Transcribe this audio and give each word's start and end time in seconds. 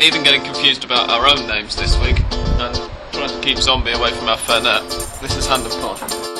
Even 0.00 0.22
getting 0.22 0.44
confused 0.44 0.84
about 0.84 1.10
our 1.10 1.26
own 1.26 1.48
names 1.48 1.74
this 1.74 1.98
week 1.98 2.20
and 2.30 2.90
trying 3.12 3.28
to 3.30 3.40
keep 3.42 3.58
Zombie 3.58 3.90
away 3.90 4.12
from 4.12 4.28
our 4.28 4.36
Fernet. 4.36 5.20
This 5.20 5.36
is 5.36 5.44
Hand 5.48 5.66
of 5.66 5.72
Pod. 5.72 6.37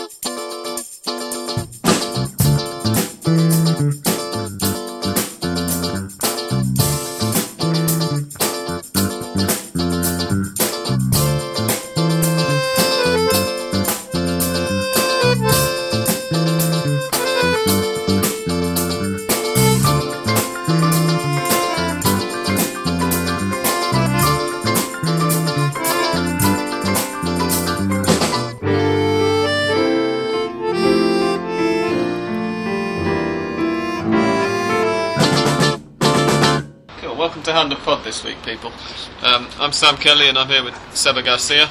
I'm 39.69 39.73
Sam 39.75 39.97
Kelly 39.99 40.31
and 40.31 40.39
I'm 40.39 40.49
here 40.49 40.65
with 40.65 40.75
Seba 40.97 41.23
Garcia 41.23 41.67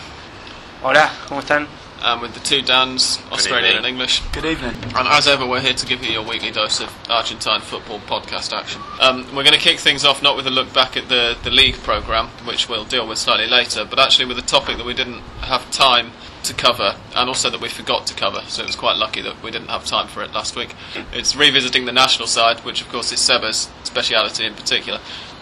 Hola, 0.84 1.10
¿cómo 1.26 1.42
están? 1.42 1.68
and 2.04 2.22
with 2.22 2.36
the 2.36 2.40
two 2.42 2.62
Dans, 2.62 3.20
Australian 3.32 3.76
and 3.76 3.88
English. 3.88 4.22
Good 4.34 4.46
evening. 4.46 4.76
And 4.96 5.08
as 5.08 5.28
ever, 5.28 5.48
we're 5.48 5.62
here 5.62 5.74
to 5.74 5.86
give 5.88 6.04
you 6.04 6.12
your 6.12 6.22
weekly 6.22 6.52
dose 6.52 6.80
of 6.80 6.96
Argentine 7.10 7.60
football 7.60 8.00
podcast 8.02 8.56
action. 8.56 8.84
Um, 9.02 9.26
we're 9.36 9.42
going 9.42 9.56
to 9.56 9.60
kick 9.60 9.80
things 9.80 10.06
off 10.06 10.22
not 10.22 10.36
with 10.36 10.46
a 10.46 10.52
look 10.52 10.72
back 10.76 10.96
at 10.96 11.10
the, 11.10 11.36
the 11.44 11.50
league 11.50 11.74
programme, 11.78 12.28
which 12.46 12.70
we'll 12.70 12.86
deal 12.86 13.08
with 13.08 13.18
slightly 13.18 13.48
later, 13.48 13.84
but 13.84 13.98
actually 13.98 14.26
with 14.26 14.38
a 14.38 14.44
topic 14.44 14.78
that 14.78 14.86
we 14.86 14.94
didn't 14.94 15.22
have 15.42 15.72
time 15.72 16.12
to 16.44 16.54
cover 16.54 16.98
and 17.16 17.28
also 17.28 17.50
that 17.50 17.62
we 17.62 17.68
forgot 17.68 18.06
to 18.06 18.14
cover, 18.14 18.44
so 18.48 18.62
it 18.62 18.68
was 18.68 18.76
quite 18.76 18.98
lucky 18.98 19.24
that 19.24 19.42
we 19.42 19.50
didn't 19.50 19.70
have 19.70 19.86
time 19.86 20.08
for 20.08 20.22
it 20.22 20.32
last 20.34 20.56
week. 20.56 20.76
It's 21.14 21.36
revisiting 21.36 21.86
the 21.86 21.94
national 21.94 22.28
side, 22.28 22.60
which 22.60 22.80
of 22.80 22.90
course 22.90 23.12
is 23.12 23.20
Seba's 23.20 23.72
speciality 23.86 24.46
in 24.46 24.54
particular. 24.54 25.00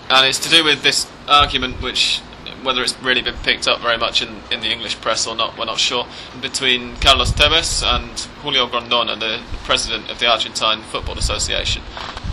And 0.09 0.25
it's 0.25 0.39
to 0.39 0.49
do 0.49 0.63
with 0.63 0.83
this 0.83 1.11
argument 1.27 1.81
which 1.81 2.22
whether 2.66 2.81
it's 2.81 2.99
really 3.02 3.21
been 3.21 3.35
picked 3.35 3.67
up 3.67 3.80
very 3.80 3.97
much 3.97 4.21
in, 4.21 4.41
in 4.52 4.59
the 4.59 4.71
English 4.71 4.99
press 4.99 5.27
or 5.27 5.35
not, 5.35 5.58
we're 5.58 5.66
not 5.66 5.80
sure, 5.80 6.08
between 6.41 6.95
Carlos 6.97 7.31
Tevez 7.31 7.83
and 7.83 8.19
Julio 8.41 8.67
Grondona, 8.67 9.17
the, 9.19 9.41
president 9.63 10.11
of 10.11 10.19
the 10.19 10.27
Argentine 10.27 10.81
Football 10.81 11.17
Association. 11.17 11.81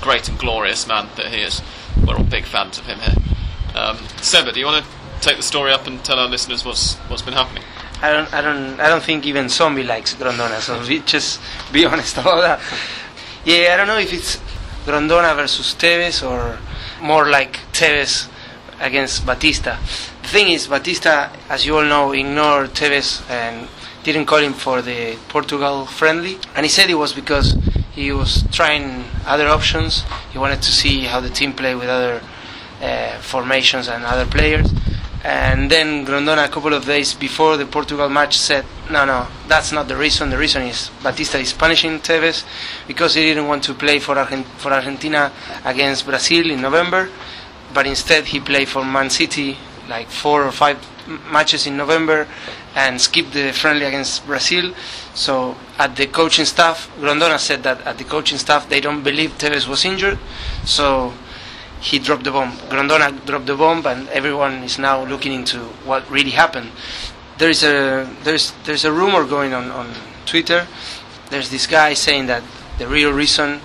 Great 0.00 0.28
and 0.28 0.38
glorious 0.38 0.86
man 0.86 1.08
that 1.16 1.26
he 1.26 1.40
is. 1.40 1.62
We're 2.06 2.16
all 2.16 2.24
big 2.24 2.44
fans 2.44 2.78
of 2.78 2.86
him 2.86 2.98
here. 2.98 3.14
Um, 3.74 3.98
Seba, 4.20 4.52
do 4.52 4.60
you 4.60 4.66
want 4.66 4.84
to 4.84 4.90
take 5.20 5.36
the 5.36 5.42
story 5.42 5.72
up 5.72 5.86
and 5.86 6.04
tell 6.04 6.18
our 6.18 6.28
listeners 6.28 6.64
what's 6.64 6.96
what's 7.08 7.22
been 7.22 7.32
happening? 7.32 7.62
I 8.02 8.12
don't, 8.12 8.34
I 8.34 8.40
don't, 8.42 8.80
I 8.80 8.88
don't 8.88 9.02
think 9.02 9.24
even 9.24 9.48
Zombie 9.48 9.84
likes 9.84 10.14
Grondona. 10.14 10.60
So 10.60 10.82
just 11.06 11.40
be 11.72 11.86
honest 11.86 12.18
about 12.18 12.40
that. 12.40 12.60
Yeah, 13.44 13.72
I 13.72 13.76
don't 13.76 13.86
know 13.86 13.98
if 13.98 14.12
it's 14.12 14.36
Grondona 14.84 15.34
versus 15.36 15.74
Tevez 15.74 16.28
or 16.28 16.58
more 17.00 17.30
like 17.30 17.60
Tevez 17.72 18.28
against 18.80 19.24
Batista. 19.24 19.78
The 20.22 20.28
thing 20.28 20.48
is, 20.48 20.66
Batista, 20.66 21.30
as 21.48 21.66
you 21.66 21.76
all 21.76 21.84
know, 21.84 22.12
ignored 22.12 22.70
Tevez 22.70 23.28
and 23.28 23.68
didn't 24.02 24.26
call 24.26 24.38
him 24.38 24.52
for 24.54 24.80
the 24.82 25.16
Portugal 25.28 25.86
friendly, 25.86 26.38
and 26.54 26.64
he 26.64 26.70
said 26.70 26.88
it 26.90 26.94
was 26.94 27.12
because 27.12 27.56
he 27.92 28.12
was 28.12 28.44
trying 28.50 29.04
other 29.26 29.48
options. 29.48 30.04
He 30.32 30.38
wanted 30.38 30.62
to 30.62 30.72
see 30.72 31.04
how 31.04 31.20
the 31.20 31.28
team 31.30 31.52
play 31.52 31.74
with 31.74 31.88
other 31.88 32.22
uh, 32.80 33.18
formations 33.20 33.88
and 33.88 34.04
other 34.04 34.26
players. 34.26 34.72
And 35.24 35.70
then 35.70 36.04
Grondona, 36.04 36.46
a 36.46 36.48
couple 36.48 36.74
of 36.74 36.84
days 36.84 37.14
before 37.14 37.56
the 37.56 37.66
Portugal 37.66 38.08
match, 38.08 38.36
said, 38.38 38.64
"No, 38.90 39.04
no, 39.04 39.28
that's 39.46 39.70
not 39.70 39.86
the 39.86 39.96
reason. 39.96 40.30
The 40.30 40.38
reason 40.38 40.62
is 40.62 40.90
Batista 41.02 41.38
is 41.38 41.52
punishing 41.52 42.00
Tevez 42.00 42.44
because 42.88 43.14
he 43.14 43.22
didn't 43.22 43.46
want 43.46 43.62
to 43.64 43.74
play 43.74 44.00
for 44.00 44.16
Argen- 44.16 44.46
for 44.56 44.72
Argentina 44.72 45.30
against 45.64 46.06
Brazil 46.06 46.50
in 46.50 46.60
November, 46.60 47.08
but 47.72 47.86
instead 47.86 48.24
he 48.26 48.40
played 48.40 48.68
for 48.68 48.84
Man 48.84 49.10
City 49.10 49.58
like 49.88 50.08
four 50.08 50.44
or 50.44 50.52
five 50.52 50.78
matches 51.30 51.66
in 51.66 51.76
November 51.76 52.26
and 52.74 53.00
skipped 53.00 53.32
the 53.32 53.52
friendly 53.52 53.84
against 53.84 54.24
Brazil. 54.26 54.74
So 55.14 55.56
at 55.78 55.96
the 55.96 56.06
coaching 56.06 56.44
staff, 56.44 56.90
Grondona 56.98 57.38
said 57.38 57.62
that 57.64 57.80
at 57.82 57.98
the 57.98 58.04
coaching 58.04 58.38
staff 58.38 58.68
they 58.68 58.80
don't 58.80 59.02
believe 59.02 59.36
Tevez 59.38 59.68
was 59.68 59.84
injured, 59.84 60.18
so 60.64 61.12
he 61.80 61.98
dropped 61.98 62.24
the 62.24 62.30
bomb. 62.30 62.52
Grondona 62.70 63.24
dropped 63.26 63.46
the 63.46 63.56
bomb, 63.56 63.84
and 63.86 64.08
everyone 64.08 64.62
is 64.62 64.78
now 64.78 65.04
looking 65.04 65.32
into 65.32 65.58
what 65.84 66.08
really 66.10 66.30
happened. 66.30 66.70
There 67.38 67.50
is 67.50 67.62
a 67.64 68.08
there's 68.22 68.52
there's 68.64 68.84
a 68.84 68.92
rumor 68.92 69.24
going 69.26 69.52
on 69.52 69.70
on 69.70 69.92
Twitter. 70.26 70.66
There's 71.30 71.50
this 71.50 71.66
guy 71.66 71.94
saying 71.94 72.26
that 72.26 72.42
the 72.78 72.86
real 72.86 73.12
reason 73.12 73.60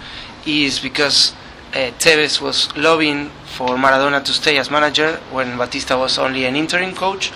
is 0.45 0.79
because 0.79 1.33
uh, 1.73 1.91
Tevez 1.99 2.41
was 2.41 2.75
lobbying 2.75 3.29
for 3.57 3.69
Maradona 3.75 4.23
to 4.23 4.33
stay 4.33 4.59
as 4.59 4.69
manager 4.69 5.17
when 5.31 5.57
Batista 5.57 5.97
was 5.97 6.19
only 6.19 6.45
an 6.45 6.55
interim 6.55 6.93
coach, 6.93 7.31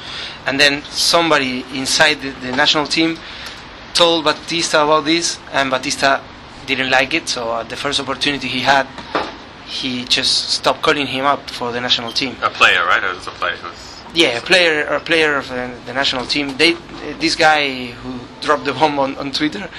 and 0.45 0.59
then 0.59 0.83
somebody 0.83 1.65
inside 1.73 2.21
the, 2.21 2.29
the 2.45 2.51
national 2.51 2.85
team 2.85 3.17
told 3.95 4.23
Batista 4.23 4.83
about 4.83 5.05
this, 5.05 5.39
and 5.51 5.71
Batista 5.71 6.21
didn't 6.67 6.91
like 6.91 7.15
it. 7.15 7.27
So 7.27 7.55
at 7.55 7.69
the 7.69 7.75
first 7.75 7.99
opportunity 7.99 8.47
he 8.47 8.59
had, 8.59 8.85
he 9.65 10.05
just 10.05 10.51
stopped 10.51 10.83
calling 10.83 11.07
him 11.07 11.25
up 11.25 11.49
for 11.49 11.71
the 11.71 11.81
national 11.81 12.11
team. 12.11 12.35
A 12.43 12.51
player, 12.51 12.85
right? 12.85 13.03
Or 13.03 13.15
was 13.15 13.25
a 13.25 13.31
player 13.31 13.57
was. 13.63 13.87
Yeah, 14.13 14.37
a 14.37 14.41
player, 14.41 14.85
a 14.85 14.99
player 14.99 15.37
of 15.37 15.47
the, 15.49 15.73
the 15.87 15.93
national 15.93 16.25
team. 16.27 16.55
They, 16.57 16.73
this 17.19 17.35
guy 17.35 17.87
who 17.87 18.19
dropped 18.41 18.65
the 18.65 18.73
bomb 18.73 18.99
on, 18.99 19.15
on 19.17 19.31
Twitter, 19.31 19.69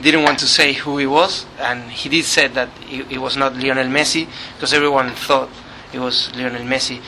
didn't 0.00 0.24
want 0.24 0.40
to 0.40 0.46
say 0.46 0.72
who 0.72 0.98
he 0.98 1.06
was, 1.06 1.46
and 1.60 1.90
he 1.92 2.08
did 2.08 2.24
say 2.24 2.48
that 2.48 2.70
it, 2.88 3.12
it 3.12 3.18
was 3.18 3.36
not 3.36 3.54
Lionel 3.54 3.86
Messi 3.86 4.26
because 4.54 4.72
everyone 4.72 5.10
thought 5.10 5.50
it 5.92 5.98
was 5.98 6.34
Lionel 6.34 6.62
Messi, 6.62 7.00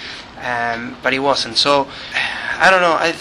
um, 0.42 0.96
but 1.02 1.12
it 1.12 1.20
wasn't. 1.20 1.56
So 1.56 1.88
I 2.14 2.68
don't 2.70 2.80
know. 2.80 2.92
I, 2.92 3.14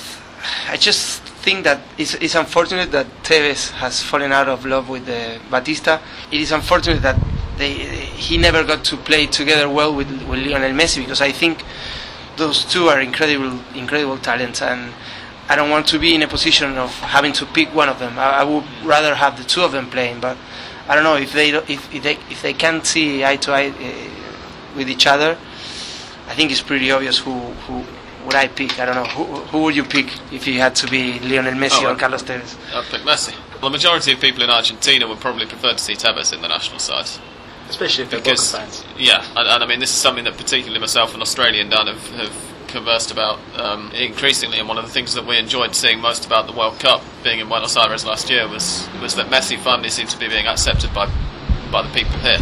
I 0.70 0.78
just 0.78 1.22
think 1.44 1.64
that 1.66 1.82
it's, 1.98 2.16
it's 2.16 2.36
unfortunate 2.36 2.92
that 2.92 3.08
Tevez 3.24 3.72
has 3.72 4.02
fallen 4.02 4.32
out 4.32 4.48
of 4.48 4.66
love 4.66 4.90
with 4.90 5.08
uh, 5.10 5.40
Batista. 5.50 6.00
It 6.32 6.40
is 6.40 6.52
unfortunate 6.52 7.02
that 7.02 7.20
they, 7.58 7.74
he 7.74 8.38
never 8.38 8.64
got 8.64 8.84
to 8.86 8.98
play 8.98 9.28
together 9.28 9.70
well 9.70 9.94
with, 9.94 10.10
with 10.28 10.40
Lionel 10.40 10.72
Messi 10.72 10.98
because 10.98 11.22
I 11.22 11.32
think 11.32 11.64
those 12.38 12.66
two 12.66 12.88
are 12.88 13.00
incredible, 13.00 13.60
incredible 13.76 14.18
talents, 14.18 14.62
and 14.62 14.94
I 15.50 15.56
don't 15.56 15.70
want 15.70 15.88
to 15.88 16.00
be 16.00 16.16
in 16.16 16.24
a 16.24 16.28
position 16.28 16.78
of 16.78 16.92
having 17.00 17.34
to 17.34 17.46
pick 17.46 17.74
one 17.76 17.90
of 17.90 18.00
them. 18.00 18.18
I, 18.18 18.40
I 18.40 18.44
would 18.44 18.64
rather 18.84 19.14
have 19.16 19.38
the 19.38 19.44
two 19.44 19.62
of 19.62 19.72
them 19.72 19.90
playing, 19.90 20.20
but 20.20 20.38
I 20.88 20.96
don't 20.96 21.04
know 21.04 21.16
if 21.16 21.32
they 21.34 21.50
if, 21.50 21.94
if 21.94 22.04
they 22.04 22.14
if 22.30 22.42
they 22.42 22.54
can't 22.54 22.86
see 22.86 23.24
eye 23.24 23.38
to 23.38 23.52
eye 23.52 23.70
uh, 23.70 24.76
with 24.76 24.90
each 24.90 25.06
other. 25.06 25.38
I 26.34 26.36
think 26.36 26.50
it's 26.52 26.62
pretty 26.62 26.90
obvious 26.92 27.20
who 27.20 27.34
who 27.66 27.84
would 28.26 28.34
I 28.34 28.48
pick. 28.48 28.80
I 28.80 28.86
don't 28.86 28.96
know 28.96 29.06
who 29.06 29.24
who 29.52 29.64
would 29.64 29.76
you 29.76 29.84
pick 29.84 30.08
if 30.32 30.48
you 30.48 30.60
had 30.60 30.74
to 30.78 30.88
be 30.88 31.20
Lionel 31.20 31.54
Messi 31.54 31.84
Oh, 31.84 31.92
or 31.92 31.96
Carlos 31.96 32.24
Tevez. 32.24 32.58
I'd 32.74 32.86
pick 32.86 33.02
Messi. 33.02 33.34
Well, 33.62 33.70
the 33.70 33.78
majority 33.78 34.12
of 34.14 34.20
people 34.20 34.42
in 34.42 34.50
Argentina 34.50 35.08
would 35.08 35.20
probably 35.20 35.46
prefer 35.46 35.74
to 35.74 35.78
see 35.78 35.94
Tevez 35.94 36.34
in 36.34 36.42
the 36.42 36.48
national 36.48 36.80
side. 36.80 37.08
Especially 37.70 38.06
if 38.06 38.10
they're 38.10 38.20
because 38.20 38.52
Boca 38.52 38.64
fans. 38.66 38.84
yeah, 38.98 39.24
and, 39.38 39.48
and 39.48 39.64
I 39.64 39.68
mean 39.68 39.80
this 39.80 39.92
is 39.92 39.96
something 39.96 40.24
that 40.24 40.36
particularly 40.38 40.80
myself 40.80 41.14
and 41.14 41.22
Australian 41.22 41.70
Dan 41.70 41.86
have, 41.86 42.10
have 42.22 42.36
conversed 42.68 43.12
about 43.12 43.38
um, 43.56 43.92
increasingly, 43.92 44.58
and 44.58 44.68
one 44.68 44.80
of 44.80 44.86
the 44.86 44.92
things 44.92 45.14
that 45.14 45.28
we 45.28 45.38
enjoyed 45.38 45.76
seeing 45.76 46.00
most 46.02 46.26
about 46.26 46.48
the 46.48 46.54
World 46.54 46.80
Cup 46.80 47.04
being 47.24 47.40
in 47.40 47.48
Buenos 47.48 47.78
Aires 47.78 48.06
last 48.06 48.32
year 48.32 48.48
was 48.48 48.88
was 49.04 49.14
that 49.18 49.28
Messi 49.28 49.56
finally 49.60 49.90
seems 49.92 50.12
to 50.16 50.20
be 50.20 50.28
being 50.28 50.48
accepted 50.48 50.92
by 50.96 51.06
by 51.72 51.84
the 51.84 51.94
people 51.94 52.18
here. 52.20 52.40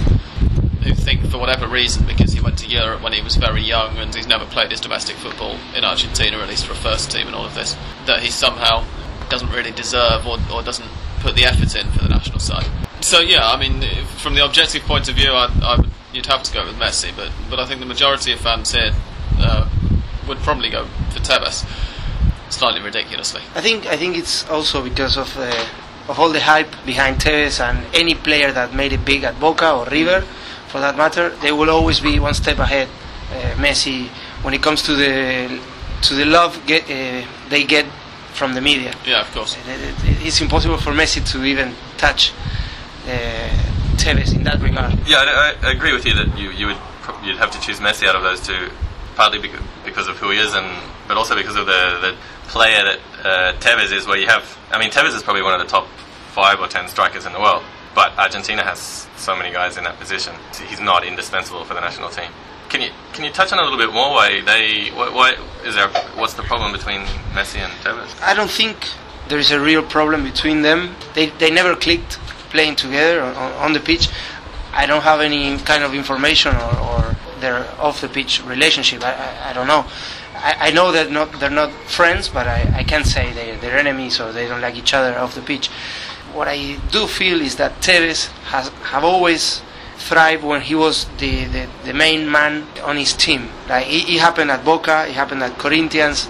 Who 0.81 0.95
think, 0.95 1.23
for 1.29 1.37
whatever 1.37 1.67
reason, 1.67 2.07
because 2.07 2.30
went 2.41 2.57
to 2.59 2.67
Europe 2.67 3.01
when 3.01 3.13
he 3.13 3.21
was 3.21 3.35
very 3.35 3.61
young 3.61 3.97
and 3.97 4.13
he's 4.13 4.27
never 4.27 4.45
played 4.45 4.71
his 4.71 4.81
domestic 4.81 5.15
football 5.15 5.57
in 5.75 5.83
Argentina, 5.83 6.37
at 6.37 6.49
least 6.49 6.65
for 6.65 6.73
a 6.73 6.75
first 6.75 7.11
team 7.11 7.27
and 7.27 7.35
all 7.35 7.45
of 7.45 7.55
this, 7.55 7.75
that 8.05 8.21
he 8.21 8.29
somehow 8.29 8.83
doesn't 9.29 9.49
really 9.51 9.71
deserve 9.71 10.25
or, 10.27 10.37
or 10.53 10.61
doesn't 10.61 10.89
put 11.19 11.35
the 11.35 11.45
effort 11.45 11.75
in 11.75 11.87
for 11.91 12.03
the 12.03 12.09
national 12.09 12.39
side. 12.39 12.65
So 13.01 13.19
yeah, 13.19 13.49
I 13.49 13.57
mean, 13.57 13.81
from 14.17 14.35
the 14.35 14.43
objective 14.45 14.83
point 14.83 15.09
of 15.09 15.15
view, 15.15 15.31
I, 15.31 15.47
I 15.61 15.85
you'd 16.13 16.25
have 16.25 16.43
to 16.43 16.53
go 16.53 16.65
with 16.65 16.75
Messi, 16.75 17.15
but 17.15 17.31
but 17.49 17.59
I 17.59 17.65
think 17.65 17.79
the 17.79 17.85
majority 17.85 18.31
of 18.33 18.39
fans 18.39 18.73
here 18.73 18.93
uh, 19.37 19.69
would 20.27 20.39
probably 20.39 20.69
go 20.69 20.85
for 21.09 21.19
Tevez, 21.19 21.65
slightly 22.49 22.81
ridiculously. 22.81 23.41
I 23.55 23.61
think 23.61 23.85
I 23.87 23.97
think 23.97 24.17
it's 24.17 24.47
also 24.49 24.83
because 24.83 25.17
of 25.17 25.35
uh, 25.37 25.65
of 26.07 26.19
all 26.19 26.29
the 26.29 26.41
hype 26.41 26.73
behind 26.85 27.17
Tevez 27.21 27.59
and 27.59 27.85
any 27.95 28.15
player 28.15 28.51
that 28.51 28.73
made 28.73 28.93
it 28.93 29.05
big 29.05 29.23
at 29.23 29.39
Boca 29.39 29.71
or 29.71 29.85
River, 29.85 30.25
for 30.71 30.79
that 30.79 30.95
matter, 30.97 31.29
they 31.41 31.51
will 31.51 31.69
always 31.69 31.99
be 31.99 32.19
one 32.19 32.33
step 32.33 32.59
ahead. 32.59 32.87
Uh, 33.31 33.35
Messi, 33.55 34.07
when 34.43 34.53
it 34.53 34.61
comes 34.61 34.81
to 34.83 34.95
the 34.95 35.59
to 36.01 36.15
the 36.15 36.25
love 36.25 36.59
get, 36.65 36.83
uh, 36.89 37.25
they 37.49 37.63
get 37.63 37.85
from 38.33 38.53
the 38.55 38.61
media, 38.61 38.93
Yeah, 39.05 39.21
of 39.21 39.31
course. 39.33 39.55
It- 39.55 39.81
it- 40.09 40.25
it's 40.27 40.41
impossible 40.41 40.77
for 40.77 40.91
Messi 40.93 41.21
to 41.31 41.43
even 41.45 41.75
touch 41.97 42.31
uh, 43.07 43.49
Tevez 43.97 44.33
in 44.35 44.43
that 44.43 44.59
regard. 44.61 44.93
Yeah, 45.05 45.17
I, 45.17 45.55
I 45.61 45.71
agree 45.71 45.93
with 45.93 46.05
you 46.05 46.13
that 46.15 46.37
you, 46.37 46.49
you 46.51 46.67
would 46.67 46.77
pro- 47.01 47.21
you'd 47.23 47.37
have 47.37 47.51
to 47.51 47.59
choose 47.61 47.79
Messi 47.79 48.07
out 48.07 48.15
of 48.15 48.23
those 48.23 48.39
two. 48.45 48.69
partly 49.15 49.39
because, 49.39 49.61
because 49.85 50.07
of 50.07 50.17
who 50.17 50.29
he 50.31 50.39
is, 50.39 50.53
and 50.55 50.65
but 51.07 51.17
also 51.17 51.35
because 51.35 51.55
of 51.55 51.65
the, 51.65 51.99
the 52.01 52.15
player 52.47 52.83
that 52.83 52.99
uh, 53.23 53.53
Tevez 53.59 53.91
is. 53.91 54.07
Where 54.07 54.17
you 54.17 54.27
have, 54.27 54.43
I 54.71 54.79
mean, 54.79 54.89
Tevez 54.89 55.13
is 55.13 55.21
probably 55.23 55.43
one 55.43 55.53
of 55.53 55.59
the 55.61 55.67
top 55.67 55.85
five 56.33 56.59
or 56.59 56.67
ten 56.67 56.87
strikers 56.87 57.25
in 57.25 57.33
the 57.33 57.39
world, 57.39 57.63
but 57.93 58.17
Argentina 58.17 58.63
has 58.63 59.07
so 59.17 59.35
many 59.35 59.51
guys 59.51 59.77
in 59.77 59.83
that 59.83 59.99
position. 59.99 60.33
He's 60.67 60.79
not 60.79 61.05
indispensable 61.05 61.63
for 61.65 61.73
the 61.73 61.81
national 61.81 62.09
team. 62.09 62.31
Can 62.69 62.81
you 62.81 62.89
can 63.13 63.25
you 63.25 63.31
touch 63.31 63.51
on 63.51 63.59
a 63.59 63.63
little 63.63 63.77
bit 63.77 63.91
more 63.93 64.11
why 64.11 64.41
they 64.41 64.89
why, 64.91 65.09
why 65.09 65.35
is 65.65 65.75
there 65.75 65.89
what's 66.15 66.35
the 66.35 66.43
problem 66.43 66.71
between 66.71 67.01
Messi 67.33 67.57
and 67.57 67.71
Tevez? 67.83 68.09
I 68.21 68.33
don't 68.33 68.49
think 68.49 68.77
there 69.27 69.39
is 69.39 69.51
a 69.51 69.59
real 69.59 69.83
problem 69.83 70.23
between 70.23 70.61
them. 70.61 70.95
They 71.13 71.27
they 71.31 71.51
never 71.51 71.75
clicked 71.75 72.13
playing 72.49 72.77
together 72.77 73.21
on, 73.21 73.35
on 73.35 73.73
the 73.73 73.79
pitch. 73.79 74.09
I 74.73 74.85
don't 74.85 75.01
have 75.03 75.19
any 75.19 75.57
kind 75.59 75.83
of 75.83 75.93
information 75.93 76.55
or, 76.55 76.79
or 76.79 77.15
their 77.41 77.69
off 77.77 77.99
the 77.99 78.07
pitch 78.07 78.41
relationship. 78.45 79.03
I, 79.03 79.13
I, 79.13 79.49
I 79.49 79.53
don't 79.53 79.67
know. 79.67 79.85
I, 80.35 80.67
I 80.67 80.71
know 80.71 80.91
that 80.93 81.11
not 81.11 81.39
they're 81.39 81.49
not 81.49 81.71
friends, 81.71 82.29
but 82.29 82.47
I, 82.47 82.71
I 82.73 82.83
can't 82.83 83.05
say 83.05 83.33
they 83.33 83.57
they're 83.57 83.77
enemies 83.77 84.19
or 84.21 84.31
they 84.31 84.47
don't 84.47 84.61
like 84.61 84.75
each 84.75 84.93
other 84.93 85.17
off 85.17 85.35
the 85.35 85.41
pitch. 85.41 85.69
What 86.33 86.47
I 86.47 86.77
do 86.91 87.07
feel 87.07 87.41
is 87.41 87.55
that 87.57 87.81
Tevez 87.81 88.27
has 88.51 88.69
have 88.91 89.03
always 89.03 89.61
thrived 89.97 90.43
when 90.43 90.61
he 90.61 90.73
was 90.75 91.05
the, 91.19 91.45
the, 91.45 91.67
the 91.85 91.93
main 91.93 92.29
man 92.29 92.65
on 92.83 92.97
his 92.97 93.13
team. 93.13 93.49
Like 93.69 93.87
it, 93.87 94.09
it 94.09 94.19
happened 94.19 94.49
at 94.49 94.65
Boca, 94.65 95.05
it 95.07 95.13
happened 95.13 95.43
at 95.43 95.57
Corinthians, 95.59 96.27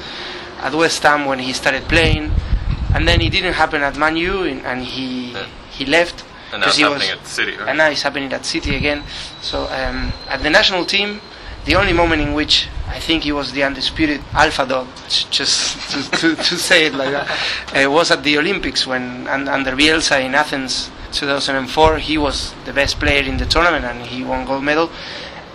at 0.59 0.73
West 0.73 1.01
Ham 1.03 1.25
when 1.25 1.39
he 1.39 1.53
started 1.53 1.83
playing, 1.87 2.31
and 2.93 3.07
then 3.07 3.21
it 3.21 3.31
didn't 3.31 3.53
happen 3.53 3.81
at 3.81 3.95
Man 3.97 4.17
U, 4.17 4.43
and, 4.43 4.61
and 4.65 4.83
he 4.83 5.31
Yeah. 5.33 5.45
he 5.71 5.85
left. 5.85 6.25
And 6.51 6.59
now 6.61 6.67
it's 6.67 6.75
he 6.77 6.83
happening 6.83 7.09
at 7.09 7.25
City, 7.25 7.55
right? 7.55 7.69
and 7.69 7.77
now 7.77 7.87
it's 7.89 8.01
happening 8.01 8.33
at 8.33 8.45
City 8.45 8.75
again. 8.75 9.03
So 9.41 9.63
um, 9.71 10.11
at 10.27 10.43
the 10.43 10.49
national 10.49 10.83
team, 10.85 11.21
the 11.65 11.75
only 11.75 11.93
moment 11.93 12.21
in 12.21 12.33
which 12.33 12.67
I 12.87 12.99
think 12.99 13.23
he 13.23 13.31
was 13.31 13.51
the 13.51 13.63
undisputed 13.63 14.21
alpha 14.33 14.65
dog, 14.65 14.87
just 15.29 15.91
to, 15.91 16.11
to, 16.19 16.35
to 16.35 16.55
say 16.57 16.85
it 16.87 16.93
like 16.93 17.11
that, 17.11 17.27
uh, 17.85 17.89
was 17.91 18.11
at 18.11 18.23
the 18.23 18.37
Olympics 18.37 18.85
when 18.87 19.27
un, 19.27 19.47
under 19.47 19.71
Bielsa 19.71 20.23
in 20.23 20.35
Athens 20.35 20.89
2004. 21.13 21.97
He 21.99 22.17
was 22.17 22.53
the 22.65 22.73
best 22.73 22.99
player 22.99 23.23
in 23.23 23.37
the 23.37 23.45
tournament 23.45 23.85
and 23.85 24.01
he 24.05 24.23
won 24.23 24.45
gold 24.45 24.63
medal. 24.63 24.89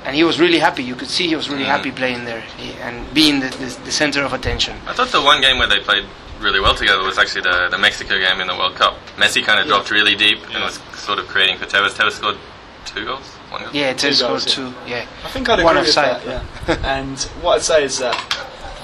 And 0.04 0.14
he 0.14 0.22
was 0.22 0.38
really 0.38 0.60
happy. 0.60 0.84
You 0.84 0.94
could 0.94 1.08
see 1.08 1.26
he 1.26 1.34
was 1.34 1.48
really 1.50 1.64
Mm. 1.64 1.76
happy 1.76 1.90
playing 1.90 2.24
there 2.26 2.42
he, 2.56 2.72
and 2.74 3.12
being 3.12 3.40
the, 3.40 3.48
the, 3.48 3.76
the 3.86 3.90
center 3.92 4.22
of 4.22 4.32
attention. 4.32 4.76
I 4.86 4.92
thought 4.92 5.08
the 5.08 5.20
one 5.20 5.40
game 5.40 5.58
where 5.58 5.66
they 5.68 5.80
played 5.80 6.04
really 6.38 6.60
well 6.60 6.74
together 6.76 7.02
was 7.02 7.18
actually 7.18 7.42
the, 7.42 7.68
the 7.70 7.78
Mexico 7.78 8.16
game 8.18 8.40
in 8.40 8.46
the 8.46 8.54
World 8.54 8.76
Cup. 8.76 8.94
Messi 9.16 9.42
kind 9.44 9.58
of 9.58 9.66
dropped 9.66 9.90
really 9.90 10.14
deep 10.14 10.38
and 10.54 10.62
was 10.62 10.78
sort 10.94 11.18
of 11.18 11.26
creating 11.26 11.58
for 11.58 11.64
Tevez. 11.66 11.90
Tevez 11.98 12.12
scored 12.12 12.36
two 12.84 13.04
goals, 13.04 13.35
one. 13.62 13.74
Yeah, 13.74 13.92
Two 13.92 14.08
Tevez 14.08 14.14
scored 14.14 14.30
goals, 14.30 14.46
yeah. 14.46 14.54
two. 14.54 14.74
Yeah, 14.90 15.06
I 15.24 15.28
think 15.30 15.48
I'd 15.48 15.64
One 15.64 15.76
agree 15.76 15.88
with 15.88 15.96
offside. 15.96 16.22
that. 16.22 16.46
Yeah. 16.68 16.96
and 16.98 17.18
what 17.42 17.56
I'd 17.56 17.62
say 17.62 17.84
is 17.84 17.98
that 17.98 18.14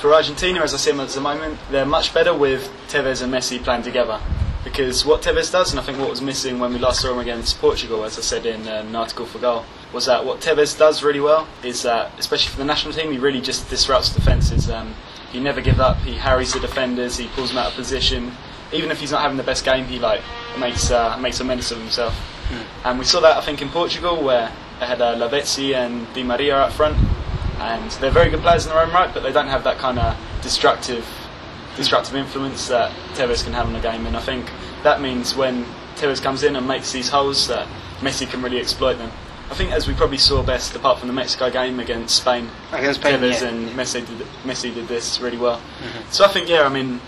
for 0.01 0.13
Argentina, 0.15 0.61
as 0.61 0.75
I 0.75 0.77
see 0.79 0.91
them 0.91 1.01
at 1.01 1.09
the 1.09 1.21
moment, 1.21 1.59
they're 1.71 1.87
much 1.87 2.13
better 2.13 2.35
with 2.35 2.71
Tevez 2.89 3.23
and 3.23 3.33
Messi 3.33 3.63
playing 3.63 3.83
together. 3.83 4.21
Because 4.65 5.05
what 5.05 5.23
Tevez 5.23 5.51
does, 5.51 5.73
and 5.73 5.81
I 5.81 5.83
think 5.83 5.99
what 5.99 6.09
was 6.09 6.23
missing 6.23 6.59
when 6.61 6.73
we 6.73 6.79
last 6.79 7.01
saw 7.01 7.13
him 7.13 7.19
against 7.19 7.59
Portugal, 7.59 8.05
as 8.05 8.17
I 8.17 8.23
said 8.23 8.47
in 8.47 8.67
uh, 8.69 8.85
an 8.87 8.95
article 8.95 9.27
for 9.27 9.39
Goal, 9.39 9.65
was 9.93 10.07
that 10.07 10.25
what 10.25 10.41
Tevez 10.41 10.79
does 10.79 11.03
really 11.03 11.21
well 11.21 11.49
is 11.65 11.83
that, 11.83 12.13
especially 12.19 12.51
for 12.53 12.59
the 12.59 12.65
national 12.65 12.93
team, 12.95 13.11
he 13.11 13.19
really 13.19 13.41
just 13.41 13.69
disrupts 13.69 14.15
defences. 14.15 14.71
Um, 14.71 14.95
he 15.33 15.41
never 15.41 15.61
gives 15.61 15.81
up. 15.81 15.97
He 15.99 16.15
harries 16.15 16.53
the 16.53 16.61
defenders. 16.61 17.17
He 17.17 17.27
pulls 17.29 17.49
them 17.49 17.59
out 17.59 17.69
of 17.71 17.75
position. 17.75 18.33
Even 18.73 18.91
if 18.91 19.01
he's 19.01 19.11
not 19.11 19.23
having 19.23 19.37
the 19.37 19.43
best 19.43 19.65
game, 19.65 19.85
he 19.87 19.99
like 19.99 20.21
makes 20.59 20.91
uh, 20.91 21.17
makes 21.19 21.41
a 21.41 21.45
menace 21.45 21.71
of 21.73 21.79
himself. 21.79 22.15
And 22.85 22.99
we 22.99 23.05
saw 23.05 23.21
that 23.21 23.37
I 23.37 23.41
think 23.41 23.63
in 23.63 23.69
Portugal 23.69 24.23
where 24.23 24.53
they 24.81 24.87
had 24.87 25.01
uh, 25.01 25.15
Lavezzi 25.17 25.75
and 25.75 26.13
Di 26.15 26.23
Maria 26.23 26.57
up 26.57 26.73
front, 26.73 26.97
and 27.59 27.91
they're 27.93 28.11
very 28.11 28.31
good 28.31 28.41
players 28.41 28.67
in 28.67 28.73
their 28.73 28.83
own 28.83 28.93
right, 28.93 29.13
but 29.13 29.23
they 29.23 29.33
don't 29.33 29.49
have 29.49 29.65
that 29.65 29.79
kind 29.79 29.99
of 29.99 30.17
destructive 30.43 31.07
destructive 31.77 32.15
influence 32.15 32.69
that 32.69 32.93
Tevez 33.15 33.43
can 33.45 33.53
have 33.55 33.67
on 33.67 33.73
the 33.73 33.81
game. 33.81 34.07
And 34.07 34.17
I 34.17 34.21
think 34.21 34.51
that 34.83 35.01
means 35.01 35.35
when 35.35 35.65
Tevez 35.97 36.21
comes 36.21 36.43
in 36.43 36.57
and 36.57 36.69
makes 36.69 36.93
these 36.93 37.09
holes, 37.09 37.49
that 37.49 37.67
Messi 38.01 38.29
can 38.29 38.43
really 38.43 38.59
exploit 38.59 38.95
them. 38.95 39.11
I 39.51 39.55
think 39.55 39.73
as 39.73 39.87
we 39.87 39.95
probably 39.95 40.19
saw 40.19 40.43
best, 40.43 40.75
apart 40.75 40.99
from 40.99 41.09
the 41.09 41.15
Mexico 41.15 41.51
game 41.51 41.79
against 41.81 42.17
Spain, 42.17 42.49
against 42.73 43.01
Spain. 43.01 43.21
Tevez 43.21 43.43
yeah. 43.43 43.49
and 43.49 43.69
Messi 43.71 44.07
did, 44.07 44.27
Messi 44.45 44.75
did 44.75 44.89
this 44.89 45.21
really 45.21 45.37
well. 45.37 45.61
So 46.11 46.25
I 46.25 46.29
think, 46.29 46.49
yeah, 46.49 46.63
I 46.63 46.69
mean, 46.69 47.01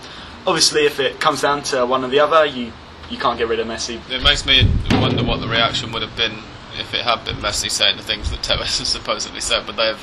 obviously 0.45 0.85
if 0.85 0.99
it 0.99 1.19
comes 1.19 1.41
down 1.41 1.63
to 1.63 1.85
one 1.85 2.03
or 2.03 2.07
the 2.07 2.19
other, 2.19 2.45
you 2.45 2.71
you 3.09 3.17
can't 3.17 3.37
get 3.37 3.47
rid 3.47 3.59
of 3.59 3.67
Messi. 3.67 3.99
It 4.09 4.23
makes 4.23 4.45
me 4.45 4.67
wonder 4.91 5.23
what 5.23 5.39
the 5.41 5.47
reaction 5.47 5.91
would 5.91 6.01
have 6.01 6.15
been 6.15 6.39
if 6.77 6.93
it 6.93 7.01
had 7.01 7.23
been 7.25 7.37
Messi 7.37 7.69
saying 7.71 7.97
the 7.97 8.03
things 8.03 8.31
that 8.31 8.39
Tevez 8.41 8.77
has 8.79 8.87
supposedly 8.87 9.41
said. 9.41 9.65
Would 9.67 9.75
they 9.75 9.87
have? 9.87 10.01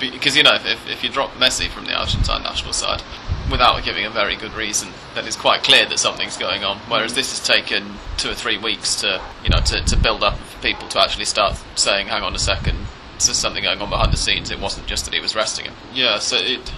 Because 0.00 0.36
you 0.36 0.42
know, 0.42 0.54
if, 0.54 0.66
if, 0.66 0.88
if 0.88 1.04
you 1.04 1.10
drop 1.10 1.30
Messi 1.34 1.68
from 1.68 1.84
the 1.84 1.94
Argentine 1.94 2.42
national 2.42 2.72
side 2.72 3.02
without 3.50 3.82
giving 3.84 4.04
a 4.04 4.10
very 4.10 4.34
good 4.36 4.52
reason, 4.54 4.88
then 5.14 5.26
it's 5.26 5.36
quite 5.36 5.62
clear 5.62 5.86
that 5.86 5.98
something's 5.98 6.36
going 6.36 6.64
on. 6.64 6.78
Whereas 6.88 7.14
this 7.14 7.30
has 7.38 7.46
taken 7.46 7.94
two 8.16 8.30
or 8.30 8.34
three 8.34 8.58
weeks 8.58 8.96
to 9.02 9.20
you 9.44 9.50
know 9.50 9.60
to, 9.60 9.84
to 9.84 9.96
build 9.96 10.22
up 10.24 10.36
for 10.38 10.62
people 10.62 10.88
to 10.88 11.00
actually 11.00 11.26
start 11.26 11.60
saying, 11.76 12.08
"Hang 12.08 12.22
on 12.22 12.34
a 12.34 12.38
second, 12.38 12.76
there's 13.12 13.36
something 13.36 13.62
going 13.62 13.80
on 13.80 13.90
behind 13.90 14.12
the 14.12 14.16
scenes." 14.16 14.50
It 14.50 14.58
wasn't 14.60 14.86
just 14.86 15.04
that 15.04 15.14
he 15.14 15.20
was 15.20 15.34
resting 15.36 15.66
him. 15.66 15.74
Yeah, 15.92 16.18
so 16.18 16.36
it. 16.36 16.72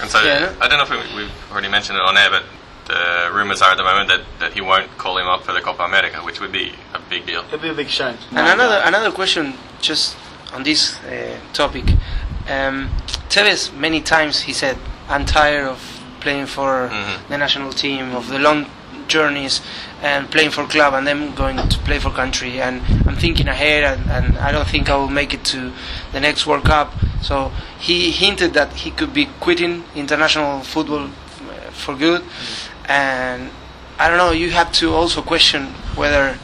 And 0.00 0.08
so 0.08 0.22
Yeah. 0.22 0.54
I 0.60 0.68
don't 0.68 0.78
know 0.78 0.96
if 0.96 1.14
we, 1.14 1.22
we've 1.22 1.52
already 1.52 1.68
mentioned 1.68 1.98
it 1.98 2.02
on 2.02 2.16
air, 2.16 2.30
but 2.30 2.44
the 2.90 3.30
rumours 3.38 3.60
are 3.62 3.72
at 3.72 3.76
the 3.76 3.84
moment 3.90 4.08
that, 4.12 4.22
that 4.40 4.52
he 4.56 4.60
won't 4.60 4.88
call 4.98 5.16
him 5.18 5.26
up 5.34 5.42
for 5.46 5.52
the 5.52 5.60
Copa 5.60 5.82
America, 5.84 6.18
which 6.28 6.40
would 6.40 6.52
be 6.52 6.66
a 6.94 7.00
big 7.12 7.22
deal. 7.26 7.42
It'd 7.48 7.62
be 7.62 7.68
a 7.70 7.74
big 7.82 7.88
shame. 7.88 8.16
And 8.30 8.46
another 8.56 8.80
another 8.90 9.10
question, 9.20 9.54
just 9.80 10.16
on 10.52 10.62
this 10.62 10.82
uh, 11.04 11.38
topic, 11.52 11.84
um, 12.48 12.76
Tevez 13.28 13.72
many 13.86 14.00
times 14.00 14.34
he 14.48 14.52
said, 14.52 14.76
"I'm 15.08 15.24
tired 15.24 15.66
of 15.74 15.78
playing 16.20 16.46
for 16.46 16.88
Mhm. 16.88 17.28
the 17.28 17.38
national 17.38 17.72
team, 17.72 18.04
of 18.20 18.24
the 18.28 18.38
long 18.38 18.66
journeys, 19.08 19.60
and 20.02 20.30
playing 20.30 20.50
for 20.56 20.64
club, 20.66 20.92
and 20.94 21.04
then 21.06 21.34
going 21.34 21.56
to 21.72 21.78
play 21.88 21.98
for 21.98 22.10
country. 22.22 22.60
And 22.60 22.82
I'm 23.06 23.16
thinking 23.16 23.48
ahead, 23.48 23.82
and, 23.90 24.00
and 24.16 24.38
I 24.38 24.50
don't 24.52 24.68
think 24.72 24.88
I 24.88 24.96
will 25.00 25.14
make 25.22 25.32
it 25.34 25.42
to 25.54 25.72
the 26.12 26.20
next 26.20 26.46
World 26.46 26.64
Cup." 26.64 26.88
So 27.22 27.50
he 27.78 28.10
hinted 28.10 28.52
that 28.54 28.68
he 28.84 28.90
could 28.98 29.12
be 29.12 29.26
quitting 29.40 29.84
international 29.94 30.60
football 30.62 31.04
uh, 31.06 31.70
for 31.72 31.94
good, 31.94 32.22
and 32.90 33.50
I 33.98 34.08
don't 34.08 34.18
know. 34.18 34.32
You 34.32 34.50
have 34.50 34.72
to 34.72 34.92
also 34.92 35.22
question 35.22 35.66
whether 35.94 36.36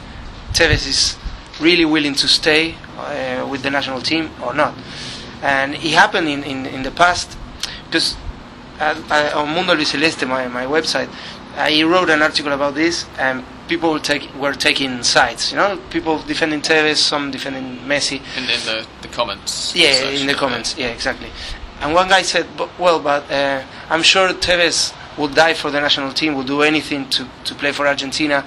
Tevez 0.53 0.87
is 0.87 1.17
really 1.59 1.85
willing 1.85 2.15
to 2.15 2.27
stay 2.27 2.75
uh, 2.97 3.45
with 3.49 3.63
the 3.63 3.69
national 3.69 4.01
team 4.01 4.31
or 4.41 4.53
not. 4.53 4.73
And 5.41 5.75
it 5.75 5.93
happened 5.93 6.29
in, 6.29 6.43
in, 6.43 6.65
in 6.65 6.83
the 6.83 6.91
past 6.91 7.37
because 7.85 8.15
uh, 8.79 8.95
uh, 9.09 9.31
on 9.39 9.53
Mundo 9.53 9.75
Albiceleste, 9.75 10.27
my, 10.27 10.47
my 10.47 10.65
website, 10.65 11.09
I 11.55 11.83
wrote 11.83 12.09
an 12.09 12.21
article 12.21 12.53
about 12.53 12.75
this 12.75 13.05
and 13.19 13.43
people 13.67 13.91
were, 13.91 13.99
take, 13.99 14.33
were 14.35 14.53
taking 14.53 15.03
sides. 15.03 15.51
You 15.51 15.57
know, 15.57 15.81
people 15.89 16.19
defending 16.19 16.61
Tevez, 16.61 16.97
some 16.97 17.29
defending 17.31 17.79
Messi. 17.79 18.21
In, 18.37 18.43
in 18.43 18.61
the, 18.65 18.87
the 19.01 19.07
comments. 19.09 19.75
Yeah, 19.75 20.09
in 20.09 20.27
the 20.27 20.33
comments. 20.33 20.77
Yeah, 20.77 20.87
exactly. 20.87 21.29
And 21.81 21.93
one 21.93 22.07
guy 22.09 22.23
said, 22.23 22.47
"Well, 22.79 22.99
but 22.99 23.29
uh, 23.31 23.63
I'm 23.91 24.01
sure 24.01 24.29
Tevez 24.29 24.96
will 25.17 25.27
die 25.27 25.53
for 25.53 25.71
the 25.71 25.79
national 25.79 26.13
team. 26.13 26.35
Will 26.35 26.43
do 26.43 26.61
anything 26.61 27.09
to, 27.09 27.27
to 27.45 27.55
play 27.55 27.71
for 27.71 27.87
Argentina." 27.87 28.45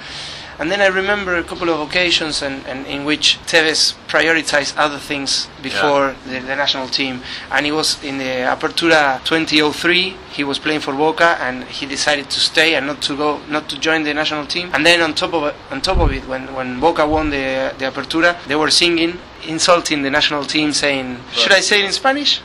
And 0.60 0.70
then 0.70 0.82
I 0.82 0.88
remember 0.88 1.36
a 1.36 1.42
couple 1.42 1.70
of 1.70 1.80
occasions 1.80 2.42
and, 2.42 2.66
and 2.66 2.86
in 2.86 3.06
which 3.06 3.38
Tevez 3.46 3.94
prioritized 4.08 4.74
other 4.76 4.98
things 4.98 5.48
before 5.62 6.14
the, 6.26 6.40
the 6.40 6.54
national 6.54 6.88
team. 6.88 7.22
And 7.50 7.64
he 7.64 7.72
was 7.72 7.96
in 8.04 8.18
the 8.18 8.44
Apertura 8.44 9.24
2003. 9.24 10.16
He 10.32 10.44
was 10.44 10.58
playing 10.58 10.80
for 10.80 10.92
Boca, 10.92 11.38
and 11.40 11.64
he 11.64 11.86
decided 11.86 12.28
to 12.28 12.40
stay 12.40 12.74
and 12.74 12.86
not 12.86 13.00
to 13.00 13.16
go, 13.16 13.40
not 13.48 13.70
to 13.70 13.80
join 13.80 14.02
the 14.02 14.12
national 14.12 14.44
team. 14.44 14.68
And 14.74 14.84
then 14.84 15.00
on 15.00 15.14
top 15.14 15.32
of 15.32 15.44
it, 15.44 15.54
on 15.70 15.80
top 15.80 15.96
of 15.96 16.12
it, 16.12 16.28
when, 16.28 16.52
when 16.52 16.78
Boca 16.78 17.06
won 17.06 17.30
the 17.30 17.72
the 17.78 17.86
Apertura, 17.86 18.36
they 18.46 18.56
were 18.56 18.70
singing, 18.70 19.18
insulting 19.46 20.02
the 20.02 20.10
national 20.10 20.44
team, 20.44 20.72
saying, 20.72 21.18
"Should 21.32 21.52
I 21.52 21.60
say 21.60 21.80
it 21.80 21.86
in 21.86 21.92
Spanish?" 21.92 22.40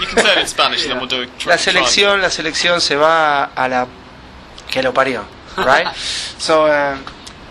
You 0.00 0.06
can 0.06 0.24
say 0.24 0.32
it 0.32 0.38
in 0.38 0.46
Spanish, 0.46 0.82
and 0.82 0.92
then 0.92 0.98
we'll 0.98 1.08
do 1.08 1.22
a 1.22 1.26
try, 1.26 1.52
La 1.52 1.56
selección, 1.56 2.20
la 2.20 2.28
selección 2.28 2.80
se 2.80 2.96
va 2.96 3.50
a 3.56 3.68
la 3.68 3.86
que 4.68 4.82
lo 4.82 4.92
parió, 4.92 5.24
right? 5.56 5.94
so 6.38 6.66
um, 6.66 7.04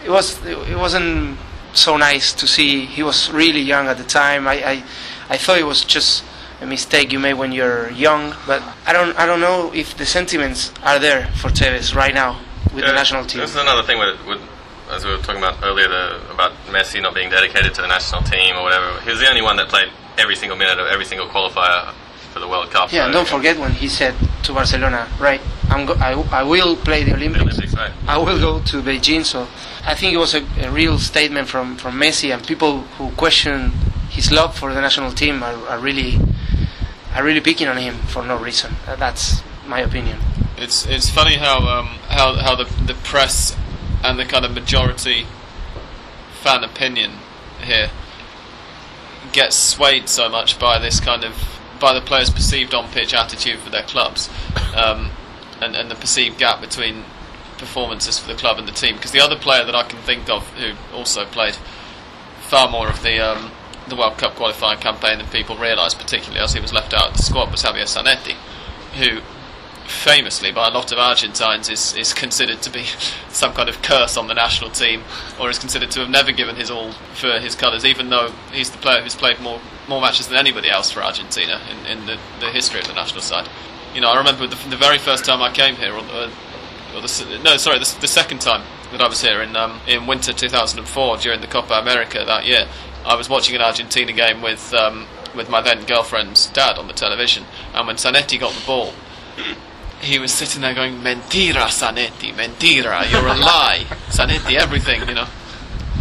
it 0.03 0.09
was 0.09 0.43
it 0.45 0.77
wasn't 0.77 1.37
so 1.73 1.97
nice 1.97 2.33
to 2.33 2.47
see. 2.47 2.85
He 2.85 3.03
was 3.03 3.29
really 3.31 3.61
young 3.61 3.87
at 3.87 3.97
the 3.97 4.03
time. 4.03 4.47
I, 4.47 4.55
I 4.63 4.83
I 5.29 5.37
thought 5.37 5.57
it 5.57 5.65
was 5.65 5.83
just 5.83 6.23
a 6.61 6.65
mistake 6.65 7.11
you 7.11 7.19
made 7.19 7.35
when 7.35 7.51
you're 7.51 7.89
young, 7.91 8.35
but 8.45 8.61
I 8.85 8.93
don't 8.93 9.17
I 9.17 9.25
don't 9.25 9.41
know 9.41 9.71
if 9.73 9.95
the 9.97 10.05
sentiments 10.05 10.71
are 10.83 10.99
there 10.99 11.27
for 11.35 11.49
Tevez 11.49 11.95
right 11.95 12.13
now 12.13 12.39
with 12.73 12.85
the 12.85 12.93
national 12.93 13.25
team. 13.25 13.41
This 13.41 13.51
is 13.51 13.61
another 13.61 13.83
thing 13.83 13.99
with, 13.99 14.25
with 14.25 14.41
as 14.41 14.41
we 14.41 14.45
were 14.45 14.56
talking 15.27 15.43
about 15.43 15.61
earlier, 15.63 15.87
the, 15.89 16.31
about 16.31 16.53
Messi 16.67 17.01
not 17.01 17.13
being 17.13 17.29
dedicated 17.29 17.73
to 17.75 17.81
the 17.81 17.87
national 17.87 18.23
team 18.23 18.55
or 18.55 18.63
whatever. 18.63 18.99
He 19.01 19.09
was 19.09 19.19
the 19.19 19.27
only 19.27 19.41
one 19.41 19.57
that 19.57 19.67
played 19.67 19.89
every 20.17 20.35
single 20.35 20.57
minute 20.57 20.79
of 20.79 20.87
every 20.87 21.05
single 21.05 21.27
qualifier 21.27 21.93
for 22.31 22.39
the 22.39 22.47
World 22.47 22.71
Cup. 22.71 22.91
Yeah, 22.91 23.05
and 23.05 23.13
don't 23.13 23.27
forget 23.27 23.59
when 23.59 23.73
he 23.73 23.89
said 23.89 24.15
to 24.43 24.53
Barcelona, 24.53 25.07
right? 25.19 25.41
I'm 25.69 25.85
go- 25.85 25.95
I, 25.99 26.13
I 26.31 26.43
will 26.43 26.75
play 26.77 27.03
the 27.03 27.11
the 27.11 27.17
Olympics. 27.17 27.43
Olympics, 27.43 27.75
right? 27.75 27.91
I 28.07 28.17
will 28.17 28.39
go 28.39 28.61
to 28.61 28.81
Beijing. 28.81 29.25
So 29.25 29.47
I 29.85 29.93
think 29.95 30.13
it 30.13 30.17
was 30.17 30.33
a, 30.33 30.43
a 30.61 30.71
real 30.71 30.97
statement 30.97 31.49
from, 31.49 31.75
from 31.75 31.99
Messi, 31.99 32.33
and 32.33 32.45
people 32.45 32.81
who 32.97 33.11
question 33.11 33.71
his 34.09 34.31
love 34.31 34.57
for 34.57 34.73
the 34.73 34.79
national 34.81 35.11
team 35.11 35.43
are, 35.43 35.57
are 35.67 35.79
really 35.79 36.19
are 37.13 37.23
really 37.23 37.41
picking 37.41 37.67
on 37.67 37.77
him 37.77 37.95
for 38.07 38.23
no 38.23 38.37
reason. 38.37 38.75
That's 38.85 39.41
my 39.67 39.81
opinion. 39.81 40.19
It's 40.57 40.85
it's 40.87 41.09
funny 41.09 41.35
how 41.35 41.57
um, 41.67 41.87
how 42.07 42.35
how 42.35 42.55
the 42.55 42.65
the 42.85 42.95
press 43.03 43.55
and 44.03 44.19
the 44.19 44.25
kind 44.25 44.45
of 44.45 44.51
majority 44.53 45.25
fan 46.41 46.63
opinion 46.63 47.11
here 47.63 47.89
gets 49.33 49.55
swayed 49.55 50.07
so 50.07 50.29
much 50.29 50.59
by 50.59 50.79
this 50.79 50.99
kind 50.99 51.23
of 51.23 51.59
by 51.79 51.93
the 51.93 52.01
players' 52.01 52.29
perceived 52.29 52.73
on 52.73 52.89
pitch 52.89 53.13
attitude 53.13 53.59
for 53.59 53.69
their 53.69 53.83
clubs, 53.83 54.29
um, 54.75 55.11
and 55.61 55.75
and 55.75 55.91
the 55.91 55.95
perceived 55.95 56.37
gap 56.37 56.61
between 56.61 57.03
performances 57.57 58.19
for 58.19 58.27
the 58.27 58.35
club 58.35 58.57
and 58.57 58.67
the 58.67 58.71
team. 58.71 58.95
Because 58.95 59.11
the 59.11 59.19
other 59.19 59.35
player 59.35 59.63
that 59.65 59.75
I 59.75 59.83
can 59.83 59.99
think 59.99 60.29
of 60.29 60.47
who 60.53 60.73
also 60.95 61.25
played 61.25 61.55
far 62.41 62.69
more 62.69 62.89
of 62.89 63.03
the 63.03 63.19
um, 63.19 63.51
the 63.87 63.95
World 63.95 64.17
Cup 64.17 64.35
qualifying 64.35 64.79
campaign 64.79 65.17
than 65.17 65.27
people 65.27 65.57
realise, 65.57 65.93
particularly 65.93 66.39
as 66.39 66.53
he 66.53 66.59
was 66.59 66.73
left 66.73 66.93
out 66.93 67.11
of 67.11 67.17
the 67.17 67.23
squad, 67.23 67.51
was 67.51 67.63
Javier 67.63 67.83
Zanetti, 67.83 68.35
who 68.97 69.21
famously 69.87 70.51
by 70.51 70.67
a 70.67 70.71
lot 70.71 70.91
of 70.91 70.97
Argentines 70.97 71.69
is, 71.69 71.95
is 71.95 72.13
considered 72.13 72.61
to 72.61 72.69
be 72.69 72.83
some 73.29 73.53
kind 73.53 73.69
of 73.69 73.81
curse 73.81 74.17
on 74.17 74.27
the 74.27 74.33
national 74.33 74.69
team 74.69 75.01
or 75.39 75.49
is 75.49 75.57
considered 75.57 75.89
to 75.91 76.01
have 76.01 76.09
never 76.09 76.31
given 76.31 76.55
his 76.55 76.69
all 76.69 76.91
for 77.13 77.39
his 77.39 77.55
colours 77.55 77.85
even 77.85 78.09
though 78.09 78.29
he's 78.51 78.69
the 78.69 78.77
player 78.77 79.01
who's 79.01 79.15
played 79.15 79.39
more 79.39 79.61
more 79.87 80.01
matches 80.01 80.27
than 80.27 80.37
anybody 80.37 80.69
else 80.69 80.91
for 80.91 81.01
Argentina 81.01 81.61
in, 81.71 81.97
in 81.99 82.05
the, 82.05 82.19
the 82.41 82.51
history 82.51 82.81
of 82.81 82.87
the 82.87 82.93
national 82.93 83.21
side. 83.21 83.47
You 83.95 84.01
know 84.01 84.09
I 84.09 84.17
remember 84.17 84.45
the, 84.45 84.69
the 84.69 84.75
very 84.75 84.97
first 84.97 85.23
time 85.23 85.41
I 85.41 85.51
came 85.51 85.75
here 85.75 85.93
or, 85.93 85.99
or 85.99 87.01
the, 87.01 87.39
no 87.43 87.55
sorry 87.55 87.79
the, 87.79 87.97
the, 88.01 88.07
second 88.07 88.41
time 88.41 88.63
that 88.91 89.01
I 89.01 89.07
was 89.07 89.21
here 89.21 89.41
in 89.41 89.55
um, 89.55 89.79
in 89.87 90.05
winter 90.05 90.33
2004 90.33 91.17
during 91.17 91.39
the 91.39 91.47
Copa 91.47 91.75
America 91.75 92.23
that 92.25 92.45
year 92.45 92.67
I 93.05 93.15
was 93.15 93.29
watching 93.29 93.55
an 93.55 93.61
Argentina 93.61 94.11
game 94.11 94.41
with 94.41 94.73
um, 94.73 95.07
with 95.33 95.49
my 95.49 95.61
then 95.61 95.85
girlfriend's 95.85 96.47
dad 96.47 96.77
on 96.77 96.87
the 96.87 96.93
television 96.93 97.45
and 97.73 97.87
when 97.87 97.95
Zanetti 97.95 98.37
got 98.37 98.53
the 98.53 98.65
ball 98.65 98.93
he 100.01 100.19
was 100.19 100.31
sitting 100.31 100.61
there 100.61 100.73
going, 100.73 101.01
"Mentira, 101.01 101.67
Zanetti, 101.67 102.33
mentira, 102.33 103.09
you're 103.11 103.27
a 103.27 103.35
lie, 103.35 103.85
Zanetti, 104.09 104.55
everything, 104.55 105.07
you 105.07 105.15
know, 105.15 105.27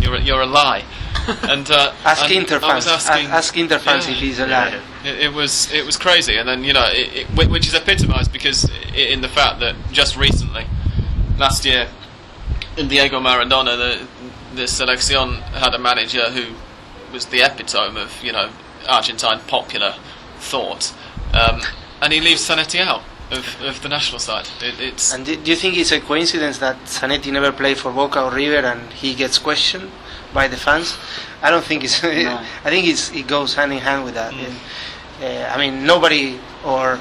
you're 0.00 0.16
a, 0.16 0.20
you're 0.20 0.42
a 0.42 0.46
lie." 0.46 0.84
And 1.42 1.68
uh, 1.70 1.92
ask 2.04 2.24
and 2.24 2.32
Inter 2.32 2.60
fans, 2.60 2.86
asking, 2.86 3.26
ask 3.26 3.56
Inter 3.56 3.78
fans 3.78 4.06
yeah, 4.06 4.14
if 4.14 4.20
he's 4.20 4.38
a 4.38 4.46
lie. 4.46 4.68
Yeah. 5.04 5.10
It, 5.10 5.20
it, 5.26 5.32
was 5.32 5.72
it 5.72 5.84
was 5.84 5.96
crazy, 5.96 6.36
and 6.36 6.48
then 6.48 6.62
you 6.64 6.72
know, 6.72 6.86
it, 6.86 7.28
it, 7.38 7.50
which 7.50 7.66
is 7.66 7.74
epitomised 7.74 8.32
because 8.32 8.70
in 8.94 9.20
the 9.22 9.28
fact 9.28 9.60
that 9.60 9.74
just 9.92 10.16
recently, 10.16 10.66
last 11.38 11.64
year, 11.64 11.88
in 12.76 12.88
Diego 12.88 13.20
Maradona, 13.20 13.76
the 13.76 14.06
the 14.54 14.62
selección 14.62 15.40
had 15.52 15.74
a 15.74 15.78
manager 15.78 16.30
who 16.30 16.54
was 17.12 17.26
the 17.26 17.42
epitome 17.42 18.00
of 18.00 18.22
you 18.22 18.32
know 18.32 18.50
Argentine 18.88 19.40
popular 19.46 19.94
thought, 20.38 20.94
um, 21.32 21.60
and 22.02 22.12
he 22.12 22.20
leaves 22.20 22.46
Zanetti 22.46 22.80
out 22.80 23.02
of, 23.30 23.62
of 23.62 23.82
the 23.82 23.88
national 23.88 24.18
side. 24.18 24.48
It, 24.62 24.80
it's 24.80 25.12
and 25.12 25.24
do, 25.24 25.36
do, 25.36 25.50
you 25.50 25.56
think 25.56 25.76
it's 25.76 25.92
a 25.92 26.00
coincidence 26.00 26.58
that 26.58 26.76
Zanetti 26.84 27.32
never 27.32 27.52
played 27.52 27.78
for 27.78 27.92
Boca 27.92 28.22
or 28.24 28.30
River 28.30 28.66
and 28.66 28.92
he 28.92 29.14
gets 29.14 29.38
questioned 29.38 29.90
by 30.32 30.48
the 30.48 30.56
fans? 30.56 30.96
I 31.42 31.50
don't 31.50 31.64
think 31.64 31.84
it's. 31.84 32.02
No. 32.02 32.40
I 32.64 32.70
think 32.70 32.86
it's, 32.86 33.12
it 33.12 33.26
goes 33.26 33.54
hand 33.54 33.72
in 33.72 33.78
hand 33.78 34.04
with 34.04 34.14
that. 34.14 34.32
Mm. 34.32 34.54
Uh, 35.22 35.54
I 35.54 35.58
mean, 35.58 35.86
nobody 35.86 36.38
or 36.64 36.98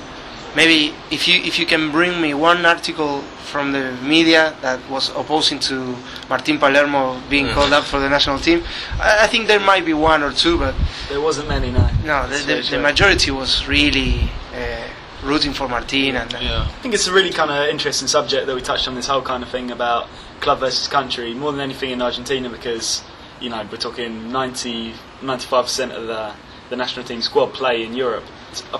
maybe 0.56 0.94
if 1.12 1.28
you 1.28 1.40
if 1.42 1.60
you 1.60 1.66
can 1.66 1.92
bring 1.92 2.22
me 2.22 2.34
one 2.34 2.66
article 2.66 3.22
from 3.52 3.72
the 3.72 3.92
media 4.02 4.56
that 4.62 4.80
was 4.90 5.10
opposing 5.10 5.60
to 5.60 5.96
Martin 6.30 6.58
Palermo 6.58 7.22
being 7.30 7.48
mm. 7.48 7.54
called 7.54 7.74
up 7.74 7.84
for 7.84 8.00
the 8.00 8.10
national 8.10 8.40
team, 8.40 8.64
I, 9.00 9.24
I, 9.24 9.28
think 9.28 9.48
there 9.48 9.60
might 9.60 9.86
be 9.86 9.94
one 9.94 10.24
or 10.24 10.32
two, 10.32 10.58
but 10.58 10.76
there 11.10 11.22
wasn't 11.22 11.48
many. 11.48 11.72
No, 11.72 11.90
no, 12.04 12.28
the, 12.28 12.38
the, 12.46 12.68
the 12.72 12.80
majority 12.80 13.32
was 13.32 13.68
really. 13.68 14.30
Uh, 14.54 14.88
rooting 15.26 15.54
for 15.54 15.68
Martin. 15.68 16.16
And, 16.16 16.34
uh, 16.34 16.40
yeah. 16.40 16.64
I 16.64 16.82
think 16.82 16.94
it's 16.94 17.08
a 17.08 17.14
really 17.14 17.32
kind 17.32 17.52
of 17.52 17.68
interesting 17.68 18.08
subject 18.08 18.48
that 18.48 18.56
we 18.56 18.62
touched 18.62 18.88
on 18.88 18.96
this 18.96 19.08
whole 19.08 19.22
kind 19.22 19.44
of 19.44 19.50
thing 19.50 19.72
about 19.72 20.08
club 20.40 20.60
versus 20.60 20.88
country 20.88 21.34
more 21.34 21.52
than 21.52 21.62
anything 21.62 21.92
in 21.92 22.02
Argentina 22.02 22.50
because 22.50 23.04
you 23.42 23.50
know 23.50 23.68
we're 23.72 23.78
talking 23.78 24.32
90 24.32 24.94
95% 25.22 25.92
of 25.92 26.08
the 26.08 26.34
the 26.70 26.76
national 26.76 27.06
team 27.06 27.22
squad 27.22 27.54
play 27.54 27.84
in 27.84 27.94
Europe. 27.94 28.24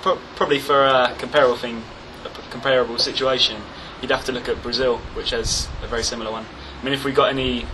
Pro- 0.02 0.20
probably 0.36 0.60
for 0.60 0.86
a 0.86 1.16
comparable 1.20 1.56
thing, 1.56 1.84
a 2.24 2.30
comparable 2.50 2.98
situation, 2.98 3.62
you'd 4.02 4.12
have 4.12 4.26
to 4.26 4.32
look 4.32 4.50
at 4.50 4.62
Brazil, 4.64 4.98
which 5.14 5.30
has 5.32 5.68
a 5.84 5.88
very 5.88 6.04
similar 6.04 6.32
one. 6.32 6.46
I 6.80 6.84
mean, 6.84 6.94
if 6.94 7.04
we 7.04 7.12
got 7.12 7.30
any 7.30 7.66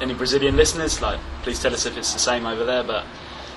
any 0.00 0.14
Brazilian 0.14 0.56
listeners, 0.56 1.02
like 1.02 1.20
please 1.42 1.60
tell 1.60 1.74
us 1.74 1.86
if 1.86 1.96
it's 1.96 2.12
the 2.12 2.18
same 2.18 2.46
over 2.46 2.64
there. 2.64 2.82
But 2.82 3.04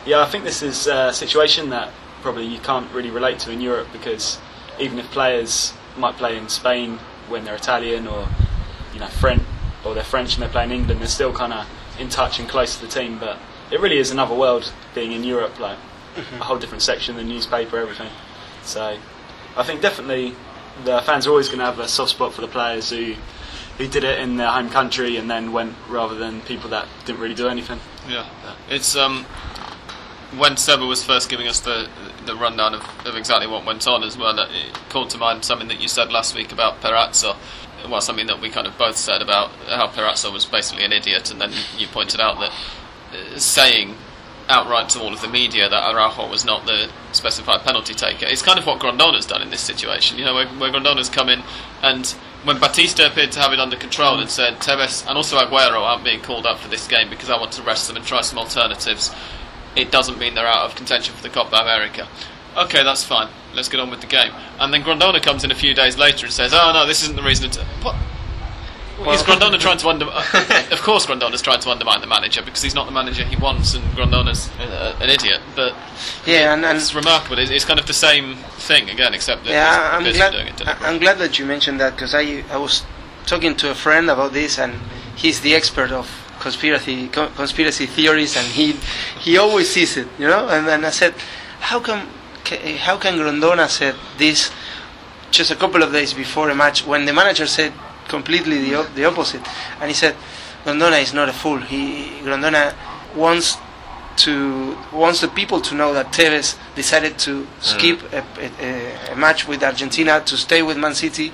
yeah, 0.05 0.21
I 0.21 0.25
think 0.25 0.43
this 0.43 0.61
is 0.61 0.87
a 0.87 1.13
situation 1.13 1.69
that 1.69 1.91
probably 2.21 2.45
you 2.45 2.59
can't 2.59 2.89
really 2.91 3.11
relate 3.11 3.39
to 3.39 3.51
in 3.51 3.61
Europe 3.61 3.87
because 3.93 4.39
even 4.79 4.99
if 4.99 5.09
players 5.11 5.73
might 5.97 6.15
play 6.15 6.37
in 6.37 6.49
Spain 6.49 6.99
when 7.27 7.45
they're 7.45 7.55
Italian 7.55 8.07
or 8.07 8.27
you 8.93 8.99
know 8.99 9.07
French 9.07 9.43
or 9.85 9.93
they're 9.93 10.03
French 10.03 10.35
and 10.35 10.43
they 10.43 10.47
play 10.47 10.63
in 10.63 10.71
England, 10.71 11.01
they're 11.01 11.07
still 11.07 11.33
kind 11.33 11.53
of 11.53 11.67
in 11.99 12.09
touch 12.09 12.39
and 12.39 12.47
close 12.47 12.77
to 12.77 12.85
the 12.85 12.91
team. 12.91 13.19
But 13.19 13.37
it 13.71 13.79
really 13.79 13.97
is 13.97 14.11
another 14.11 14.35
world 14.35 14.71
being 14.95 15.11
in 15.11 15.23
Europe, 15.23 15.59
like 15.59 15.77
mm-hmm. 16.15 16.41
a 16.41 16.43
whole 16.43 16.57
different 16.57 16.81
section, 16.81 17.15
the 17.15 17.23
newspaper, 17.23 17.77
everything. 17.77 18.11
So 18.63 18.97
I 19.57 19.63
think 19.63 19.81
definitely 19.81 20.35
the 20.83 21.01
fans 21.01 21.27
are 21.27 21.31
always 21.31 21.47
going 21.47 21.59
to 21.59 21.65
have 21.65 21.79
a 21.79 21.87
soft 21.87 22.11
spot 22.11 22.33
for 22.33 22.41
the 22.41 22.47
players 22.47 22.89
who 22.89 23.15
who 23.77 23.87
did 23.87 24.03
it 24.03 24.19
in 24.19 24.37
their 24.37 24.49
home 24.49 24.69
country 24.69 25.17
and 25.17 25.29
then 25.29 25.51
went 25.51 25.73
rather 25.89 26.13
than 26.13 26.41
people 26.41 26.69
that 26.69 26.87
didn't 27.05 27.19
really 27.19 27.35
do 27.35 27.47
anything. 27.47 27.79
Yeah, 28.07 28.27
it's 28.69 28.95
um 28.95 29.25
when 30.37 30.57
Seba 30.57 30.85
was 30.85 31.03
first 31.03 31.29
giving 31.29 31.47
us 31.47 31.59
the 31.59 31.89
the 32.25 32.35
rundown 32.35 32.73
of, 32.73 32.81
of 33.05 33.15
exactly 33.15 33.47
what 33.47 33.65
went 33.65 33.87
on 33.87 34.03
as 34.03 34.17
well, 34.17 34.37
it 34.39 34.73
called 34.89 35.09
to 35.09 35.17
mind 35.17 35.43
something 35.43 35.67
that 35.67 35.81
you 35.81 35.87
said 35.87 36.11
last 36.11 36.35
week 36.35 36.51
about 36.51 36.81
Perazzo. 36.81 37.35
Well, 37.89 37.99
something 37.99 38.27
that 38.27 38.39
we 38.39 38.49
kind 38.49 38.65
of 38.65 38.77
both 38.77 38.95
said 38.95 39.21
about 39.21 39.49
how 39.67 39.87
Perazzo 39.87 40.31
was 40.31 40.45
basically 40.45 40.85
an 40.85 40.93
idiot, 40.93 41.31
and 41.31 41.41
then 41.41 41.51
you 41.77 41.87
pointed 41.87 42.21
out 42.21 42.39
that 42.39 42.51
uh, 43.13 43.37
saying 43.37 43.95
outright 44.49 44.89
to 44.89 45.01
all 45.01 45.13
of 45.13 45.21
the 45.21 45.27
media 45.27 45.69
that 45.69 45.93
Araujo 45.93 46.29
was 46.29 46.45
not 46.45 46.65
the 46.65 46.89
specified 47.11 47.61
penalty 47.61 47.93
taker. 47.93 48.25
It's 48.25 48.41
kind 48.41 48.59
of 48.59 48.65
what 48.65 48.79
Grondona's 48.79 49.25
done 49.25 49.41
in 49.41 49.49
this 49.49 49.61
situation. 49.61 50.17
You 50.17 50.25
know, 50.25 50.33
where, 50.33 50.47
where 50.47 50.71
Grondona's 50.71 51.09
come 51.09 51.29
in 51.29 51.43
and 51.81 52.05
when 52.43 52.59
Batista 52.59 53.07
appeared 53.07 53.31
to 53.33 53.39
have 53.39 53.53
it 53.53 53.59
under 53.59 53.77
control 53.77 54.19
and 54.19 54.29
said 54.29 54.55
Tevez 54.55 55.07
and 55.07 55.15
also 55.15 55.37
Aguero 55.37 55.81
aren't 55.81 56.03
being 56.03 56.21
called 56.21 56.45
up 56.45 56.59
for 56.59 56.67
this 56.67 56.87
game 56.87 57.09
because 57.09 57.29
I 57.29 57.37
want 57.37 57.53
to 57.53 57.61
rest 57.61 57.87
them 57.87 57.95
and 57.95 58.05
try 58.05 58.21
some 58.21 58.37
alternatives 58.37 59.11
it 59.75 59.91
doesn't 59.91 60.17
mean 60.17 60.35
they're 60.35 60.47
out 60.47 60.65
of 60.65 60.75
contention 60.75 61.13
for 61.13 61.23
the 61.23 61.29
Copa 61.29 61.55
America. 61.55 62.07
Okay, 62.55 62.83
that's 62.83 63.03
fine. 63.03 63.29
Let's 63.55 63.69
get 63.69 63.79
on 63.79 63.89
with 63.89 64.01
the 64.01 64.07
game. 64.07 64.31
And 64.59 64.73
then 64.73 64.83
Grondona 64.83 65.21
comes 65.21 65.43
in 65.43 65.51
a 65.51 65.55
few 65.55 65.73
days 65.73 65.97
later 65.97 66.25
and 66.25 66.33
says, 66.33 66.53
"Oh 66.53 66.71
no, 66.73 66.85
this 66.85 67.01
isn't 67.03 67.15
the 67.15 67.23
reason." 67.23 67.49
To... 67.51 67.63
What? 67.81 67.95
Well, 68.99 69.11
is 69.11 69.23
Grondona 69.23 69.59
trying 69.59 69.79
to 69.79 69.89
undermine? 69.89 70.15
of 70.71 70.81
course, 70.81 71.07
Grondona's 71.07 71.41
trying 71.41 71.59
to 71.61 71.69
undermine 71.69 72.01
the 72.01 72.07
manager 72.07 72.43
because 72.43 72.61
he's 72.61 72.75
not 72.75 72.85
the 72.85 72.91
manager 72.91 73.23
he 73.25 73.35
wants, 73.35 73.73
and 73.73 73.83
Grondona's 73.95 74.49
uh, 74.59 74.95
an 75.01 75.09
idiot. 75.09 75.41
But 75.55 75.75
yeah, 76.25 76.53
and, 76.53 76.63
and 76.63 76.77
it's 76.77 76.93
remarkable. 76.93 77.39
It's, 77.39 77.49
it's, 77.49 77.65
kind 77.65 77.79
of 77.79 77.87
the 77.87 77.93
same 77.93 78.35
thing 78.57 78.89
again, 78.89 79.13
except 79.13 79.45
that 79.45 79.49
yeah, 79.49 79.89
I'm 79.91 80.03
glad, 80.03 80.35
I'm 80.81 80.99
glad 80.99 81.17
that 81.17 81.39
you 81.39 81.45
mentioned 81.45 81.79
that 81.79 81.95
because 81.95 82.13
I 82.13 82.43
I 82.51 82.57
was 82.57 82.83
talking 83.25 83.55
to 83.57 83.71
a 83.71 83.75
friend 83.75 84.09
about 84.09 84.33
this, 84.33 84.59
and 84.59 84.79
he's 85.15 85.41
the 85.41 85.55
expert 85.55 85.91
of 85.91 86.22
conspiracy 86.43 87.07
conspiracy 87.07 87.85
theories, 87.85 88.35
and 88.37 88.45
he 88.59 88.73
he 89.25 89.37
always 89.37 89.69
sees 89.69 89.97
it, 89.97 90.07
you 90.19 90.27
know. 90.27 90.47
And 90.49 90.67
then 90.67 90.83
I 90.85 90.91
said, 90.91 91.13
how 91.59 91.79
come 91.79 92.01
how 92.87 92.97
can 92.97 93.13
Grondona 93.17 93.67
said 93.69 93.95
this 94.17 94.51
just 95.31 95.49
a 95.51 95.55
couple 95.55 95.81
of 95.81 95.91
days 95.91 96.13
before 96.13 96.49
a 96.49 96.55
match 96.55 96.85
when 96.85 97.05
the 97.05 97.13
manager 97.13 97.47
said 97.47 97.71
completely 98.07 98.59
the 98.59 98.75
op- 98.75 98.93
the 98.93 99.05
opposite, 99.05 99.41
and 99.79 99.87
he 99.89 99.95
said 99.95 100.15
Grondona 100.65 101.01
is 101.01 101.13
not 101.13 101.29
a 101.29 101.33
fool. 101.33 101.59
He 101.59 101.81
Grondona 102.25 102.75
wants 103.15 103.57
to 104.25 104.77
wants 104.91 105.21
the 105.21 105.29
people 105.29 105.59
to 105.61 105.73
know 105.73 105.93
that 105.93 106.07
Tevez 106.11 106.57
decided 106.75 107.17
to 107.19 107.47
skip 107.61 107.99
mm. 107.99 108.23
a, 108.37 109.09
a, 109.09 109.13
a, 109.13 109.15
match 109.15 109.47
with 109.47 109.63
Argentina 109.63 110.21
to 110.25 110.37
stay 110.37 110.61
with 110.61 110.77
Man 110.77 110.93
City, 110.93 111.31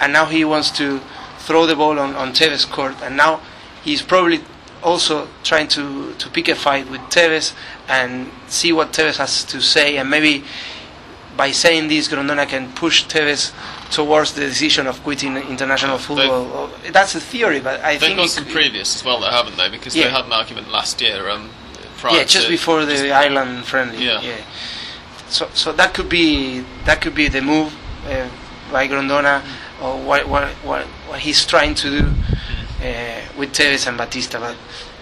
and 0.00 0.12
now 0.12 0.26
he 0.26 0.44
wants 0.44 0.70
to 0.82 1.00
throw 1.38 1.66
the 1.66 1.74
ball 1.74 1.98
on, 1.98 2.14
on 2.14 2.32
Tevez 2.32 2.70
court, 2.70 2.94
and 3.02 3.16
now 3.16 3.40
he's 3.84 4.02
probably 4.02 4.40
also 4.82 5.28
trying 5.42 5.68
to, 5.68 6.12
to 6.14 6.28
pick 6.30 6.48
a 6.48 6.54
fight 6.54 6.90
with 6.90 7.00
Tevez 7.02 7.54
and 7.88 8.30
see 8.48 8.72
what 8.72 8.92
Tevez 8.92 9.16
has 9.16 9.44
to 9.44 9.60
say, 9.60 9.96
and 9.96 10.10
maybe 10.10 10.44
by 11.36 11.50
saying 11.50 11.88
this, 11.88 12.08
Grondona 12.08 12.46
can 12.46 12.72
push 12.74 13.06
Tevez 13.06 13.52
towards 13.90 14.34
the 14.34 14.42
decision 14.42 14.86
of 14.86 15.02
quitting 15.02 15.36
international 15.36 15.98
football. 15.98 16.68
They've, 16.82 16.92
That's 16.92 17.14
a 17.14 17.20
theory, 17.20 17.60
but 17.60 17.80
I 17.80 17.92
they've 17.92 18.00
think 18.00 18.16
got 18.18 18.28
some 18.28 18.44
previous 18.44 18.94
as 18.94 19.04
well, 19.04 19.20
though, 19.20 19.30
haven't 19.30 19.56
they? 19.56 19.68
Because 19.68 19.96
yeah. 19.96 20.04
they 20.04 20.10
had 20.10 20.26
an 20.26 20.32
argument 20.32 20.70
last 20.70 21.00
year. 21.00 21.28
Um, 21.28 21.50
yeah, 22.04 22.24
just 22.24 22.48
before 22.48 22.84
the 22.84 23.10
Ireland 23.10 23.64
friendly. 23.64 24.04
Yeah. 24.04 24.20
yeah. 24.20 24.36
So, 25.28 25.48
so 25.54 25.72
that 25.72 25.94
could 25.94 26.08
be 26.08 26.60
that 26.84 27.00
could 27.00 27.14
be 27.14 27.28
the 27.28 27.40
move 27.40 27.74
uh, 28.06 28.28
by 28.70 28.86
Grondona, 28.86 29.42
or 29.82 29.98
what, 29.98 30.28
what 30.28 30.48
what 30.62 30.84
what 31.08 31.18
he's 31.18 31.44
trying 31.46 31.74
to 31.76 31.90
do 31.90 32.12
uh, 32.84 33.20
with 33.38 33.52
Tevez 33.52 33.86
and 33.86 33.96
Batista, 33.96 34.38
but 34.40 34.56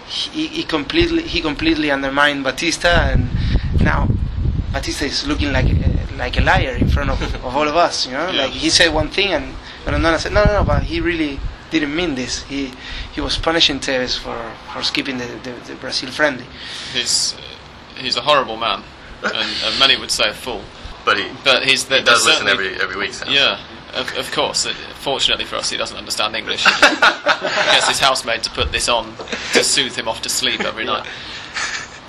he, 0.07 0.47
he 0.47 0.63
completely 0.63 1.23
he 1.23 1.41
completely 1.41 1.91
undermined 1.91 2.43
Batista, 2.43 3.11
and 3.11 3.29
now 3.81 4.07
Batista 4.71 5.05
is 5.05 5.27
looking 5.27 5.51
like 5.51 5.65
uh, 5.65 6.15
like 6.17 6.37
a 6.37 6.41
liar 6.41 6.75
in 6.75 6.87
front 6.87 7.09
of, 7.09 7.21
of 7.21 7.45
all 7.55 7.67
of 7.67 7.75
us. 7.75 8.05
You 8.07 8.13
know, 8.13 8.29
Yeah. 8.29 8.43
like 8.43 8.51
he 8.51 8.69
said 8.69 8.93
one 8.93 9.09
thing 9.09 9.33
and 9.33 9.53
Grondona 9.85 10.17
said 10.19 10.31
no, 10.33 10.43
no, 10.45 10.53
no, 10.59 10.63
but 10.63 10.83
he 10.83 10.99
really 11.01 11.39
didn't 11.71 11.95
mean 11.95 12.15
this. 12.15 12.43
He 12.43 12.71
he 13.13 13.21
was 13.21 13.37
punishing 13.37 13.79
Tevez 13.79 14.17
for, 14.17 14.37
for 14.73 14.83
skipping 14.83 15.17
the, 15.17 15.25
the, 15.43 15.51
the 15.67 15.75
Brazil 15.75 16.11
friendly. 16.11 16.45
He's 16.93 17.33
uh, 17.35 18.01
he's 18.01 18.15
a 18.15 18.21
horrible 18.21 18.57
man, 18.57 18.83
and, 19.23 19.35
and 19.65 19.79
many 19.79 19.95
would 19.97 20.11
say 20.11 20.29
a 20.29 20.33
fool. 20.33 20.61
But 21.05 21.17
he, 21.17 21.25
But 21.43 21.63
he's 21.65 21.83
he 21.89 22.01
does 22.01 22.25
listen 22.25 22.47
every 22.47 22.75
every 22.79 22.95
week. 22.95 23.13
So. 23.13 23.27
Yeah, 23.27 23.59
of, 23.93 24.17
of 24.17 24.31
course. 24.31 24.65
Fortunately 24.95 25.45
for 25.45 25.55
us, 25.55 25.69
he 25.69 25.77
doesn't 25.77 25.97
understand 25.97 26.35
English. 26.35 26.63
he 26.65 26.69
gets 26.69 27.87
his 27.87 27.99
housemaid 27.99 28.43
to 28.43 28.49
put 28.49 28.71
this 28.71 28.89
on 28.89 29.15
to 29.53 29.63
soothe 29.63 29.95
him 29.95 30.07
off 30.07 30.21
to 30.21 30.29
sleep 30.29 30.61
every 30.61 30.85
night. 30.85 31.07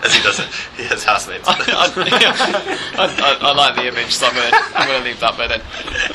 As 0.02 0.14
he 0.14 0.22
doesn't. 0.22 0.48
He 0.76 0.84
has 0.84 1.02
housemates. 1.02 1.44
I, 1.48 1.54
I, 2.96 3.06
I, 3.08 3.38
I 3.40 3.54
like 3.54 3.74
the 3.76 3.88
image, 3.88 4.12
so 4.12 4.26
I'm 4.26 4.34
going 4.34 4.50
to 4.50 4.58
I'm 4.74 5.02
to 5.02 5.08
leave 5.08 5.20
that 5.20 5.36
bit 5.36 5.50
in. 5.50 5.60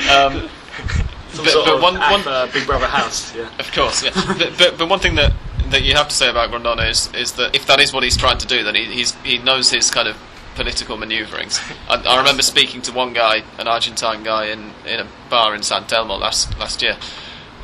Um, 0.09 0.49
Some 1.31 1.45
but, 1.45 1.53
sort 1.53 1.65
but 1.65 1.75
of 1.75 1.81
one, 1.81 1.97
app, 1.97 2.11
one, 2.11 2.27
uh, 2.27 2.49
Big 2.53 2.67
Brother 2.67 2.87
house. 2.87 3.35
Yeah. 3.35 3.49
Of 3.57 3.71
course, 3.71 4.03
yeah. 4.03 4.11
but, 4.13 4.57
but 4.57 4.77
but 4.77 4.89
one 4.89 4.99
thing 4.99 5.15
that 5.15 5.33
that 5.69 5.83
you 5.83 5.95
have 5.95 6.07
to 6.07 6.15
say 6.15 6.29
about 6.29 6.51
Grondona 6.51 6.89
is 6.89 7.13
is 7.13 7.33
that 7.33 7.55
if 7.55 7.65
that 7.67 7.79
is 7.79 7.93
what 7.93 8.03
he's 8.03 8.17
trying 8.17 8.37
to 8.39 8.47
do, 8.47 8.63
then 8.63 8.75
he 8.75 8.85
he's, 8.85 9.13
he 9.23 9.37
knows 9.37 9.71
his 9.71 9.89
kind 9.89 10.07
of 10.07 10.17
political 10.59 10.97
manoeuvrings. 10.97 11.57
I, 11.87 11.95
I 12.03 12.17
remember 12.17 12.43
speaking 12.43 12.81
to 12.81 12.91
one 12.91 13.13
guy, 13.13 13.43
an 13.57 13.69
Argentine 13.69 14.23
guy, 14.23 14.47
in, 14.47 14.73
in 14.85 14.99
a 14.99 15.07
bar 15.29 15.55
in 15.55 15.63
San 15.63 15.83
Telmo 15.83 16.19
last 16.19 16.59
last 16.59 16.81
year, 16.81 16.97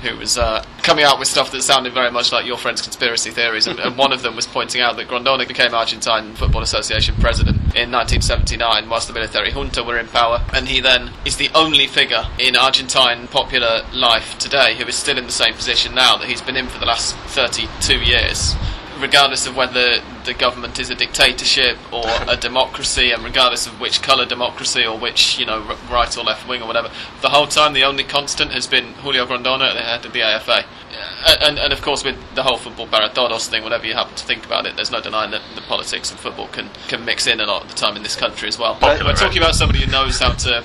who 0.01 0.15
was 0.15 0.37
uh, 0.37 0.63
coming 0.81 1.03
out 1.03 1.19
with 1.19 1.27
stuff 1.27 1.51
that 1.51 1.61
sounded 1.61 1.91
very 1.91 2.09
much 2.09 2.31
like 2.31 2.45
your 2.45 2.57
friend's 2.57 2.81
conspiracy 2.81 3.31
theories, 3.31 3.67
and, 3.67 3.79
and 3.79 3.97
one 3.97 4.13
of 4.13 4.21
them 4.21 4.33
was 4.33 4.47
pointing 4.47 4.79
out 4.79 4.95
that 4.95 5.09
Grondona 5.09 5.45
became 5.45 5.73
Argentine 5.73 6.35
Football 6.35 6.61
Association 6.61 7.15
president 7.15 7.57
in 7.75 7.91
1979 7.91 8.87
whilst 8.87 9.09
the 9.09 9.13
military 9.13 9.51
junta 9.51 9.83
were 9.83 9.99
in 9.99 10.07
power, 10.07 10.41
and 10.53 10.69
he 10.69 10.79
then 10.79 11.11
is 11.25 11.35
the 11.35 11.49
only 11.53 11.87
figure 11.87 12.25
in 12.39 12.55
Argentine 12.55 13.27
popular 13.27 13.85
life 13.93 14.37
today 14.37 14.73
who 14.75 14.85
is 14.85 14.95
still 14.95 15.17
in 15.17 15.25
the 15.25 15.33
same 15.33 15.53
position 15.53 15.93
now 15.93 16.15
that 16.15 16.29
he's 16.29 16.41
been 16.41 16.55
in 16.55 16.67
for 16.67 16.79
the 16.79 16.85
last 16.85 17.13
32 17.35 17.99
years. 17.99 18.55
Regardless 18.99 19.45
of 19.45 19.55
whether 19.55 20.01
the 20.25 20.33
government 20.33 20.79
is 20.79 20.89
a 20.89 20.95
dictatorship 20.95 21.77
or 21.91 22.03
a 22.27 22.37
democracy, 22.37 23.11
and 23.11 23.23
regardless 23.23 23.67
of 23.67 23.79
which 23.79 24.01
colour 24.01 24.25
democracy 24.25 24.85
or 24.85 24.97
which, 24.97 25.37
you 25.37 25.45
know, 25.45 25.75
right 25.91 26.17
or 26.17 26.23
left 26.23 26.47
wing 26.47 26.61
or 26.61 26.67
whatever, 26.67 26.89
the 27.21 27.29
whole 27.29 27.47
time 27.47 27.73
the 27.73 27.83
only 27.83 28.03
constant 28.03 28.51
has 28.51 28.67
been 28.67 28.93
Julio 28.95 29.25
Grondona 29.25 29.69
at 29.69 29.73
the 29.73 29.81
head 29.81 30.05
of 30.05 30.13
the 30.13 30.21
AFA. 30.21 30.65
And, 31.41 31.59
and 31.59 31.73
of 31.73 31.81
course, 31.81 32.03
with 32.03 32.15
the 32.35 32.43
whole 32.43 32.57
football 32.57 32.87
Baratodos 32.87 33.47
thing, 33.49 33.63
whatever 33.63 33.85
you 33.85 33.93
happen 33.93 34.15
to 34.15 34.23
think 34.23 34.45
about 34.45 34.65
it, 34.65 34.75
there's 34.75 34.91
no 34.91 35.01
denying 35.01 35.31
that 35.31 35.41
the 35.55 35.61
politics 35.61 36.09
and 36.09 36.19
football 36.19 36.47
can, 36.47 36.69
can 36.87 37.03
mix 37.03 37.27
in 37.27 37.39
a 37.41 37.45
lot 37.45 37.63
of 37.63 37.69
the 37.69 37.75
time 37.75 37.97
in 37.97 38.03
this 38.03 38.15
country 38.15 38.47
as 38.47 38.57
well. 38.57 38.75
Popular, 38.75 39.11
We're 39.11 39.17
talking 39.17 39.39
about 39.39 39.55
somebody 39.55 39.83
who 39.83 39.91
knows 39.91 40.19
how 40.19 40.31
to 40.33 40.63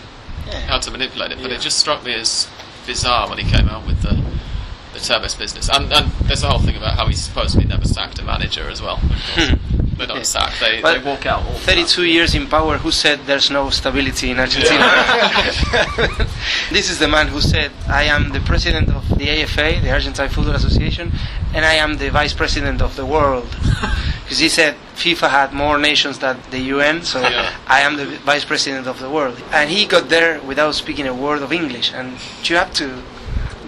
how 0.67 0.79
to 0.79 0.91
manipulate 0.91 1.31
it, 1.33 1.39
but 1.41 1.51
Yeah. 1.51 1.57
it 1.59 1.61
just 1.61 1.79
struck 1.79 2.05
me 2.05 2.15
as 2.15 2.49
bizarre 2.87 3.29
when 3.29 3.39
he 3.39 3.49
came 3.49 3.69
out 3.69 3.87
with 3.87 4.03
the 4.03 4.15
the 4.93 4.99
Tevez 4.99 5.39
business. 5.39 5.69
And, 5.69 5.93
and 5.93 6.11
there's 6.27 6.43
a 6.43 6.49
whole 6.49 6.61
thing 6.61 6.77
about 6.77 6.97
how 6.97 7.07
he's 7.07 7.21
supposedly 7.23 7.67
never 7.67 7.85
sacked 7.85 8.19
a 8.19 8.25
manager 8.25 8.69
as 8.69 8.83
well. 8.83 8.97
Hmm. 8.97 9.55
Of 9.55 9.99
they 9.99 10.07
don't 10.07 10.27
sack; 10.27 10.55
they, 10.61 10.81
they 10.81 10.99
walk 10.99 11.27
out. 11.27 11.45
All 11.45 11.53
the 11.53 11.59
time. 11.59 11.85
32 11.85 12.05
years 12.05 12.35
in 12.35 12.47
power, 12.47 12.79
who 12.79 12.91
said 12.91 13.21
there's 13.27 13.51
no 13.51 13.69
stability 13.69 14.31
in 14.31 14.39
Argentina? 14.39 14.79
this 16.71 16.89
is 16.91 16.99
the 16.99 17.09
man 17.09 17.29
who 17.29 17.41
said, 17.41 17.71
I 17.87 18.05
am 18.05 18.31
the 18.31 18.41
president 18.41 18.89
of 18.89 19.07
the 19.19 19.29
AFA, 19.29 19.81
the 19.83 19.91
Argentine 19.91 20.31
Football 20.31 20.55
Association, 20.55 21.13
and 21.55 21.65
I 21.67 21.75
am 21.75 21.99
the 21.99 22.11
vice 22.11 22.33
president 22.33 22.81
of 22.81 22.97
the 22.97 23.05
world. 23.05 23.49
Because 24.31 24.39
he 24.39 24.49
said 24.49 24.77
FIFA 24.95 25.29
had 25.29 25.53
more 25.53 25.77
nations 25.77 26.21
than 26.21 26.39
the 26.53 26.61
UN, 26.77 27.03
so 27.03 27.21
Yeah. 27.21 27.51
I 27.67 27.81
am 27.81 27.97
the 27.97 28.07
vice 28.25 28.45
president 28.45 28.87
of 28.87 29.01
the 29.01 29.11
world. 29.11 29.43
And 29.51 29.69
he 29.69 29.87
got 29.87 30.09
there 30.09 30.41
without 30.43 30.77
speaking 30.77 31.09
a 31.09 31.13
word 31.13 31.43
of 31.43 31.53
English. 31.53 31.93
And 31.93 32.17
you 32.45 32.55
have 32.55 32.73
to 32.75 33.03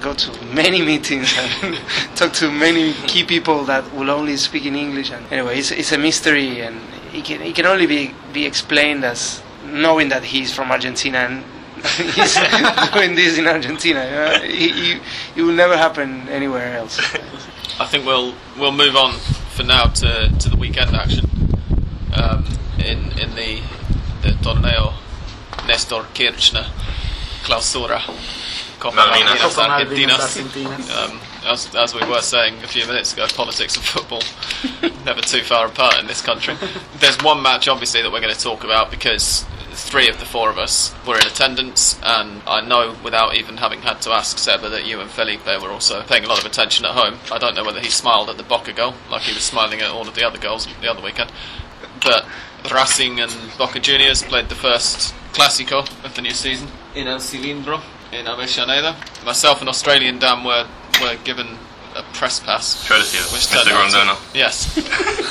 go 0.02 0.14
to 0.14 0.44
many 0.46 0.82
meetings 0.82 1.32
and 1.62 1.76
talk 2.16 2.32
to 2.34 2.50
many 2.50 2.92
key 3.06 3.24
people 3.24 3.64
that 3.64 3.94
will 3.94 4.10
only 4.10 4.36
speak 4.36 4.66
in 4.66 4.74
English. 4.74 5.10
And 5.10 5.24
anyway, 5.32 5.58
it's, 5.58 5.70
it's 5.70 5.92
a 5.92 5.98
mystery, 5.98 6.60
and 6.60 6.80
it 7.12 7.24
can, 7.24 7.40
it 7.40 7.54
can 7.54 7.66
only 7.66 7.86
be, 7.86 8.14
be 8.32 8.44
explained 8.44 9.04
as 9.04 9.42
knowing 9.64 10.08
that 10.08 10.24
he's 10.24 10.52
from 10.52 10.70
Argentina 10.70 11.18
and 11.18 11.44
he's 12.14 12.34
doing 12.92 13.14
this 13.14 13.38
in 13.38 13.46
Argentina. 13.46 14.04
You 14.04 14.10
know? 14.10 14.44
It, 14.44 14.52
it, 14.52 15.02
it 15.36 15.42
will 15.42 15.54
never 15.54 15.76
happen 15.76 16.28
anywhere 16.28 16.76
else. 16.76 16.98
I 17.80 17.86
think 17.86 18.04
we'll 18.04 18.34
we'll 18.58 18.72
move 18.72 18.94
on 18.96 19.14
for 19.14 19.62
now 19.62 19.86
to, 19.86 20.30
to 20.38 20.48
the 20.48 20.56
weekend 20.56 20.94
action 20.94 21.24
um, 22.14 22.44
in 22.78 23.18
in 23.18 23.34
the, 23.34 23.62
the 24.22 24.34
Torneo 24.42 24.94
Nestor 25.66 26.04
Kirchner 26.14 26.66
Clausura 27.42 28.00
Copa 28.82 28.96
Malvinas. 28.96 29.36
Malvinas 29.36 29.54
Copa 29.54 29.68
Malvinas 29.68 30.18
Argentinas. 30.18 30.42
Argentinas. 30.42 31.10
Um, 31.10 31.20
as, 31.46 31.74
as 31.74 31.94
we 31.94 32.04
were 32.04 32.20
saying 32.20 32.54
a 32.64 32.66
few 32.66 32.84
minutes 32.86 33.12
ago, 33.12 33.26
politics 33.28 33.76
and 33.76 33.84
football 33.84 34.22
never 35.04 35.20
too 35.20 35.42
far 35.44 35.66
apart 35.66 36.00
in 36.00 36.08
this 36.08 36.20
country. 36.20 36.56
There's 36.98 37.16
one 37.22 37.42
match, 37.42 37.68
obviously, 37.68 38.02
that 38.02 38.10
we're 38.10 38.20
going 38.20 38.34
to 38.34 38.40
talk 38.40 38.64
about 38.64 38.90
because 38.90 39.44
three 39.70 40.08
of 40.08 40.18
the 40.18 40.24
four 40.24 40.50
of 40.50 40.58
us 40.58 40.92
were 41.06 41.14
in 41.14 41.26
attendance, 41.26 41.98
and 42.02 42.42
I 42.44 42.60
know 42.60 42.96
without 43.04 43.36
even 43.36 43.56
having 43.58 43.82
had 43.82 44.02
to 44.02 44.10
ask 44.10 44.36
Seba 44.36 44.68
that 44.70 44.84
you 44.84 45.00
and 45.00 45.08
Felipe 45.08 45.46
were 45.46 45.70
also 45.70 46.02
paying 46.02 46.24
a 46.24 46.28
lot 46.28 46.40
of 46.40 46.44
attention 46.44 46.84
at 46.84 46.92
home. 46.92 47.18
I 47.30 47.38
don't 47.38 47.54
know 47.54 47.64
whether 47.64 47.80
he 47.80 47.88
smiled 47.88 48.30
at 48.30 48.36
the 48.36 48.42
Boca 48.42 48.72
goal 48.72 48.94
like 49.10 49.22
he 49.22 49.32
was 49.32 49.44
smiling 49.44 49.80
at 49.80 49.90
all 49.90 50.08
of 50.08 50.14
the 50.16 50.26
other 50.26 50.38
goals 50.38 50.66
the 50.80 50.90
other 50.90 51.02
weekend, 51.02 51.30
but 52.02 52.26
Racing 52.72 53.20
and 53.20 53.32
Boca 53.56 53.78
Juniors 53.78 54.22
played 54.22 54.48
the 54.48 54.54
first 54.56 55.14
Clásico 55.32 55.80
of 56.04 56.14
the 56.14 56.22
new 56.22 56.32
season 56.32 56.68
in 56.94 57.06
El 57.06 57.18
Cilindro 57.18 57.80
in 58.12 58.26
Avellaneda. 58.26 59.24
Myself 59.24 59.60
and 59.60 59.68
Australian 59.68 60.18
Dan 60.18 60.44
were, 60.44 60.66
were 61.00 61.16
given 61.24 61.46
a 61.96 62.02
press 62.14 62.40
pass. 62.40 62.86
Courtesy 62.88 63.18
of 63.18 63.32
which 63.32 63.46
Mr. 63.46 63.64
Grondona. 63.64 64.16
Yes, 64.34 64.78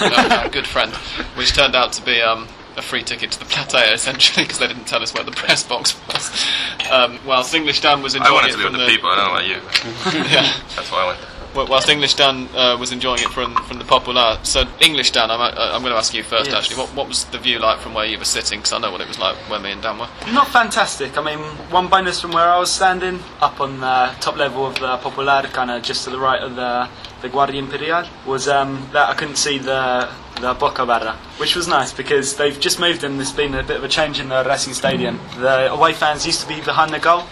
our 0.41 0.49
good 0.49 0.67
friend, 0.67 0.93
which 1.35 1.53
turned 1.53 1.75
out 1.75 1.93
to 1.93 2.03
be 2.03 2.21
um, 2.21 2.47
a 2.77 2.81
free 2.81 3.03
ticket 3.03 3.31
to 3.31 3.39
the 3.39 3.45
platea 3.45 3.93
essentially 3.93 4.45
because 4.45 4.59
they 4.59 4.67
didn't 4.67 4.85
tell 4.85 5.01
us 5.01 5.13
where 5.13 5.23
the 5.23 5.31
press 5.31 5.63
box 5.63 5.95
was. 6.07 6.47
Um, 6.91 7.19
whilst 7.25 7.53
English 7.53 7.81
Dan 7.81 8.01
was 8.01 8.15
I 8.15 8.19
enjoying 8.19 8.33
wanted 8.33 8.49
it 8.49 8.51
to 8.53 8.57
be 8.57 8.63
with 8.63 8.73
from 8.73 8.81
the 8.81 8.87
people. 8.87 9.09
I 9.09 9.15
don't 9.15 9.25
know 9.25 9.31
about 9.31 9.47
you. 9.47 10.29
yeah. 10.29 10.53
That's 10.75 10.91
why 10.91 11.03
I 11.03 11.07
went. 11.07 11.30
Wh- 11.53 11.69
Whilst 11.69 11.89
English 11.89 12.15
Dan 12.15 12.47
uh, 12.55 12.77
was 12.79 12.91
enjoying 12.91 13.19
it 13.21 13.29
from 13.29 13.55
from 13.67 13.77
the 13.77 13.85
Popular, 13.85 14.39
so 14.43 14.63
English 14.79 15.11
Dan, 15.11 15.29
I'm, 15.31 15.41
uh, 15.41 15.51
I'm 15.73 15.81
going 15.81 15.91
to 15.93 15.97
ask 15.97 16.13
you 16.13 16.23
first. 16.23 16.49
Yes. 16.49 16.55
Actually, 16.57 16.77
what, 16.77 16.89
what 16.95 17.07
was 17.07 17.25
the 17.25 17.37
view 17.37 17.59
like 17.59 17.79
from 17.79 17.93
where 17.93 18.05
you 18.05 18.17
were 18.17 18.25
sitting? 18.25 18.59
Because 18.59 18.73
I 18.73 18.79
know 18.79 18.91
what 18.91 19.01
it 19.01 19.07
was 19.07 19.19
like 19.19 19.35
where 19.49 19.59
me 19.59 19.71
and 19.71 19.81
Dan 19.81 19.97
were. 19.99 20.07
Not 20.31 20.47
fantastic. 20.47 21.17
I 21.17 21.21
mean, 21.23 21.39
one 21.69 21.87
bonus 21.87 22.21
from 22.21 22.31
where 22.31 22.49
I 22.49 22.57
was 22.59 22.71
standing, 22.71 23.19
up 23.41 23.59
on 23.59 23.79
the 23.79 24.15
top 24.19 24.37
level 24.37 24.65
of 24.65 24.75
the 24.79 24.97
Popular, 24.97 25.43
kind 25.51 25.71
of 25.71 25.83
just 25.83 26.03
to 26.05 26.09
the 26.09 26.19
right 26.19 26.41
of 26.41 26.55
the 26.55 26.87
the 27.21 27.29
Guardia 27.29 27.59
Imperial, 27.61 28.03
was 28.25 28.47
um, 28.47 28.87
that 28.93 29.09
I 29.09 29.13
couldn't 29.13 29.35
see 29.37 29.57
the 29.57 30.09
the 30.39 30.53
Boca 30.55 30.85
Barra, 30.85 31.13
which 31.37 31.55
was 31.55 31.67
nice 31.67 31.93
because 31.93 32.35
they've 32.37 32.59
just 32.59 32.79
moved 32.79 33.03
and 33.03 33.19
there's 33.19 33.31
been 33.31 33.53
a 33.53 33.61
bit 33.61 33.77
of 33.77 33.83
a 33.83 33.87
change 33.87 34.19
in 34.19 34.29
the 34.29 34.43
Racing 34.43 34.73
Stadium. 34.73 35.19
The 35.37 35.71
away 35.71 35.93
fans 35.93 36.25
used 36.25 36.41
to 36.41 36.47
be 36.47 36.61
behind 36.61 36.91
the 36.93 36.99
goal, 36.99 37.23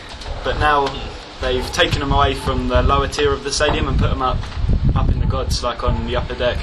but 0.44 0.60
now 0.60 0.86
they've 1.41 1.65
taken 1.71 1.99
them 1.99 2.12
away 2.12 2.34
from 2.34 2.67
the 2.67 2.82
lower 2.82 3.08
tier 3.08 3.32
of 3.32 3.43
the 3.43 3.52
stadium 3.52 3.88
and 3.88 3.97
put 3.97 4.10
them 4.10 4.21
up 4.21 4.38
up 4.95 5.10
in 5.10 5.19
the 5.19 5.25
gods, 5.25 5.63
like 5.63 5.84
on 5.84 6.06
the 6.08 6.15
upper 6.15 6.36
deck. 6.36 6.58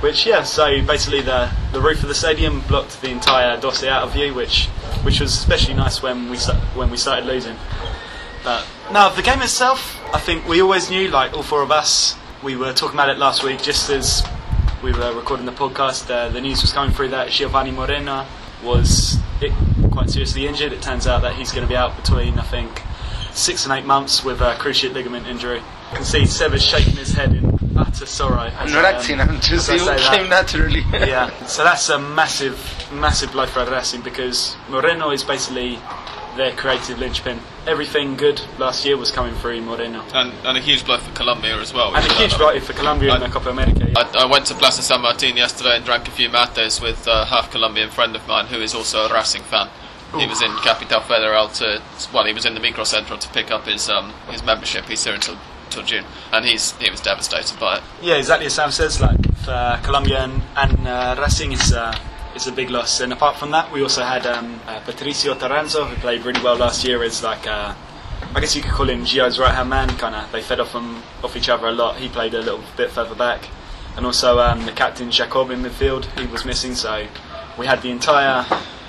Which 0.00 0.26
yeah, 0.26 0.42
so 0.42 0.84
basically 0.84 1.22
the 1.22 1.50
the 1.72 1.80
roof 1.80 2.02
of 2.02 2.08
the 2.08 2.14
stadium 2.14 2.60
blocked 2.62 3.00
the 3.00 3.10
entire 3.10 3.58
dossier 3.60 3.88
out 3.88 4.02
of 4.02 4.12
view, 4.12 4.34
which 4.34 4.66
which 5.02 5.20
was 5.20 5.32
especially 5.34 5.74
nice 5.74 6.02
when 6.02 6.30
we 6.30 6.36
when 6.74 6.90
we 6.90 6.96
started 6.96 7.26
losing. 7.26 7.56
But 8.42 8.66
no, 8.92 9.14
the 9.14 9.22
game 9.22 9.40
itself, 9.40 9.98
I 10.12 10.18
think 10.18 10.46
we 10.46 10.60
always 10.60 10.90
knew, 10.90 11.08
like 11.08 11.32
all 11.32 11.42
four 11.42 11.62
of 11.62 11.70
us, 11.70 12.16
we 12.42 12.56
were 12.56 12.74
talking 12.74 12.96
about 12.96 13.08
it 13.08 13.18
last 13.18 13.42
week, 13.42 13.62
just 13.62 13.88
as 13.88 14.22
we 14.82 14.92
were 14.92 15.14
recording 15.14 15.46
the 15.46 15.52
podcast. 15.52 16.10
Uh, 16.10 16.28
the 16.28 16.42
news 16.42 16.60
was 16.60 16.72
coming 16.72 16.94
through 16.94 17.08
that 17.08 17.30
Giovanni 17.30 17.70
Moreno 17.70 18.26
was 18.62 19.16
it, 19.40 19.52
quite 19.90 20.10
seriously 20.10 20.46
injured. 20.46 20.72
It 20.72 20.82
turns 20.82 21.06
out 21.06 21.22
that 21.22 21.34
he's 21.36 21.52
going 21.52 21.62
to 21.62 21.68
be 21.68 21.76
out 21.76 21.96
between, 21.96 22.38
I 22.38 22.42
think, 22.42 22.82
six 23.34 23.64
and 23.66 23.74
eight 23.74 23.84
months 23.84 24.24
with 24.24 24.40
a 24.40 24.54
cruciate 24.54 24.92
ligament 24.94 25.26
injury. 25.26 25.58
You 25.58 25.96
can 25.96 26.04
see 26.04 26.24
Seba's 26.24 26.64
shaking 26.64 26.96
his 26.96 27.12
head 27.12 27.32
in 27.32 27.58
utter 27.76 28.06
sorrow. 28.06 28.38
I'm 28.38 28.66
as 28.68 28.72
not 28.72 28.84
I, 28.84 28.90
um, 28.90 28.96
acting, 28.96 29.20
I'm 29.20 29.40
just, 29.40 29.68
as 29.68 29.82
it 29.82 29.88
I 29.88 29.96
say 29.96 30.02
that 30.08 30.18
came 30.18 30.30
naturally. 30.30 30.80
yeah, 30.92 31.46
so 31.46 31.64
that's 31.64 31.88
a 31.88 31.98
massive, 31.98 32.56
massive 32.92 33.32
blow 33.32 33.46
for 33.46 33.64
Racing 33.64 34.02
because 34.02 34.56
Moreno 34.68 35.10
is 35.10 35.22
basically 35.24 35.78
their 36.36 36.52
creative 36.52 36.98
linchpin. 36.98 37.38
Everything 37.66 38.16
good 38.16 38.40
last 38.58 38.84
year 38.84 38.96
was 38.96 39.10
coming 39.10 39.34
through 39.36 39.60
Moreno. 39.62 40.04
And, 40.12 40.32
and 40.44 40.58
a 40.58 40.60
huge 40.60 40.84
blow 40.84 40.98
for 40.98 41.12
Colombia 41.12 41.56
as 41.60 41.72
well. 41.72 41.94
And 41.94 42.04
a 42.04 42.14
huge 42.14 42.36
blow 42.36 42.58
for 42.60 42.72
Colombia 42.72 43.14
in 43.16 43.22
I- 43.22 43.26
the 43.26 43.32
Copa 43.32 43.50
America. 43.50 43.86
yeah. 43.88 44.10
I, 44.14 44.24
I 44.24 44.26
went 44.26 44.46
to 44.46 44.54
Plaza 44.54 44.82
San 44.82 45.00
Martin 45.02 45.36
yesterday 45.36 45.76
and 45.76 45.84
drank 45.84 46.08
a 46.08 46.10
few 46.10 46.28
mates 46.28 46.80
with 46.80 47.06
a 47.06 47.24
half 47.26 47.50
Colombian 47.50 47.90
friend 47.90 48.14
of 48.16 48.26
mine 48.26 48.46
who 48.46 48.60
is 48.60 48.74
also 48.74 49.06
a 49.06 49.12
Racing 49.14 49.42
fan. 49.42 49.68
He 50.20 50.26
was 50.26 50.42
in 50.42 50.50
Capital 50.58 51.00
Federal 51.00 51.48
to, 51.48 51.82
well, 52.12 52.24
he 52.24 52.32
was 52.32 52.46
in 52.46 52.54
the 52.54 52.60
Microcentro 52.60 53.18
to 53.18 53.28
pick 53.30 53.50
up 53.50 53.66
his 53.66 53.88
um, 53.88 54.12
his 54.30 54.42
membership. 54.42 54.86
He's 54.86 55.04
here 55.04 55.14
until, 55.14 55.38
until 55.66 55.82
June, 55.82 56.04
and 56.32 56.44
he's 56.44 56.72
he 56.78 56.90
was 56.90 57.00
devastated 57.00 57.58
by 57.58 57.78
it. 57.78 57.82
Yeah, 58.02 58.16
exactly 58.16 58.46
as 58.46 58.54
Sam 58.54 58.70
says. 58.70 59.00
Like 59.00 59.20
for 59.38 59.80
Colombia 59.82 60.24
and, 60.24 60.42
and 60.56 60.88
uh, 60.88 61.16
Racing, 61.18 61.52
is. 61.52 61.72
uh, 61.72 61.96
it's 62.34 62.46
a 62.46 62.52
big 62.52 62.70
loss. 62.70 63.00
And 63.00 63.12
apart 63.12 63.36
from 63.36 63.52
that, 63.52 63.72
we 63.72 63.82
also 63.82 64.02
had 64.02 64.26
um, 64.26 64.60
uh, 64.66 64.80
Patricio 64.80 65.34
Toranzo, 65.34 65.88
who 65.88 65.96
played 65.96 66.24
really 66.24 66.42
well 66.42 66.56
last 66.56 66.84
year 66.84 67.02
as 67.02 67.22
like 67.22 67.46
uh, 67.46 67.74
I 68.34 68.40
guess 68.40 68.56
you 68.56 68.62
could 68.62 68.72
call 68.72 68.88
him 68.88 69.04
Gio's 69.04 69.38
right 69.38 69.54
hand 69.54 69.70
man. 69.70 69.88
Kind 69.90 70.14
of 70.14 70.30
they 70.32 70.42
fed 70.42 70.60
off 70.60 70.72
him 70.72 71.02
off 71.22 71.36
each 71.36 71.48
other 71.48 71.68
a 71.68 71.72
lot. 71.72 71.96
He 71.96 72.08
played 72.08 72.34
a 72.34 72.40
little 72.40 72.62
bit 72.76 72.90
further 72.90 73.14
back, 73.14 73.48
and 73.96 74.04
also 74.04 74.38
um, 74.40 74.66
the 74.66 74.72
captain 74.72 75.10
Yacob 75.10 75.50
in 75.52 75.62
midfield. 75.62 76.06
He 76.18 76.26
was 76.26 76.44
missing, 76.44 76.74
so 76.74 77.06
we 77.56 77.66
had 77.66 77.82
the 77.82 77.90
entire 77.90 78.44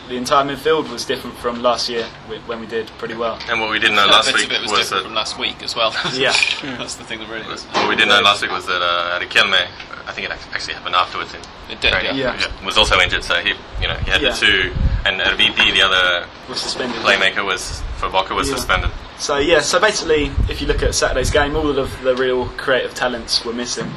the 0.08 0.16
entire 0.18 0.44
midfield 0.46 0.90
was 0.92 1.06
different 1.06 1.36
from 1.38 1.62
last 1.62 1.90
year 1.90 2.04
when 2.46 2.60
we 2.60 2.68
did 2.68 2.88
pretty 3.00 3.16
well. 3.16 3.40
And 3.50 3.60
what 3.60 3.72
we 3.72 3.80
didn't 3.80 3.96
know 3.96 4.06
A 4.06 4.08
last 4.08 4.34
week 4.34 4.50
was, 4.50 4.72
was 4.72 4.90
that 4.92 5.04
from 5.04 5.14
last 5.14 5.40
week 5.40 5.64
as 5.64 5.76
well. 5.76 5.94
Yeah. 6.14 6.34
that's 6.78 6.96
the 6.96 7.04
thing 7.04 7.20
that 7.20 7.30
really 7.30 7.52
is. 7.54 7.64
what 7.66 7.90
we 7.90 7.96
didn't 7.96 8.10
know 8.10 8.22
last 8.22 8.42
week 8.42 8.52
was 8.52 8.66
that 8.68 8.82
uh, 8.82 9.20
Riquelme, 9.20 9.68
I 10.08 10.12
think 10.12 10.30
it 10.30 10.32
actually 10.54 10.76
happened 10.76 10.96
afterwards 10.96 11.34
in 11.34 11.42
It 11.72 11.82
did, 11.82 11.94
yeah. 12.04 12.14
yeah, 12.14 12.66
was 12.66 12.78
also 12.78 13.00
injured. 13.00 13.24
So 13.24 13.36
he, 13.36 13.50
you 13.82 13.88
know, 13.88 13.96
he 13.96 14.12
had 14.12 14.22
Yeah. 14.22 14.32
the 14.32 14.38
two, 14.38 14.74
and 15.06 15.20
Erviti, 15.22 15.74
the 15.74 15.82
other 15.82 16.28
Was 16.50 16.62
suspended. 16.62 17.02
playmaker, 17.02 17.44
was 17.44 17.82
for 17.98 18.10
Boca 18.10 18.34
was 18.36 18.50
Yeah. 18.50 18.56
suspended. 18.56 18.92
So 19.18 19.38
yeah, 19.38 19.62
so 19.62 19.80
basically, 19.80 20.26
if 20.50 20.62
you 20.62 20.68
look 20.68 20.84
at 20.84 20.94
Saturday's 20.94 21.32
game, 21.32 21.56
all 21.56 21.78
of 21.80 22.04
the 22.04 22.16
real 22.16 22.48
creative 22.58 22.94
talents 22.94 23.44
were 23.46 23.54
missing, 23.54 23.90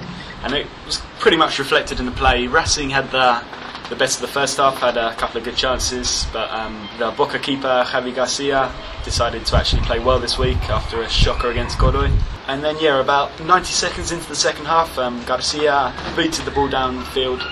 and 0.44 0.54
it 0.54 0.66
was 0.86 1.02
pretty 1.18 1.36
much 1.36 1.58
reflected 1.58 1.98
in 2.00 2.06
the 2.06 2.12
play. 2.12 2.46
Racing 2.46 2.90
had 2.90 3.10
the 3.10 3.42
the 3.88 3.96
best 3.96 4.16
of 4.16 4.22
the 4.22 4.32
first 4.32 4.58
half, 4.58 4.78
had 4.78 4.96
a 4.96 5.14
couple 5.14 5.38
of 5.38 5.44
good 5.44 5.56
chances, 5.56 6.26
but 6.32 6.50
um, 6.50 6.88
the 6.98 7.10
Boca 7.12 7.38
keeper 7.38 7.84
Javi 7.86 8.14
Garcia 8.14 8.72
decided 9.02 9.46
to 9.46 9.56
actually 9.56 9.82
play 9.82 9.98
well 9.98 10.18
this 10.18 10.38
week 10.38 10.58
after 10.68 11.00
a 11.02 11.08
shocker 11.08 11.50
against 11.50 11.78
Godoy. 11.78 12.10
And 12.46 12.62
then 12.62 12.76
yeah, 12.80 13.00
about 13.00 13.42
90 13.44 13.72
seconds 13.72 14.12
into 14.12 14.28
the 14.28 14.36
second 14.36 14.66
half, 14.66 14.98
um, 14.98 15.24
Garcia 15.24 15.94
booted 16.14 16.44
the 16.44 16.50
ball 16.50 16.68
down 16.68 16.96
the 16.96 17.04
field. 17.06 17.42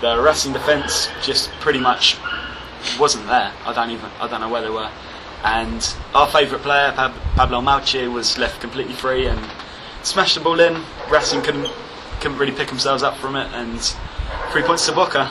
The 0.00 0.20
Racing 0.20 0.52
defence 0.52 1.08
just 1.22 1.50
pretty 1.60 1.78
much 1.78 2.16
wasn't 2.98 3.26
there. 3.26 3.52
I 3.64 3.72
don't 3.72 3.90
even 3.90 4.10
I 4.20 4.28
don't 4.28 4.40
know 4.40 4.48
where 4.48 4.62
they 4.62 4.70
were. 4.70 4.90
And 5.44 5.94
our 6.14 6.26
favourite 6.26 6.62
player, 6.62 6.92
Pab- 6.92 7.18
Pablo 7.36 7.60
Mouche, 7.60 8.12
was 8.12 8.38
left 8.38 8.60
completely 8.60 8.94
free 8.94 9.26
and 9.26 9.40
smashed 10.02 10.34
the 10.34 10.40
ball 10.40 10.58
in. 10.58 10.82
Racing 11.10 11.42
couldn't 11.42 11.70
couldn't 12.20 12.38
really 12.38 12.52
pick 12.52 12.68
themselves 12.68 13.02
up 13.02 13.16
from 13.16 13.36
it, 13.36 13.46
and 13.52 13.80
three 14.50 14.62
points 14.62 14.86
to 14.86 14.92
Boca. 14.92 15.30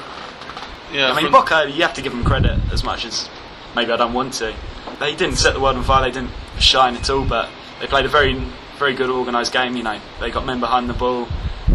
Yeah, 0.94 1.12
I 1.12 1.22
mean, 1.22 1.32
Boca, 1.32 1.70
you 1.70 1.82
have 1.82 1.96
to 1.96 2.02
give 2.02 2.12
them 2.12 2.24
credit 2.24 2.60
as 2.72 2.84
much 2.84 3.04
as 3.04 3.30
maybe 3.76 3.92
I 3.92 3.98
don't 3.98 4.14
want 4.14 4.34
to. 4.36 4.54
They 5.00 5.16
didn't 5.16 5.38
set 5.38 5.54
the 5.54 5.60
world 5.60 5.76
on 5.76 5.84
fire. 5.84 6.04
They 6.04 6.12
didn't 6.12 6.32
shine 6.60 6.96
at 6.96 7.10
all, 7.10 7.26
but 7.26 7.50
they 7.80 7.88
played 7.88 8.06
a 8.06 8.10
very 8.10 8.36
very 8.78 8.94
good 8.94 9.10
organised 9.10 9.52
game. 9.52 9.76
You 9.76 9.84
know, 9.84 10.00
they 10.20 10.30
got 10.30 10.46
men 10.46 10.60
behind 10.60 10.90
the 10.90 10.94
ball. 10.94 11.28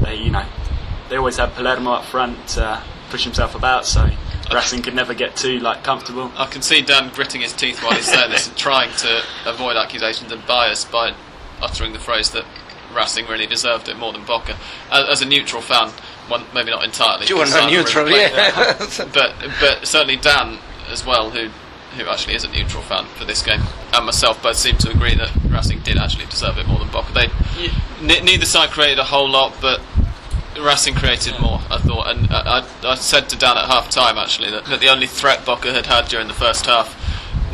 They 0.02 0.16
you 0.16 0.30
know 0.30 0.46
they 1.08 1.16
always 1.16 1.36
had 1.36 1.52
Palermo 1.54 1.92
up 1.92 2.04
front 2.04 2.48
to 2.48 2.82
push 3.10 3.24
himself 3.24 3.54
about, 3.54 3.86
so 3.86 4.08
Racing 4.52 4.82
could 4.82 4.94
never 4.94 5.14
get 5.14 5.36
too 5.36 5.58
like 5.58 5.82
comfortable. 5.82 6.30
I 6.36 6.46
can 6.46 6.62
see 6.62 6.80
Dan 6.80 7.10
gritting 7.12 7.40
his 7.40 7.52
teeth 7.52 7.82
while 7.82 7.94
he's 7.94 8.06
saying 8.06 8.30
this 8.30 8.48
and 8.48 8.56
trying 8.56 8.94
to 8.98 9.22
avoid 9.46 9.76
accusations 9.76 10.32
of 10.32 10.46
bias 10.46 10.84
by 10.84 11.14
uttering 11.60 11.92
the 11.92 11.98
phrase 11.98 12.30
that 12.30 12.44
Racing 12.98 13.26
really 13.26 13.46
deserved 13.46 13.88
it 13.88 13.96
more 13.96 14.12
than 14.12 14.24
Boca. 14.24 14.56
As, 14.90 15.08
as 15.08 15.22
a 15.22 15.26
neutral 15.26 15.62
fan, 15.62 15.90
one, 16.28 16.44
maybe 16.52 16.70
not 16.70 16.84
entirely. 16.84 17.26
You 17.26 17.36
were 17.38 17.44
because 17.44 17.60
not 17.62 17.70
neutral, 17.70 18.06
played- 18.06 18.32
yeah. 18.32 18.72
but 19.14 19.34
but 19.60 19.86
certainly 19.86 20.16
Dan 20.16 20.58
as 20.90 21.06
well, 21.06 21.30
who 21.30 21.48
who 21.96 22.08
actually 22.08 22.34
is 22.34 22.44
a 22.44 22.48
neutral 22.48 22.82
fan 22.82 23.06
for 23.16 23.24
this 23.24 23.42
game, 23.42 23.62
and 23.92 24.04
myself 24.04 24.42
both 24.42 24.56
seem 24.56 24.76
to 24.78 24.90
agree 24.90 25.14
that 25.14 25.30
Racing 25.48 25.80
did 25.80 25.96
actually 25.96 26.26
deserve 26.26 26.58
it 26.58 26.66
more 26.66 26.78
than 26.78 26.88
Boca. 26.88 27.12
They 27.12 27.28
ne- 28.02 28.20
neither 28.20 28.44
side 28.44 28.70
created 28.70 28.98
a 28.98 29.04
whole 29.04 29.28
lot, 29.28 29.54
but 29.60 29.80
Racing 30.60 30.94
created 30.94 31.38
more, 31.40 31.60
I 31.70 31.78
thought, 31.78 32.08
and 32.08 32.30
I, 32.30 32.64
I, 32.82 32.90
I 32.90 32.94
said 32.96 33.28
to 33.30 33.36
Dan 33.36 33.56
at 33.56 33.66
half 33.66 33.90
time 33.90 34.18
actually 34.18 34.50
that, 34.50 34.66
that 34.66 34.80
the 34.80 34.88
only 34.88 35.06
threat 35.06 35.44
Boca 35.44 35.72
had 35.72 35.86
had 35.86 36.08
during 36.08 36.28
the 36.28 36.34
first 36.34 36.66
half 36.66 36.94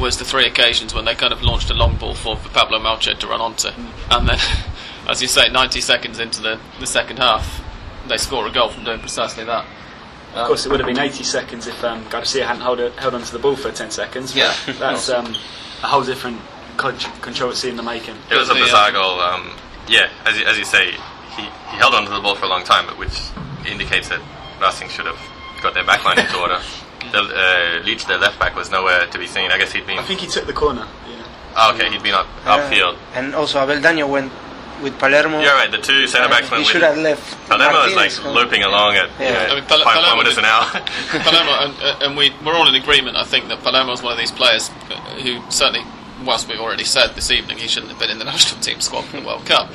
was 0.01 0.19
the 0.19 0.25
three 0.25 0.47
occasions 0.47 0.95
when 0.95 1.05
they 1.05 1.15
kind 1.15 1.33
of 1.33 1.43
launched 1.43 1.71
a 1.71 1.75
long 1.75 1.97
ball 1.97 2.15
for, 2.15 2.37
for 2.37 2.49
Pablo 2.49 2.79
Mouche 2.81 3.17
to 3.19 3.27
run 3.27 3.41
onto, 3.41 3.69
mm. 3.69 3.91
and 4.11 4.29
then, 4.29 4.39
as 5.09 5.21
you 5.21 5.29
say, 5.29 5.49
90 5.49 5.81
seconds 5.81 6.19
into 6.19 6.43
the, 6.43 6.61
the 6.81 6.87
second 6.87 7.19
half, 7.19 7.63
they 8.09 8.17
score 8.17 8.47
a 8.47 8.51
goal 8.51 8.69
from 8.69 8.85
doing 8.85 9.01
precisely 9.01 9.45
that. 9.45 9.67
Of 10.35 10.49
course, 10.49 10.67
it 10.67 10.71
would 10.71 10.81
have 10.81 10.87
been 10.89 10.99
80 10.99 11.23
seconds 11.23 11.67
if 11.69 11.85
um, 11.85 12.05
Garcia 12.09 12.45
hadn't 12.45 12.63
held, 12.63 12.79
held 12.99 13.15
onto 13.15 13.31
the 13.31 13.39
ball 13.39 13.55
for 13.55 13.71
10 13.71 13.91
seconds. 13.91 14.35
Yeah. 14.35 14.55
that's 14.79 15.09
um, 15.09 15.27
a 15.83 15.87
whole 15.87 16.03
different 16.03 16.41
con- 16.77 16.99
controversy 17.21 17.71
in 17.71 17.77
the 17.77 17.83
making. 17.83 18.17
It 18.31 18.37
was 18.37 18.51
a 18.51 18.55
bizarre 18.55 18.89
um, 18.89 18.95
goal. 18.95 19.21
Um, 19.21 19.53
yeah, 19.89 20.11
as 20.25 20.39
you, 20.39 20.45
as 20.47 20.59
you 20.59 20.65
say, 20.65 20.93
he, 21.37 21.43
he 21.43 21.77
held 21.77 21.95
onto 21.95 22.13
the 22.13 22.21
ball 22.21 22.35
for 22.35 22.47
a 22.47 22.49
long 22.49 22.65
time, 22.65 22.87
which 22.99 23.21
indicates 23.69 24.09
that 24.09 24.21
Racing 24.61 24.89
should 24.89 25.07
have 25.07 25.19
got 25.63 25.75
their 25.75 25.85
backline 25.85 26.19
into 26.19 26.39
order. 26.39 26.61
The, 27.13 27.21
uh, 27.21 27.85
Licht, 27.85 28.09
their 28.09 28.17
left 28.17 28.41
back, 28.41 28.57
was 28.57 28.71
nowhere 28.71 29.07
to 29.07 29.19
be 29.19 29.27
seen. 29.27 29.51
I 29.51 29.59
guess 29.59 29.73
he'd 29.73 29.87
been. 29.87 29.99
I 29.99 30.03
think 30.03 30.21
he 30.21 30.27
took 30.27 30.47
the 30.47 30.55
corner. 30.55 30.89
Yeah. 31.07 31.23
Oh, 31.55 31.75
okay, 31.75 31.91
he'd 31.91 32.03
been 32.03 32.15
up, 32.15 32.27
upfield. 32.45 32.97
and 33.13 33.35
also 33.35 33.63
Abel 33.63 33.77
Daño 33.77 34.09
went 34.09 34.33
with 34.85 34.99
Palermo. 34.99 35.41
You're 35.41 35.55
right. 35.55 35.71
The 35.71 35.79
two 35.79 36.07
centre 36.07 36.29
backs 36.29 36.49
he 36.49 36.55
went 36.55 36.67
should 36.67 36.83
have 36.83 36.99
left. 36.99 37.49
Palermo 37.49 37.83
was 37.85 37.95
like 37.97 38.13
looping 38.25 38.63
along 38.63 38.95
at 38.95 39.09
you 39.19 39.25
Yeah. 39.27 39.33
know, 39.33 39.53
I 39.53 39.55
mean, 39.57 39.65
Pal- 39.65 39.83
five 39.83 39.95
Palermo 39.95 40.05
kilometers 40.23 40.39
an 40.39 40.45
hour. 40.45 40.65
Palermo, 41.25 41.53
and, 41.65 41.75
uh, 41.83 41.99
and 42.07 42.17
we, 42.17 42.31
we're 42.45 42.55
all 42.55 42.69
in 42.69 42.75
agreement, 42.77 43.17
I 43.17 43.25
think, 43.25 43.49
that 43.49 43.61
Palermo 43.63 43.93
is 43.93 44.03
one 44.03 44.13
of 44.13 44.19
these 44.19 44.31
players 44.31 44.71
uh, 44.91 44.95
who 45.25 45.41
certainly, 45.51 45.81
whilst 46.25 46.47
we've 46.49 46.61
already 46.61 46.85
said 46.85 47.15
this 47.17 47.31
evening 47.33 47.59
he 47.59 47.67
shouldn't 47.67 47.91
have 47.91 47.99
been 48.01 48.11
in 48.11 48.19
the 48.19 48.25
national 48.35 48.61
team 48.61 48.81
squad 48.81 49.03
for 49.07 49.19
the 49.21 49.27
World 49.27 49.45
Cup, 49.47 49.71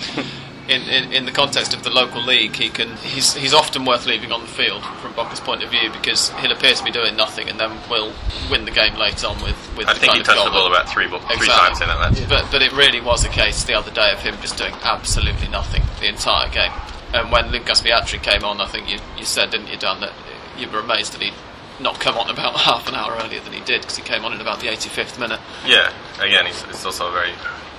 in, 0.69 0.82
in, 0.84 1.12
in 1.13 1.25
the 1.25 1.32
context 1.32 1.73
of 1.73 1.84
the 1.84 1.89
local 1.89 2.21
league, 2.23 2.55
he 2.55 2.69
can 2.69 2.95
he's, 2.97 3.34
he's 3.34 3.53
often 3.53 3.86
worth 3.86 4.05
leaving 4.05 4.32
on 4.32 4.41
the 4.41 4.47
field 4.47 4.84
from 5.01 5.13
Boca's 5.13 5.39
point 5.39 5.63
of 5.63 5.69
view 5.71 5.89
because 5.91 6.29
he'll 6.39 6.51
appear 6.51 6.73
to 6.73 6.84
be 6.84 6.91
doing 6.91 7.15
nothing 7.15 7.49
and 7.49 7.60
then 7.60 7.77
we'll 7.89 8.13
win 8.51 8.65
the 8.65 8.71
game 8.71 8.95
later 8.95 9.27
on 9.27 9.41
with, 9.41 9.58
with 9.77 9.88
I 9.88 9.93
the 9.93 9.99
think 9.99 10.13
he 10.13 10.23
touched 10.23 10.43
the 10.45 10.51
ball 10.51 10.67
about 10.67 10.88
three, 10.88 11.08
bo- 11.08 11.19
three 11.19 11.38
Exactly. 11.38 11.67
times 11.67 11.82
in 11.82 11.88
that 11.88 11.99
match. 11.99 12.29
but 12.29 12.51
but 12.51 12.62
it 12.62 12.71
really 12.73 13.01
was 13.01 13.25
a 13.25 13.29
case 13.29 13.63
the 13.63 13.73
other 13.73 13.91
day 13.91 14.12
of 14.13 14.19
him 14.19 14.36
just 14.41 14.58
doing 14.58 14.73
absolutely 14.84 15.47
nothing 15.47 15.82
the 15.99 16.08
entire 16.08 16.49
game. 16.49 16.71
And 17.13 17.32
when 17.32 17.51
Lucas 17.51 17.82
Viatri 17.82 18.21
came 18.21 18.43
on, 18.43 18.62
I 18.62 18.67
think 18.67 18.88
you, 18.88 18.99
you 19.17 19.25
said, 19.25 19.49
didn't 19.49 19.67
you, 19.67 19.77
Dan, 19.77 19.99
that 20.01 20.13
you 20.58 20.69
were 20.69 20.79
amazed 20.79 21.13
that 21.13 21.21
he'd 21.21 21.34
not 21.79 21.99
come 21.99 22.15
on 22.17 22.29
about 22.29 22.55
half 22.60 22.88
an 22.88 22.93
hour 22.93 23.17
earlier 23.23 23.39
than 23.39 23.53
he 23.53 23.62
did 23.62 23.82
because 23.82 23.97
he 23.97 24.03
came 24.03 24.23
on 24.25 24.34
in 24.34 24.41
about 24.41 24.60
the 24.60 24.67
85th 24.67 25.17
minute. 25.19 25.39
Yeah, 25.65 25.91
again, 26.21 26.45
he's, 26.45 26.62
he's 26.63 26.86
also 26.86 27.08
a 27.08 27.12
very 27.12 27.32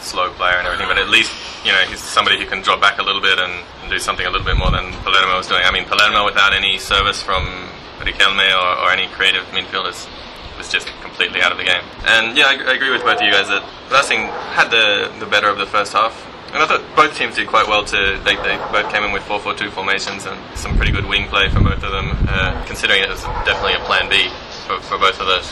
slow 0.02 0.30
player 0.32 0.56
and 0.56 0.66
everything, 0.66 0.88
but 0.88 0.98
at 0.98 1.08
least 1.08 1.32
you 1.64 1.72
know 1.72 1.80
he's 1.88 2.00
somebody 2.00 2.38
who 2.38 2.46
can 2.46 2.62
drop 2.62 2.80
back 2.80 2.98
a 2.98 3.02
little 3.02 3.20
bit 3.20 3.38
and, 3.38 3.52
and 3.82 3.90
do 3.90 3.98
something 3.98 4.26
a 4.26 4.30
little 4.30 4.46
bit 4.46 4.56
more 4.56 4.70
than 4.70 4.92
Palermo 5.04 5.36
was 5.36 5.46
doing. 5.46 5.62
I 5.64 5.70
mean, 5.70 5.84
Palermo 5.84 6.24
without 6.24 6.52
any 6.52 6.78
service 6.78 7.22
from 7.22 7.68
Riquelme 8.00 8.48
or, 8.56 8.86
or 8.86 8.90
any 8.90 9.08
creative 9.08 9.44
midfielders 9.52 10.08
was 10.56 10.70
just 10.70 10.88
completely 11.00 11.40
out 11.40 11.52
of 11.52 11.58
the 11.58 11.64
game. 11.64 11.82
And 12.04 12.36
yeah, 12.36 12.46
I, 12.46 12.52
I 12.52 12.72
agree 12.74 12.90
with 12.90 13.02
both 13.02 13.16
of 13.16 13.22
you 13.22 13.32
guys 13.32 13.48
that 13.48 13.64
Racing 13.90 14.28
had 14.56 14.70
the 14.70 15.12
the 15.18 15.26
better 15.26 15.48
of 15.48 15.58
the 15.58 15.66
first 15.66 15.92
half. 15.92 16.26
And 16.52 16.58
I 16.58 16.66
thought 16.66 16.82
both 16.96 17.16
teams 17.16 17.36
did 17.36 17.46
quite 17.46 17.68
well. 17.68 17.84
To 17.84 18.20
they, 18.24 18.34
they 18.36 18.56
both 18.74 18.90
came 18.90 19.04
in 19.04 19.12
with 19.12 19.22
4-4-2 19.22 19.70
formations 19.70 20.26
and 20.26 20.36
some 20.58 20.76
pretty 20.76 20.90
good 20.90 21.06
wing 21.06 21.28
play 21.28 21.48
from 21.48 21.62
both 21.62 21.82
of 21.84 21.92
them. 21.92 22.10
Uh, 22.26 22.64
considering 22.66 23.02
it 23.02 23.08
was 23.08 23.22
definitely 23.46 23.74
a 23.74 23.84
plan 23.86 24.10
B 24.10 24.28
for, 24.66 24.80
for 24.82 24.98
both 24.98 25.20
of 25.20 25.26
those. 25.26 25.48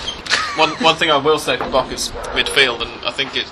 one 0.59 0.71
one 0.83 0.97
thing 0.97 1.11
I 1.11 1.17
will 1.17 1.39
say 1.39 1.57
for 1.57 1.71
Boca's 1.71 2.11
midfield, 2.35 2.83
and 2.83 2.91
I 3.05 3.13
think 3.13 3.37
it, 3.37 3.47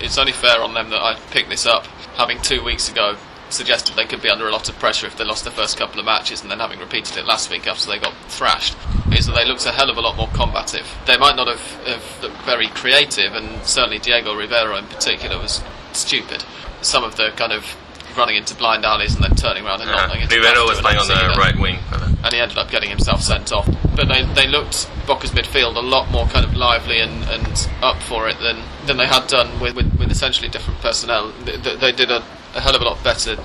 it's 0.00 0.18
only 0.18 0.32
fair 0.32 0.60
on 0.60 0.74
them 0.74 0.90
that 0.90 1.00
I 1.00 1.18
picked 1.30 1.48
this 1.48 1.66
up, 1.66 1.86
having 2.16 2.40
two 2.40 2.62
weeks 2.62 2.90
ago 2.90 3.16
suggested 3.50 3.94
they 3.96 4.06
could 4.06 4.22
be 4.22 4.30
under 4.30 4.48
a 4.48 4.50
lot 4.50 4.68
of 4.68 4.78
pressure 4.78 5.06
if 5.06 5.16
they 5.16 5.24
lost 5.24 5.44
the 5.44 5.50
first 5.50 5.76
couple 5.76 6.00
of 6.00 6.06
matches, 6.06 6.40
and 6.40 6.50
then 6.50 6.58
having 6.58 6.78
repeated 6.78 7.16
it 7.18 7.26
last 7.26 7.50
week 7.50 7.66
after 7.66 7.90
they 7.90 7.98
got 7.98 8.14
thrashed, 8.28 8.74
is 9.12 9.26
that 9.26 9.34
they 9.34 9.44
looked 9.44 9.66
a 9.66 9.72
hell 9.72 9.90
of 9.90 9.98
a 9.98 10.00
lot 10.00 10.16
more 10.16 10.28
combative. 10.32 10.86
They 11.06 11.18
might 11.18 11.36
not 11.36 11.48
have, 11.48 11.86
have 11.86 12.22
looked 12.22 12.42
very 12.42 12.68
creative, 12.68 13.34
and 13.34 13.62
certainly 13.62 13.98
Diego 13.98 14.34
Rivero 14.34 14.76
in 14.76 14.86
particular 14.86 15.38
was 15.38 15.62
stupid. 15.92 16.44
Some 16.80 17.04
of 17.04 17.16
the 17.16 17.30
kind 17.36 17.52
of 17.52 17.76
running 18.16 18.36
into 18.36 18.54
blind 18.54 18.84
alleys 18.84 19.14
and 19.14 19.24
then 19.24 19.34
turning 19.34 19.64
around 19.64 19.80
and 19.80 19.90
not 19.90 20.00
Uh, 20.00 20.06
letting 20.08 20.22
into 20.22 20.36
Rivero 20.36 20.66
was 20.66 20.80
playing 20.80 20.98
on 20.98 21.08
the 21.08 21.18
seeing 21.18 21.38
right 21.38 21.58
wing. 21.58 21.78
And 22.24 22.32
he 22.32 22.40
ended 22.40 22.58
up 22.58 22.70
getting 22.70 22.90
himself 22.90 23.20
sent 23.22 23.52
off. 23.52 23.66
But 23.96 24.08
they, 24.08 24.22
they 24.34 24.46
looked 24.46 24.88
Boca's 25.06 25.30
midfield 25.30 25.76
a 25.76 25.80
lot 25.80 26.10
more 26.10 26.26
kind 26.26 26.44
of 26.44 26.54
lively 26.54 27.00
and, 27.00 27.24
and 27.24 27.68
up 27.82 28.02
for 28.02 28.28
it 28.28 28.38
than, 28.38 28.62
than 28.86 28.96
they 28.96 29.06
had 29.06 29.26
done 29.28 29.60
with, 29.60 29.74
with, 29.76 29.92
with 29.98 30.10
essentially 30.10 30.48
different 30.48 30.80
personnel. 30.80 31.32
They, 31.44 31.56
they- 31.56 31.92
did 31.92 32.10
a, 32.10 32.24
a 32.54 32.60
hell 32.60 32.74
of 32.74 32.82
a 32.82 32.84
lot 32.84 33.02
better 33.04 33.36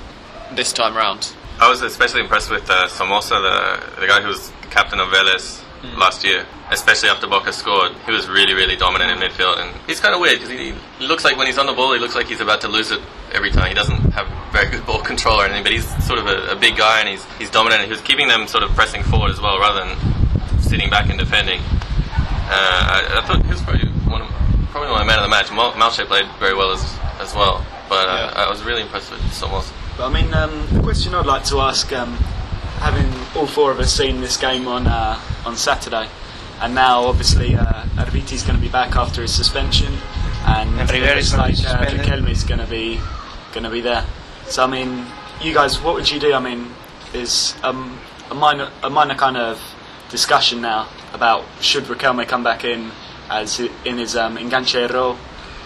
this 0.54 0.73
time 0.73 0.95
round. 0.95 1.34
I 1.60 1.69
was 1.69 1.82
especially 1.82 2.21
impressed 2.21 2.50
with 2.52 2.69
uh, 2.69 2.88
Somoza, 2.88 3.36
the, 3.41 4.02
the 4.02 4.08
guy 4.08 4.21
who 4.21 4.28
was 4.28 4.52
captain 4.69 5.00
of 5.00 5.08
Vélez 5.10 5.63
last 5.97 6.23
year, 6.23 6.45
especially 6.71 7.10
after 7.10 7.28
Boca 7.28 7.52
scored. 7.54 7.91
He 8.06 8.12
was 8.12 8.28
really, 8.30 8.54
really 8.54 8.76
dominant 8.76 9.12
in 9.12 9.17
midfield, 9.17 9.58
and 9.60 9.76
he's 9.88 10.00
kind 10.00 10.13
of 10.13 10.21
weird 10.21 10.36
because 10.39 10.50
he, 10.52 10.73
he 11.00 11.06
looks 11.08 11.23
like 11.23 11.36
when 11.38 11.47
he's 11.47 11.58
on 11.58 11.65
the 11.65 11.73
ball, 11.73 11.93
he 11.93 12.00
looks 12.00 12.15
like 12.15 12.28
he's 12.28 12.41
about 12.41 12.62
to 12.62 12.67
lose 12.67 12.91
it 12.91 13.00
every 13.34 13.52
time. 13.52 13.67
He 13.69 13.73
doesn't 13.73 13.97
have 14.13 14.28
very 14.52 14.69
good 14.69 14.86
ball 14.88 15.02
control 15.02 15.39
or 15.41 15.45
anything, 15.45 15.63
but 15.63 15.71
he's 15.71 15.88
sort 16.06 16.19
of 16.19 16.28
a, 16.28 16.52
a 16.52 16.56
big 16.56 16.78
guy 16.78 17.00
and 17.00 17.10
he's 17.10 17.23
he's 17.38 17.50
dominant. 17.50 17.82
And 17.82 17.88
he 17.88 17.91
was 17.91 18.02
keeping 18.02 18.28
them 18.28 18.47
sort 18.47 18.63
of 18.63 18.71
pressing 18.71 19.04
forward 19.04 19.32
as 19.32 19.41
well, 19.41 19.60
rather 19.60 19.84
than 19.86 20.62
sitting 20.62 20.89
back 20.89 21.10
and 21.10 21.17
defending. 21.19 21.60
Uh, 22.50 22.52
I, 22.54 23.19
I 23.21 23.28
thought 23.28 23.43
he 23.43 23.50
was 23.52 23.62
probably 23.62 23.89
probably 24.71 24.89
my 24.89 25.03
man 25.03 25.19
of 25.19 25.23
the 25.23 25.30
match. 25.30 25.51
Mal- 25.51 25.73
Mouche 25.73 26.06
played 26.08 26.25
very 26.39 26.53
well 26.56 26.71
as 26.71 26.82
as 27.19 27.34
well, 27.34 27.65
but 27.89 28.08
uh, 28.08 28.32
Yeah. 28.36 28.43
I 28.43 28.49
was 28.49 28.63
really 28.63 28.82
impressed 28.82 29.12
with 29.12 29.21
Somoza. 29.32 29.71
But 29.97 30.08
I 30.08 30.13
mean, 30.21 30.34
um, 30.34 30.67
the 30.71 30.82
question 30.82 31.15
I'd 31.15 31.25
like 31.25 31.43
to 31.45 31.60
ask, 31.62 31.91
um, 31.93 32.13
having 32.80 33.08
all 33.36 33.47
four 33.47 33.71
of 33.71 33.80
us 33.80 33.91
seen 33.93 34.21
this 34.21 34.38
game 34.38 34.67
on 34.67 34.86
uh, 34.88 35.19
on 35.45 35.56
Saturday, 35.58 36.08
and 36.62 36.75
now 36.75 37.03
obviously 37.06 37.56
uh, 37.56 37.84
Erviti's 37.97 38.43
going 38.43 38.56
to 38.56 38.62
be 38.62 38.69
back 38.69 38.95
after 38.95 39.21
his 39.21 39.34
suspension, 39.34 39.93
and, 40.45 40.69
And 40.80 40.91
Rivero 40.91 41.13
it 41.13 41.17
is 41.17 41.32
gonna 41.32 41.47
be 41.47 41.56
like 41.56 41.65
uh, 41.65 41.69
suspended. 41.86 42.06
Riquelme's 42.06 42.43
going 42.43 42.60
to 42.60 42.67
be 42.67 42.99
going 43.53 43.63
to 43.63 43.69
be 43.71 43.82
there. 43.82 44.06
So 44.47 44.63
I 44.63 44.67
mean, 44.67 45.06
you 45.41 45.53
guys, 45.53 45.82
what 45.82 45.95
would 45.95 46.10
you 46.10 46.19
do? 46.19 46.34
I 46.34 46.39
mean, 46.39 46.69
is 47.13 47.56
um, 47.63 47.99
a 48.30 48.36
minor 48.36 48.69
a 48.84 48.89
minor 48.89 49.15
kind 49.15 49.38
of 49.38 49.60
discussion 50.10 50.62
now 50.62 50.88
about 51.13 51.43
should 51.62 51.86
Riquelme 51.86 52.27
come 52.27 52.43
back 52.43 52.63
in 52.63 52.91
as 53.29 53.59
in 53.59 53.97
his 53.97 54.15
um, 54.15 54.37
enganche 54.37 54.89
role, 54.93 55.17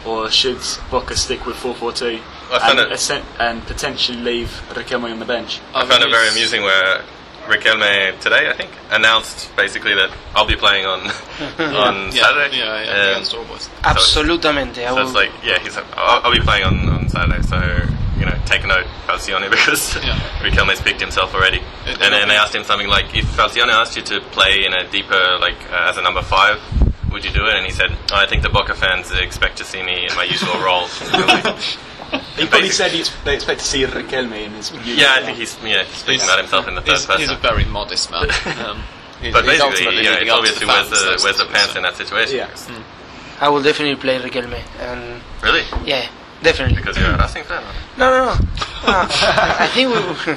or 0.05 0.29
should 0.31 0.59
Boca 0.89 1.15
stick 1.15 1.45
with 1.45 1.55
4-4-2 1.57 2.19
and, 2.63 2.79
it- 2.79 2.91
assen- 2.91 3.23
and 3.39 3.61
potentially 3.67 4.17
leave 4.17 4.49
Riquelme 4.73 5.11
on 5.11 5.19
the 5.19 5.25
bench? 5.25 5.59
I 5.75 5.85
found 5.85 6.03
it 6.03 6.09
very 6.09 6.29
amusing 6.29 6.63
where 6.63 7.03
Riquelme 7.47 8.19
today, 8.19 8.49
I 8.49 8.53
think, 8.53 8.71
announced 8.91 9.55
basically 9.55 9.93
that 9.95 10.09
I'll 10.35 10.45
be 10.47 10.55
playing 10.55 10.85
on 10.85 10.99
on 11.59 12.11
Yeah, 12.11 12.23
Saturday. 12.23 12.57
yeah, 12.57 12.83
yeah, 12.83 12.91
Um, 12.91 13.09
against 13.11 13.33
All 13.35 13.43
Boys. 13.45 13.69
Absolutamente. 13.83 14.79
I 14.85 14.93
So 14.93 15.01
it's 15.01 15.13
like, 15.13 15.31
yeah, 15.43 15.59
he's. 15.59 15.77
I'll, 15.77 16.21
I'll 16.23 16.31
be 16.33 16.39
playing 16.39 16.65
on, 16.65 16.89
on 16.89 17.09
Saturday, 17.09 17.41
so 17.43 17.57
you 18.19 18.25
know, 18.27 18.37
take 18.45 18.63
note, 18.67 18.85
Falcioni, 19.07 19.49
because 19.49 19.95
Yeah. 20.03 20.19
Riquelme's 20.41 20.79
picked 20.81 21.01
himself 21.01 21.33
already. 21.33 21.57
It- 21.85 21.99
and 22.01 22.13
then 22.13 22.27
they 22.27 22.35
asked 22.37 22.53
him 22.55 22.63
something 22.63 22.87
like, 22.87 23.15
if 23.15 23.25
Falcioni 23.35 23.69
asked 23.73 23.95
you 23.97 24.03
to 24.03 24.21
play 24.31 24.65
in 24.65 24.73
a 24.73 24.87
deeper, 24.89 25.37
like 25.39 25.57
uh, 25.71 25.89
as 25.89 25.97
a 25.97 26.01
number 26.03 26.21
five, 26.21 26.59
would 27.11 27.25
you 27.25 27.31
do 27.31 27.45
it? 27.45 27.55
And 27.55 27.65
he 27.65 27.71
said, 27.71 27.91
oh, 28.11 28.15
I 28.15 28.25
think 28.25 28.41
the 28.43 28.49
Boca 28.49 28.73
fans 28.73 29.11
expect 29.11 29.57
to 29.57 29.65
see 29.65 29.83
me 29.83 30.07
in 30.07 30.15
my 30.15 30.23
usual 30.23 30.53
role. 30.63 30.87
He 32.35 32.45
probably 32.47 32.69
said 32.69 32.91
he's, 32.91 33.11
they 33.23 33.35
expect 33.35 33.59
to 33.61 33.65
see 33.65 33.83
Riquelme 33.85 34.45
in 34.45 34.51
his. 34.51 34.71
yeah, 34.85 35.15
I 35.17 35.23
think 35.23 35.37
he's 35.37 35.57
yeah 35.63 35.83
he's 35.83 35.95
speaking 35.97 36.25
about 36.25 36.39
himself 36.39 36.67
in 36.67 36.75
the 36.75 36.81
third 36.81 36.97
He's, 36.97 37.05
person. 37.05 37.21
he's 37.21 37.31
a 37.31 37.35
very 37.37 37.65
modest 37.65 38.11
man. 38.11 38.27
Um, 38.61 38.83
he's, 39.21 39.33
but 39.33 39.45
he's 39.45 39.53
basically, 39.53 39.61
ultimately 39.61 40.03
yeah, 40.03 40.09
leading 40.11 40.27
it's 40.27 40.31
up 40.31 40.37
obvious 40.39 40.59
who 40.59 40.67
wears 40.67 40.89
fans, 40.89 41.21
the, 41.21 41.23
wears 41.23 41.37
the 41.37 41.45
pants 41.45 41.71
so. 41.73 41.77
in 41.77 41.83
that 41.83 41.95
situation. 41.95 42.37
Yeah. 42.37 42.83
I 43.39 43.49
will 43.49 43.61
definitely 43.61 43.95
play 43.95 44.19
Riquelme. 44.19 44.59
And 44.79 45.21
Really? 45.41 45.63
yeah, 45.85 46.07
definitely. 46.43 46.77
Because 46.77 46.97
you're 46.97 47.11
a 47.11 47.17
Racing 47.17 47.43
fan? 47.43 47.63
No, 47.97 48.09
no, 48.09 48.25
no. 48.25 48.33
no 48.33 48.39
I 48.83 49.69
think 49.73 49.89
we, 49.89 50.33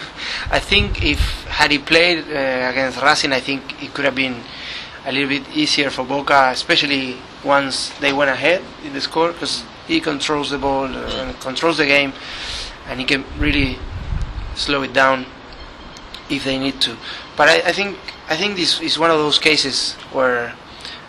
I 0.50 0.58
think 0.60 1.02
if 1.02 1.44
had 1.46 1.70
he 1.70 1.78
played 1.78 2.20
uh, 2.28 2.70
against 2.70 3.02
Racing, 3.02 3.32
I 3.32 3.40
think 3.40 3.82
it 3.82 3.92
could 3.94 4.04
have 4.04 4.14
been 4.14 4.36
a 5.04 5.12
little 5.12 5.28
bit 5.28 5.48
easier 5.54 5.90
for 5.90 6.04
Boca, 6.04 6.50
especially 6.50 7.16
once 7.44 7.90
they 8.00 8.12
went 8.12 8.30
ahead 8.30 8.62
in 8.84 8.92
the 8.92 9.00
score, 9.00 9.32
because 9.32 9.64
he 9.86 10.00
controls 10.00 10.50
the 10.50 10.58
ball 10.58 10.84
uh, 10.84 11.20
and 11.20 11.38
controls 11.40 11.76
the 11.76 11.86
game, 11.86 12.12
and 12.88 13.00
he 13.00 13.06
can 13.06 13.24
really 13.38 13.78
slow 14.54 14.82
it 14.82 14.92
down 14.92 15.26
if 16.30 16.44
they 16.44 16.58
need 16.58 16.80
to. 16.80 16.96
But 17.36 17.48
I, 17.48 17.56
I 17.68 17.72
think 17.72 17.98
I 18.28 18.36
think 18.36 18.56
this 18.56 18.80
is 18.80 18.98
one 18.98 19.10
of 19.10 19.18
those 19.18 19.38
cases 19.38 19.94
where 20.12 20.54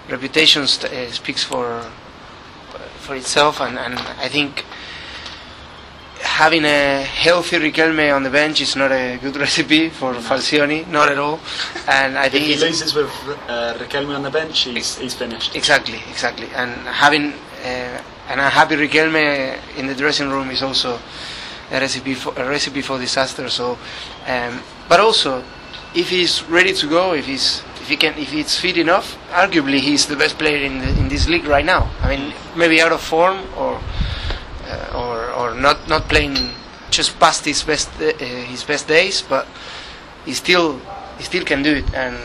reputation 0.10 0.64
uh, 0.64 0.68
speaks 1.12 1.44
for 1.44 1.82
for 2.98 3.16
itself, 3.16 3.62
and, 3.62 3.78
and 3.78 3.96
I 3.96 4.28
think 4.28 4.66
having 6.26 6.66
a 6.66 7.04
healthy 7.04 7.58
Riquelme 7.58 8.14
on 8.14 8.24
the 8.24 8.30
bench 8.30 8.60
is 8.62 8.76
not 8.76 8.92
a 8.92 9.18
good 9.22 9.36
recipe 9.46 9.90
for 9.90 10.14
Falcioni, 10.16 10.86
not 10.88 11.10
at 11.10 11.18
all. 11.18 11.40
And 11.88 12.18
I 12.18 12.26
If 12.26 12.32
think 12.34 12.46
he 12.46 12.54
it's, 12.54 12.62
loses 12.62 12.94
with 12.94 13.10
uh, 13.48 13.76
Riquelme 13.80 14.16
on 14.16 14.24
the 14.24 14.32
bench, 14.32 14.64
he's, 14.64 14.98
he's 14.98 15.14
finished. 15.14 15.56
exactly, 15.56 16.00
exactly. 16.10 16.48
And 16.56 16.72
having 16.88 17.34
uh, 17.64 18.02
an 18.30 18.40
unhappy 18.40 18.76
Riquelme 18.76 19.58
in 19.78 19.88
the 19.88 19.96
dressing 19.96 20.30
room 20.30 20.50
is 20.50 20.62
also 20.64 21.00
a 21.72 21.80
recipe 21.80 22.14
for 22.14 22.34
a 22.38 22.48
recipe 22.48 22.82
for 22.82 23.00
disaster. 23.00 23.50
So, 23.50 23.78
um, 24.28 24.62
but 24.90 25.00
also, 25.00 25.44
if 25.96 26.10
he's 26.10 26.44
ready 26.44 26.74
to 26.74 26.88
go, 26.90 27.14
if 27.14 27.26
he's 27.26 27.62
if 27.82 27.90
he 27.90 27.98
can, 27.98 28.18
if 28.18 28.32
he's 28.32 28.58
fit 28.60 28.78
enough, 28.78 29.18
arguably 29.32 29.80
he's 29.80 30.06
the 30.08 30.16
best 30.16 30.38
player 30.38 30.58
in 30.58 30.80
the, 30.80 30.90
in 31.00 31.08
this 31.08 31.28
league 31.30 31.46
right 31.46 31.66
now. 31.66 31.90
I 32.02 32.10
mean, 32.16 32.34
maybe 32.56 32.82
out 32.82 32.92
of 32.92 33.02
form 33.02 33.40
or 33.58 33.80
uh, 34.68 34.92
or 34.94 35.25
or 35.25 35.25
not 35.56 35.88
not 35.88 36.04
playing 36.10 36.38
just 36.91 37.20
past 37.20 37.46
his 37.46 37.63
best 37.63 37.89
uh, 38.00 38.12
his 38.52 38.63
best 38.63 38.88
days, 38.88 39.22
but 39.22 39.46
he 40.26 40.34
still 40.34 40.80
he 41.18 41.24
still 41.24 41.44
can 41.46 41.63
do 41.63 41.74
it, 41.76 41.94
and 41.94 42.15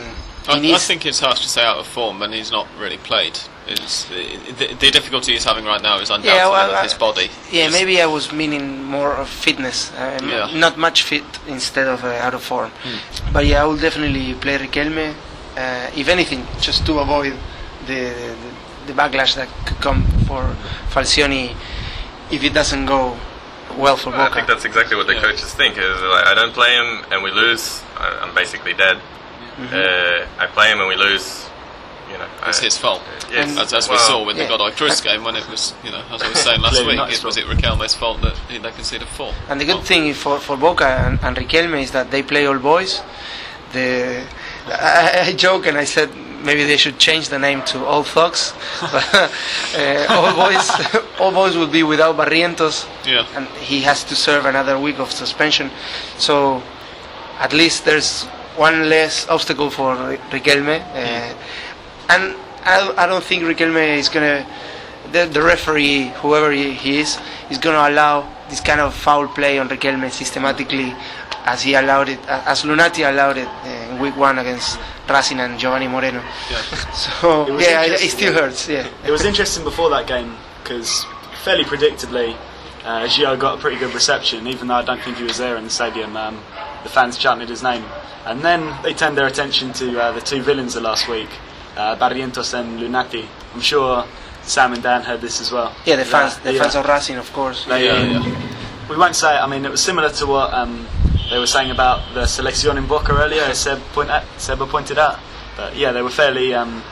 I, 0.47 0.73
I 0.73 0.77
think 0.77 1.05
it's 1.05 1.19
harsh 1.19 1.41
to 1.41 1.47
say 1.49 1.63
out 1.63 1.77
of 1.77 1.87
form 1.87 2.19
when 2.19 2.31
he's 2.33 2.51
not 2.51 2.67
really 2.79 2.97
played. 2.97 3.39
It's, 3.67 4.05
the, 4.05 4.73
the 4.79 4.89
difficulty 4.91 5.33
he's 5.33 5.45
having 5.45 5.65
right 5.65 5.81
now 5.81 5.99
is 5.99 6.09
undoubtedly 6.09 6.33
Yeah, 6.35 6.49
well, 6.49 6.83
his 6.83 6.95
body. 6.95 7.29
yeah, 7.51 7.69
maybe 7.69 8.01
I 8.01 8.07
was 8.07 8.33
meaning 8.33 8.83
more 8.83 9.13
of 9.13 9.29
fitness, 9.29 9.91
uh, 9.93 10.17
m- 10.21 10.29
Yeah. 10.29 10.59
not 10.59 10.77
much 10.77 11.03
fit 11.03 11.23
instead 11.47 11.87
of 11.87 12.03
uh, 12.03 12.07
out 12.25 12.33
of 12.33 12.41
form. 12.43 12.71
Hmm. 12.83 13.31
But 13.31 13.45
yeah, 13.45 13.61
I 13.61 13.65
will 13.65 13.77
definitely 13.77 14.33
play 14.33 14.57
Riquelme, 14.57 15.13
uh, 15.55 15.91
if 15.95 16.07
anything, 16.09 16.45
just 16.59 16.85
to 16.87 16.99
avoid 16.99 17.33
the, 17.85 18.09
the 18.41 18.51
the 18.87 18.93
backlash 18.93 19.35
that 19.35 19.47
could 19.67 19.77
come 19.79 20.03
for 20.27 20.41
Falcioni 20.89 21.55
if 22.31 22.43
it 22.43 22.53
doesn't 22.53 22.85
go 22.85 23.17
well 23.77 23.97
for 23.97 24.11
Boca. 24.11 24.31
I 24.31 24.33
think 24.33 24.47
that's 24.47 24.65
exactly 24.65 24.95
what 24.97 25.07
the 25.07 25.13
Yeah. 25.15 25.21
coaches 25.21 25.53
think. 25.53 25.77
Is 25.77 26.01
like, 26.01 26.27
I 26.27 26.33
don't 26.33 26.53
play 26.53 26.73
him 26.73 27.05
and 27.11 27.23
we 27.23 27.31
lose, 27.31 27.81
I- 27.97 28.19
I'm 28.21 28.33
basically 28.35 28.73
dead. 28.73 28.97
Mm-hmm. 28.97 29.75
Uh, 29.75 30.43
I 30.43 30.47
play 30.47 30.71
him 30.71 30.79
and 30.79 30.87
we 30.87 30.95
lose. 30.95 31.45
You 32.11 32.17
know, 32.17 32.27
It's 32.45 32.59
I- 32.59 32.63
his 32.65 32.77
fault. 32.77 33.01
Yes. 33.31 33.57
As, 33.57 33.73
as 33.73 33.89
we 33.89 33.97
saw 33.97 34.25
with 34.25 34.35
yeah. 34.35 34.43
the 34.43 34.49
Godoy 34.49 34.71
Cruz 34.71 34.99
game, 34.99 35.23
when 35.23 35.37
it 35.37 35.47
was, 35.49 35.73
you 35.85 35.91
know, 35.91 36.03
as 36.11 36.21
I 36.21 36.27
was 36.27 36.39
saying 36.39 36.59
last 36.59 36.85
week, 36.85 36.97
not 36.97 37.09
his 37.09 37.19
it 37.19 37.23
was 37.25 37.37
it 37.37 37.45
fault. 37.45 37.57
Riquelme's 37.57 37.95
fault 37.95 38.21
that 38.21 38.35
he, 38.49 38.57
they 38.57 38.71
conceded 38.71 39.07
four. 39.07 39.33
And 39.47 39.61
the 39.61 39.65
good 39.65 39.83
thing 39.83 40.13
for, 40.13 40.37
for 40.39 40.57
Boca 40.57 40.85
and, 40.85 41.19
and 41.23 41.37
Riquelme 41.37 41.81
is 41.81 41.91
that 41.91 42.11
they 42.11 42.21
play 42.23 42.45
all 42.45 42.59
boys. 42.59 43.01
The 43.71 44.25
I, 44.67 45.27
I 45.27 45.33
joke 45.33 45.65
and 45.67 45.77
I 45.77 45.85
said 45.85 46.09
maybe 46.43 46.63
they 46.63 46.77
should 46.77 46.97
change 46.99 47.29
the 47.29 47.39
name 47.39 47.61
to 47.63 47.85
All 47.85 48.03
Thugs. 48.03 48.53
Uh, 48.81 49.27
all 50.09 50.33
boys, 50.35 50.69
all 51.19 51.31
boys 51.31 51.55
will 51.55 51.67
be 51.67 51.83
without 51.83 52.17
Barrientos, 52.17 52.87
Yeah. 53.05 53.25
and 53.35 53.47
he 53.59 53.81
has 53.81 54.03
to 54.05 54.15
serve 54.15 54.45
another 54.45 54.79
week 54.79 54.99
of 54.99 55.11
suspension. 55.11 55.69
So 56.17 56.61
at 57.39 57.53
least 57.53 57.85
there's 57.85 58.25
one 58.57 58.89
less 58.89 59.27
obstacle 59.29 59.69
for 59.69 59.95
Riquelme. 60.31 60.81
Uh, 60.93 61.33
and 62.09 62.35
I, 62.63 62.93
I 62.97 63.05
don't 63.07 63.23
think 63.23 63.43
Riquelme 63.43 63.97
is 63.97 64.09
gonna. 64.09 64.45
The, 65.11 65.25
the 65.25 65.41
referee, 65.41 66.09
whoever 66.21 66.51
he, 66.51 66.71
he 66.73 66.99
is, 66.99 67.17
is 67.49 67.57
gonna 67.57 67.89
allow 67.91 68.27
this 68.49 68.61
kind 68.61 68.79
of 68.79 68.93
foul 68.93 69.27
play 69.27 69.59
on 69.59 69.67
Riquelme 69.67 70.09
systematically, 70.11 70.93
as 71.45 71.61
he 71.63 71.73
allowed 71.75 72.09
it, 72.09 72.19
as 72.27 72.63
Lunati 72.63 73.07
allowed 73.09 73.37
it 73.37 73.47
uh, 73.47 73.67
in 73.93 73.99
week 73.99 74.15
one 74.17 74.39
against 74.39 74.79
Racing 75.09 75.39
and 75.39 75.59
Giovanni 75.59 75.87
Moreno. 75.87 76.21
Yeah. 76.49 76.61
So 76.93 77.47
It 77.57 77.61
yeah, 77.61 77.83
it, 77.83 78.01
it 78.01 78.11
still 78.11 78.33
hurts. 78.33 78.67
Yeah. 78.69 78.87
It 79.05 79.11
was 79.11 79.25
interesting 79.25 79.63
before 79.63 79.89
that 79.89 80.07
game 80.07 80.35
because 80.63 81.05
fairly 81.43 81.63
predictably, 81.63 82.35
uh, 82.85 83.01
Gio 83.07 83.37
got 83.39 83.57
a 83.57 83.61
pretty 83.61 83.77
good 83.77 83.93
reception, 83.93 84.47
even 84.47 84.67
though 84.67 84.75
I 84.75 84.83
don't 84.83 85.01
think 85.01 85.17
he 85.17 85.23
was 85.23 85.37
there 85.37 85.55
in 85.57 85.63
the 85.65 85.69
stadium. 85.69 86.15
Um, 86.15 86.39
the 86.83 86.89
fans 86.89 87.17
chanted 87.17 87.49
his 87.49 87.61
name, 87.63 87.83
and 88.25 88.41
then 88.41 88.75
they 88.83 88.93
turned 88.93 89.17
their 89.17 89.27
attention 89.27 89.71
to 89.73 89.99
uh, 90.01 90.11
the 90.13 90.21
two 90.21 90.41
villains 90.41 90.75
of 90.75 90.83
last 90.83 91.07
week, 91.07 91.29
uh, 91.77 91.95
Barrientos 91.97 92.53
and 92.53 92.79
Lunati. 92.79 93.25
I'm 93.53 93.61
sure 93.61 94.05
Sam 94.43 94.73
and 94.73 94.81
Dan 94.81 95.03
heard 95.03 95.21
this 95.21 95.41
as 95.41 95.51
well. 95.51 95.75
Yeah, 95.85 95.97
the 95.97 96.05
fans, 96.05 96.37
the 96.39 96.53
Yeah. 96.53 96.61
fans 96.63 96.75
of 96.75 96.85
Racing, 96.87 97.17
of 97.17 97.31
course. 97.33 97.65
They, 97.65 97.85
Yeah, 97.85 97.93
um, 98.17 98.23
yeah. 98.23 98.87
We 98.89 98.97
won't 98.97 99.15
say. 99.15 99.35
it. 99.35 99.39
I 99.39 99.47
mean, 99.47 99.63
it 99.65 99.69
was 99.71 99.81
similar 99.83 100.09
to 100.09 100.25
what 100.25 100.51
um, 100.53 100.87
they 101.31 101.39
were 101.39 101.47
saying 101.47 101.71
about 101.71 102.13
the 102.13 102.27
selection 102.27 102.77
in 102.77 102.85
Boca 102.85 103.13
earlier. 103.13 103.43
as 103.43 103.59
Seb, 103.59 103.79
point 103.93 104.09
at, 104.09 104.25
Seba 104.37 104.67
pointed 104.67 104.99
out, 104.99 105.17
but 105.55 105.75
yeah, 105.75 105.91
they 105.91 106.01
were 106.01 106.09
fairly 106.09 106.53
um, 106.53 106.83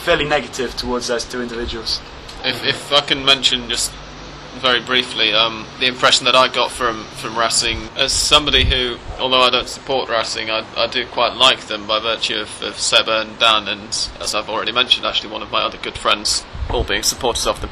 fairly 0.00 0.26
negative 0.26 0.76
towards 0.76 1.08
those 1.08 1.24
two 1.24 1.40
individuals. 1.42 2.00
If, 2.44 2.64
if 2.64 2.92
I 2.92 3.00
can 3.00 3.24
mention 3.24 3.68
just 3.68 3.92
very 4.58 4.80
briefly, 4.80 5.32
um, 5.32 5.66
the 5.78 5.86
impression 5.86 6.24
that 6.26 6.34
I 6.34 6.48
got 6.48 6.70
from, 6.70 7.04
from 7.04 7.38
Racing, 7.38 7.78
as 7.96 8.12
somebody 8.12 8.64
who, 8.64 8.96
although 9.18 9.40
I 9.40 9.50
don't 9.50 9.68
support 9.68 10.08
Racing, 10.08 10.50
I, 10.50 10.66
I 10.76 10.86
do 10.86 11.06
quite 11.06 11.34
like 11.34 11.66
them 11.66 11.86
by 11.86 12.00
virtue 12.00 12.36
of, 12.36 12.62
of 12.62 12.78
Seba 12.78 13.20
and 13.20 13.38
Dan, 13.38 13.68
and 13.68 13.88
as 14.20 14.34
I've 14.34 14.48
already 14.48 14.72
mentioned, 14.72 15.06
actually 15.06 15.30
one 15.30 15.42
of 15.42 15.50
my 15.50 15.62
other 15.62 15.78
good 15.78 15.96
friends, 15.96 16.44
all 16.68 16.84
being 16.84 17.02
supporters 17.02 17.46
of 17.46 17.60
them. 17.60 17.70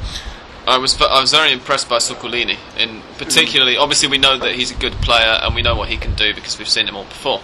I 0.69 0.77
was 0.77 1.01
I 1.01 1.21
was 1.21 1.31
very 1.31 1.51
impressed 1.51 1.89
by 1.89 1.97
Zuccolini. 1.97 2.59
In 2.77 3.01
particularly, 3.17 3.79
obviously 3.79 4.09
we 4.09 4.19
know 4.19 4.37
that 4.39 4.55
he's 4.55 4.71
a 4.71 4.75
good 4.75 4.93
player 4.95 5.41
and 5.43 5.55
we 5.55 5.63
know 5.63 5.75
what 5.75 5.89
he 5.89 5.97
can 5.97 6.15
do 6.15 6.35
because 6.35 6.59
we've 6.59 6.69
seen 6.69 6.87
him 6.87 6.95
all 6.95 7.05
before. 7.05 7.41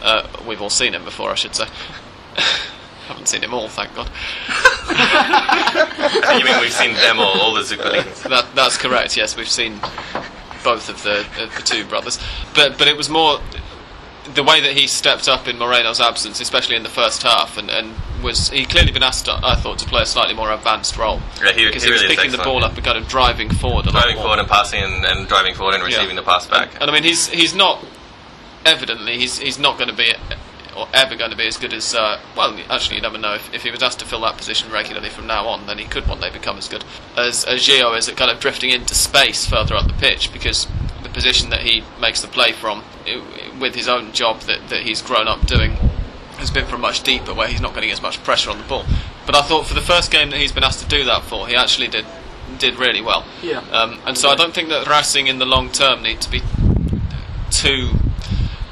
Uh, 0.00 0.26
we've 0.46 0.62
all 0.62 0.70
seen 0.70 0.94
him 0.94 1.04
before, 1.04 1.30
I 1.30 1.34
should 1.34 1.54
say. 1.54 1.66
Haven't 3.08 3.26
seen 3.26 3.42
him 3.42 3.52
all, 3.52 3.68
thank 3.68 3.92
God. 3.96 4.08
you 6.38 6.44
mean 6.44 6.60
we've 6.60 6.72
seen 6.72 6.94
them 6.94 7.18
all, 7.18 7.40
all 7.40 7.54
the 7.54 7.62
Zuccolini? 7.62 8.06
That, 8.30 8.54
that's 8.54 8.76
correct. 8.76 9.16
Yes, 9.16 9.36
we've 9.36 9.48
seen 9.48 9.80
both 10.62 10.88
of 10.88 11.02
the 11.02 11.26
of 11.42 11.54
the 11.56 11.62
two 11.64 11.84
brothers, 11.86 12.20
but 12.54 12.78
but 12.78 12.86
it 12.86 12.96
was 12.96 13.08
more 13.08 13.40
the 14.34 14.42
way 14.42 14.60
that 14.60 14.76
he 14.76 14.86
stepped 14.86 15.28
up 15.28 15.48
in 15.48 15.58
Moreno's 15.58 16.00
absence, 16.00 16.40
especially 16.40 16.76
in 16.76 16.82
the 16.82 16.88
first 16.88 17.22
half, 17.22 17.56
and, 17.56 17.70
and 17.70 17.94
was 18.22 18.50
he 18.50 18.64
clearly 18.64 18.92
been 18.92 19.02
asked, 19.02 19.28
I 19.28 19.56
thought, 19.56 19.78
to 19.78 19.86
play 19.86 20.02
a 20.02 20.06
slightly 20.06 20.34
more 20.34 20.52
advanced 20.52 20.96
role 20.96 21.20
Yeah, 21.42 21.52
he, 21.52 21.66
because 21.66 21.82
he 21.82 21.88
he, 21.88 21.92
was 21.92 22.02
really 22.02 22.14
is 22.14 22.20
picking 22.20 22.32
the 22.36 22.44
ball 22.44 22.64
up 22.64 22.74
and 22.74 22.84
kind 22.84 22.98
of 22.98 23.08
driving 23.08 23.50
forward 23.50 23.86
a 23.86 23.90
driving 23.90 24.16
forward 24.16 24.38
and 24.38 24.48
passing 24.48 24.82
and, 24.82 25.04
and 25.04 25.28
driving 25.28 25.54
forward 25.54 25.74
and 25.74 25.82
Yeah. 25.82 25.96
receiving 25.96 26.16
the 26.16 26.22
pass 26.22 26.46
back. 26.46 26.70
And 26.80 26.90
I 26.90 26.92
mean, 26.92 27.02
he's 27.02 27.28
he's 27.28 27.54
not 27.54 27.84
evidently 28.66 29.18
he's 29.18 29.38
he's 29.38 29.58
not 29.58 29.78
going 29.78 29.88
to 29.88 29.96
be 29.96 30.12
or 30.76 30.86
ever 30.94 31.16
going 31.16 31.30
to 31.30 31.36
be 31.36 31.46
as 31.46 31.56
good 31.56 31.72
as. 31.72 31.94
Uh, 31.94 32.20
well, 32.36 32.56
actually, 32.70 32.96
you 32.96 33.02
never 33.02 33.18
know. 33.18 33.34
If, 33.34 33.52
if 33.52 33.62
he 33.62 33.70
was 33.70 33.82
asked 33.82 33.98
to 34.00 34.04
fill 34.04 34.20
that 34.20 34.36
position 34.36 34.70
regularly 34.70 35.08
from 35.08 35.26
now 35.26 35.46
on, 35.46 35.66
then 35.66 35.78
he 35.78 35.84
could 35.84 36.06
one 36.06 36.20
day 36.20 36.30
become 36.30 36.58
as 36.58 36.68
good 36.68 36.84
as, 37.16 37.44
as 37.44 37.60
Gio 37.60 37.96
is 37.96 38.08
at 38.08 38.16
kind 38.16 38.30
of 38.30 38.40
drifting 38.40 38.70
into 38.70 38.94
space 38.94 39.46
further 39.46 39.74
up 39.74 39.86
the 39.86 39.94
pitch 39.94 40.32
because 40.32 40.68
the 41.02 41.08
position 41.08 41.50
that 41.50 41.62
he 41.62 41.82
makes 42.00 42.20
the 42.20 42.28
play 42.28 42.52
from, 42.52 42.84
with 43.60 43.74
his 43.74 43.88
own 43.88 44.12
job 44.12 44.40
that, 44.42 44.68
that 44.70 44.82
he's 44.82 45.00
grown 45.02 45.28
up 45.28 45.46
doing, 45.46 45.72
has 46.38 46.50
been 46.50 46.66
from 46.66 46.80
much 46.80 47.02
deeper 47.02 47.32
where 47.34 47.46
he's 47.48 47.60
not 47.60 47.74
getting 47.74 47.90
as 47.90 48.00
much 48.02 48.22
pressure 48.24 48.50
on 48.50 48.58
the 48.58 48.64
ball. 48.64 48.84
But 49.26 49.34
I 49.36 49.42
thought 49.42 49.66
for 49.66 49.74
the 49.74 49.80
first 49.82 50.10
game 50.10 50.30
that 50.30 50.38
he's 50.40 50.52
been 50.52 50.64
asked 50.64 50.80
to 50.82 50.88
do 50.88 51.04
that 51.04 51.22
for, 51.22 51.46
he 51.46 51.54
actually 51.54 51.88
did 51.88 52.06
did 52.58 52.74
really 52.76 53.00
well. 53.00 53.24
Yeah. 53.42 53.60
Um, 53.70 53.98
and 54.06 54.18
so 54.18 54.28
I 54.28 54.34
don't 54.34 54.52
think 54.52 54.70
that 54.70 54.88
Racing 54.88 55.28
in 55.28 55.38
the 55.38 55.46
long 55.46 55.70
term 55.70 56.02
need 56.02 56.20
to 56.22 56.30
be 56.30 56.42
too 57.50 57.90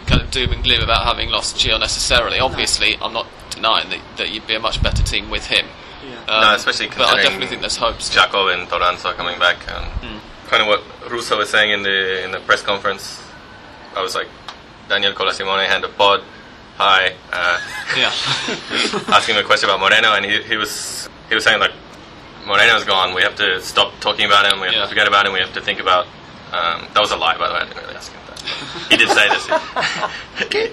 kind 0.06 0.20
of 0.22 0.30
doom 0.30 0.52
and 0.52 0.64
gloom 0.64 0.80
about 0.82 1.04
having 1.04 1.30
lost 1.30 1.56
Gio 1.56 1.78
necessarily. 1.78 2.38
Obviously, 2.40 2.96
I'm 3.00 3.12
not 3.12 3.26
denying 3.50 3.90
that, 3.90 4.00
that 4.16 4.30
you'd 4.30 4.46
be 4.46 4.54
a 4.54 4.60
much 4.60 4.82
better 4.82 5.02
team 5.02 5.30
with 5.30 5.46
him. 5.46 5.66
Yeah. 6.04 6.16
Um, 6.34 6.40
No, 6.42 6.54
especially 6.54 6.88
but 6.88 7.02
I 7.02 7.22
definitely 7.22 7.46
think 7.48 7.60
there's 7.60 7.76
hopes. 7.76 8.14
Yacob 8.14 8.52
and 8.52 8.68
Toranzo 8.68 9.06
are 9.06 9.14
coming 9.14 9.38
back. 9.38 9.58
And 9.68 9.84
Hmm. 9.84 10.18
Kind 10.48 10.62
of 10.62 10.68
what 10.68 11.10
Russo 11.10 11.36
was 11.36 11.50
saying 11.50 11.70
in 11.72 11.82
the 11.82 12.24
in 12.24 12.30
the 12.30 12.40
press 12.40 12.62
conference. 12.62 13.22
I 13.94 14.00
was 14.02 14.14
like, 14.14 14.28
Daniel 14.88 15.12
Colasimone 15.12 15.66
had 15.66 15.84
a 15.84 15.88
pod. 15.88 16.22
Hi, 16.76 17.12
uh, 17.32 17.58
Yeah. 17.96 18.12
asking 19.14 19.34
him 19.34 19.44
a 19.44 19.46
question 19.46 19.68
about 19.68 19.80
Moreno, 19.80 20.12
and 20.14 20.24
he, 20.24 20.42
he 20.42 20.56
was 20.56 21.08
he 21.28 21.34
was 21.34 21.44
saying 21.44 21.60
like, 21.60 21.72
Moreno's 22.46 22.84
gone. 22.84 23.14
We 23.14 23.22
have 23.22 23.34
to 23.36 23.60
stop 23.60 23.92
talking 24.00 24.26
about 24.26 24.46
him. 24.50 24.60
We 24.60 24.66
have 24.66 24.74
Yeah. 24.74 24.82
to 24.82 24.88
forget 24.88 25.08
about 25.08 25.26
him. 25.26 25.32
We 25.32 25.40
have 25.40 25.52
to 25.54 25.60
think 25.60 25.80
about. 25.80 26.06
Um, 26.52 26.86
that 26.94 27.00
was 27.00 27.10
a 27.10 27.16
lie, 27.16 27.36
by 27.36 27.48
the 27.48 27.54
way. 27.54 27.60
I 27.60 27.64
didn't 27.66 27.82
really 27.82 27.96
ask 27.96 28.10
him 28.12 28.20
that. 28.26 28.40
He 28.88 28.96
did 28.96 29.10
say 29.10 29.28
this. 29.28 29.44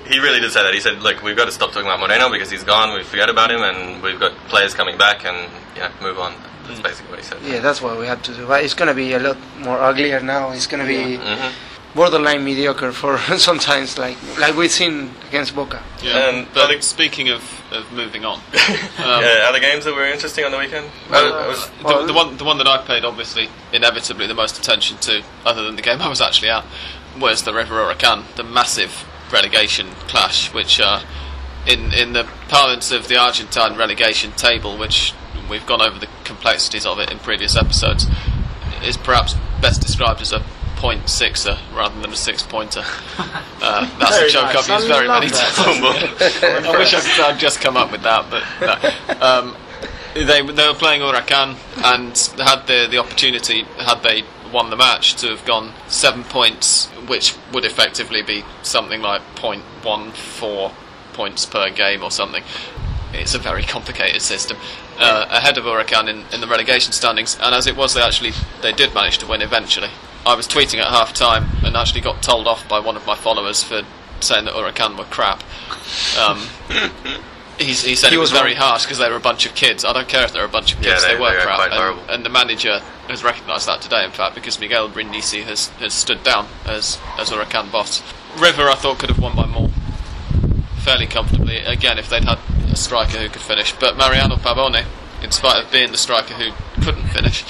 he 0.08 0.20
really 0.20 0.40
did 0.40 0.52
say 0.52 0.64
that. 0.64 0.74
He 0.74 0.80
said, 0.80 1.02
"Look, 1.02 1.22
we've 1.22 1.36
got 1.36 1.46
to 1.46 1.52
stop 1.52 1.72
talking 1.72 1.88
about 1.88 2.00
Moreno 2.00 2.32
because 2.32 2.50
he's 2.50 2.64
gone. 2.64 2.94
We 2.96 3.04
forget 3.04 3.30
about 3.30 3.52
him, 3.52 3.62
and 3.62 4.02
we've 4.02 4.20
got 4.20 4.32
players 4.48 4.74
coming 4.74 4.98
back, 4.98 5.26
and 5.26 5.50
yeah, 5.76 5.92
move 6.02 6.18
on." 6.20 6.34
That's 6.68 6.80
basically 6.80 7.10
what 7.12 7.20
he 7.20 7.26
said. 7.26 7.38
Yeah, 7.44 7.60
that's 7.60 7.82
what 7.82 8.00
we 8.00 8.06
had 8.08 8.24
to 8.24 8.34
do. 8.34 8.48
But 8.48 8.64
it's 8.64 8.74
gonna 8.74 8.94
be 8.94 9.14
a 9.14 9.20
lot 9.20 9.38
more 9.60 9.80
uglier 9.80 10.20
now. 10.22 10.52
It's 10.52 10.68
gonna 10.68 10.86
be 10.86 11.18
hmm 11.18 11.50
borderline 11.96 12.44
mediocre 12.44 12.92
for 12.92 13.18
sometimes, 13.38 13.98
like 13.98 14.18
like 14.38 14.56
we've 14.56 14.72
seen 14.72 15.12
against 15.30 15.56
Boca. 15.56 15.82
yeah. 16.04 16.30
And 16.30 16.48
but 16.54 16.64
other- 16.66 16.82
speaking 16.82 17.30
of, 17.30 17.42
of 17.72 17.92
moving 17.94 18.26
on, 18.26 18.38
um, 18.60 19.24
yeah, 19.24 19.46
other 19.50 19.60
games 19.60 19.86
that 19.86 19.96
were 19.96 20.06
interesting 20.06 20.44
on 20.46 20.52
the 20.52 20.58
weekend. 20.58 20.90
Well, 21.10 21.34
I- 21.34 21.46
I 21.46 21.48
was- 21.48 21.70
the, 21.70 21.84
Well- 21.84 22.06
the 22.08 22.14
one 22.14 22.38
the 22.38 22.44
one 22.44 22.58
that 22.58 22.68
I 22.68 22.78
paid 22.86 23.06
obviously 23.06 23.50
inevitably 23.74 24.28
the 24.28 24.34
most 24.36 24.58
attention 24.60 24.98
to, 25.00 25.24
other 25.46 25.64
than 25.64 25.76
the 25.76 25.82
game 25.82 26.02
I 26.02 26.10
was 26.10 26.22
actually 26.22 26.50
at, 26.50 26.66
was 27.20 27.44
the 27.44 27.54
River 27.54 27.76
Huracan, 27.76 28.24
the 28.36 28.44
massive 28.44 29.06
relegation 29.32 29.88
clash, 30.08 30.54
which 30.54 30.80
uh, 30.80 31.02
in 31.66 31.94
in 31.94 32.14
the 32.14 32.28
parlance 32.50 32.92
of 32.92 33.08
the 33.08 33.18
Argentine 33.18 33.76
relegation 33.78 34.32
table, 34.34 34.78
which 34.78 35.14
we've 35.50 35.66
gone 35.66 35.82
over 35.82 35.98
the 36.00 36.08
complexities 36.26 36.86
of 36.86 37.00
it 37.00 37.10
in 37.12 37.20
previous 37.20 37.56
episodes, 37.56 38.06
is 38.84 38.98
perhaps 38.98 39.36
best 39.62 39.82
described 39.82 40.22
as 40.22 40.32
a 40.34 40.44
point 40.86 41.10
sixer 41.10 41.58
rather 41.74 42.00
than 42.00 42.12
a 42.12 42.16
six 42.16 42.44
pointer. 42.44 42.84
Uh, 43.62 43.90
that's 43.98 44.18
Very 44.18 44.30
a 44.30 44.32
joke 44.32 44.54
nice. 44.54 44.70
I've 44.70 44.82
used 44.82 44.92
I 44.92 44.96
very 44.96 45.08
many 45.08 45.28
times. 45.28 46.68
I 46.68 46.78
wish 46.78 46.94
I 46.94 47.00
could 47.00 47.26
I'd 47.26 47.40
just 47.40 47.62
come 47.62 47.78
up 47.78 47.92
with 47.92 48.04
that, 48.04 48.30
but 48.30 48.44
no. 48.62 49.26
um, 49.26 49.56
they 50.14 50.42
they 50.44 50.68
were 50.68 50.76
playing 50.76 51.02
Huracan 51.02 51.56
and 51.84 52.16
had 52.48 52.68
the 52.68 52.88
the 52.92 53.00
opportunity 53.00 53.64
had 53.80 54.04
they 54.04 54.24
won 54.52 54.70
the 54.70 54.76
match 54.76 55.16
to 55.16 55.30
have 55.30 55.44
gone 55.46 55.74
seven 55.88 56.24
points, 56.26 56.88
which 57.08 57.34
would 57.54 57.66
effectively 57.66 58.22
be 58.22 58.44
something 58.62 59.02
like 59.02 59.22
0.14 59.36 60.72
points 61.14 61.46
per 61.48 61.72
game 61.72 62.04
or 62.04 62.12
something. 62.12 62.44
It's 63.14 63.34
a 63.34 63.40
very 63.40 63.64
complicated 63.64 64.22
system. 64.22 64.58
Uh, 65.00 65.26
ahead 65.32 65.58
of 65.58 65.64
Huracan 65.64 66.08
in, 66.08 66.24
in 66.32 66.42
the 66.42 66.48
relegation 66.48 66.94
standings, 66.94 67.36
and 67.42 67.56
as 67.56 67.66
it 67.66 67.76
was, 67.76 67.96
they 67.96 68.02
actually 68.02 68.34
they 68.62 68.74
did 68.74 68.94
manage 68.94 69.18
to 69.20 69.28
win 69.28 69.42
eventually. 69.42 69.90
I 70.26 70.36
was 70.36 70.48
tweeting 70.48 70.80
at 70.80 70.88
half 70.88 71.14
time 71.14 71.50
and 71.64 71.76
actually 71.78 72.02
got 72.02 72.22
told 72.24 72.48
off 72.48 72.68
by 72.68 72.80
one 72.80 72.96
of 72.96 73.06
my 73.06 73.16
followers 73.16 73.64
for 73.64 73.84
saying 74.22 74.46
that 74.46 74.54
Huracan 74.56 74.98
were 74.98 75.04
crap. 75.06 75.44
Um, 76.20 76.40
he's, 77.60 77.84
he 77.84 77.96
said 77.96 78.10
He 78.10 78.16
it 78.16 78.20
was, 78.20 78.32
was 78.32 78.40
very 78.40 78.56
harsh 78.56 78.84
because 78.84 78.98
they 78.98 79.10
were 79.10 79.18
a 79.18 79.20
bunch 79.20 79.46
of 79.46 79.54
kids. 79.56 79.86
I 79.86 79.94
don't 79.94 80.08
care 80.08 80.24
if 80.24 80.34
they're 80.34 80.46
a 80.46 80.50
bunch 80.50 80.74
of 80.74 80.84
Yeah, 80.84 80.92
kids; 80.94 81.04
they- 81.06 81.14
they, 81.16 81.20
were 81.20 81.32
they 81.32 81.42
crap. 81.42 81.72
And, 81.72 82.10
and 82.10 82.26
the 82.26 82.30
manager 82.30 82.80
has 83.08 83.24
recognised 83.24 83.68
that 83.68 83.82
today, 83.82 84.04
in 84.04 84.12
fact, 84.12 84.34
because 84.36 84.60
Miguel 84.60 84.90
Brindisi 84.90 85.44
has, 85.44 85.68
has 85.78 85.94
stood 85.94 86.24
down 86.24 86.48
as 86.66 86.98
as 87.20 87.30
Huracan 87.30 87.72
boss. 87.72 88.02
River, 88.40 88.64
I 88.64 88.74
thought, 88.76 88.98
could 89.00 89.10
have 89.10 89.20
won 89.20 89.36
by 89.36 89.46
more, 89.46 89.70
fairly 90.78 91.06
comfortably. 91.06 91.58
Again, 91.58 91.98
if 92.00 92.10
they'd 92.10 92.24
had 92.24 92.40
a 92.72 92.76
striker 92.76 93.18
who 93.20 93.30
could 93.30 93.42
finish, 93.42 93.74
but 93.74 93.96
Mariano 93.96 94.38
Pavone, 94.38 94.86
in 95.22 95.32
spite 95.32 95.64
of 95.64 95.72
being 95.72 95.92
the 95.92 95.98
striker 95.98 96.34
who 96.34 96.52
couldn't 96.82 97.10
finish, 97.10 97.46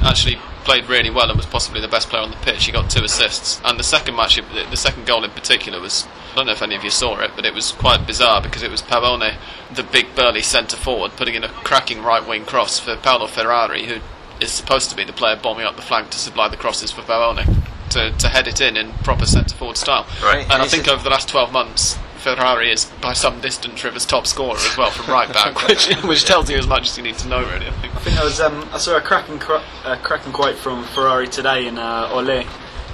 actually 0.00 0.38
played 0.70 0.88
really 0.88 1.10
well 1.10 1.28
and 1.28 1.36
was 1.36 1.46
possibly 1.46 1.80
the 1.80 1.88
best 1.88 2.08
player 2.08 2.22
on 2.22 2.30
the 2.30 2.36
pitch. 2.36 2.66
He 2.66 2.70
got 2.70 2.88
two 2.88 3.02
assists, 3.02 3.60
and 3.64 3.76
the 3.76 3.82
second 3.82 4.14
match, 4.14 4.36
the 4.36 4.76
second 4.76 5.04
goal 5.04 5.24
in 5.24 5.32
particular, 5.32 5.80
was 5.80 6.06
I 6.30 6.36
don't 6.36 6.46
know 6.46 6.52
if 6.52 6.62
any 6.62 6.76
of 6.76 6.84
you 6.84 6.90
saw 6.90 7.18
it, 7.18 7.32
but 7.34 7.44
it 7.44 7.52
was 7.52 7.72
quite 7.72 8.06
bizarre 8.06 8.40
because 8.40 8.62
it 8.62 8.70
was 8.70 8.80
Pavone, 8.80 9.34
the 9.74 9.82
big 9.82 10.14
burly 10.14 10.42
centre 10.42 10.76
forward, 10.76 11.16
putting 11.16 11.34
in 11.34 11.42
a 11.42 11.48
cracking 11.48 12.04
right 12.04 12.24
wing 12.24 12.44
cross 12.44 12.78
for 12.78 12.94
Paolo 12.94 13.26
Ferrari, 13.26 13.86
who 13.86 13.98
is 14.40 14.52
supposed 14.52 14.90
to 14.90 14.96
be 14.96 15.02
the 15.02 15.12
player 15.12 15.34
bombing 15.34 15.66
up 15.66 15.74
the 15.74 15.82
flank 15.82 16.10
to 16.10 16.18
supply 16.18 16.46
the 16.46 16.56
crosses 16.56 16.92
for 16.92 17.02
Pavone. 17.02 17.64
To, 17.90 18.12
to 18.12 18.28
head 18.28 18.46
it 18.46 18.60
in 18.60 18.76
in 18.76 18.92
proper 19.02 19.26
centre 19.26 19.56
forward 19.56 19.76
style. 19.76 20.06
Right. 20.22 20.44
And 20.44 20.62
I 20.62 20.68
think 20.68 20.86
over 20.86 21.02
the 21.02 21.10
last 21.10 21.28
12 21.28 21.52
months, 21.52 21.98
Ferrari 22.20 22.70
is 22.70 22.84
by 23.00 23.12
some 23.12 23.40
distance 23.40 23.82
River's 23.82 24.06
top 24.06 24.26
scorer 24.26 24.56
as 24.56 24.76
well 24.76 24.90
from 24.90 25.12
right 25.12 25.32
back, 25.32 25.56
which, 25.68 25.88
which 26.04 26.24
tells 26.24 26.50
you 26.50 26.56
as 26.58 26.66
much 26.66 26.88
as 26.90 26.96
you 26.96 27.02
need 27.02 27.16
to 27.18 27.28
know, 27.28 27.40
really. 27.40 27.66
I 27.66 27.70
think. 27.70 27.94
I 27.96 27.98
think 28.00 28.18
I 28.18 28.24
was 28.24 28.40
um, 28.40 28.68
I 28.72 28.78
saw 28.78 28.96
a 28.96 29.00
cracking 29.00 29.38
cro- 29.38 29.62
a 29.84 29.96
cracking 29.96 30.32
quote 30.32 30.56
from 30.56 30.84
Ferrari 30.84 31.28
today 31.28 31.66
in 31.66 31.78
uh, 31.78 32.08
Ole. 32.12 32.44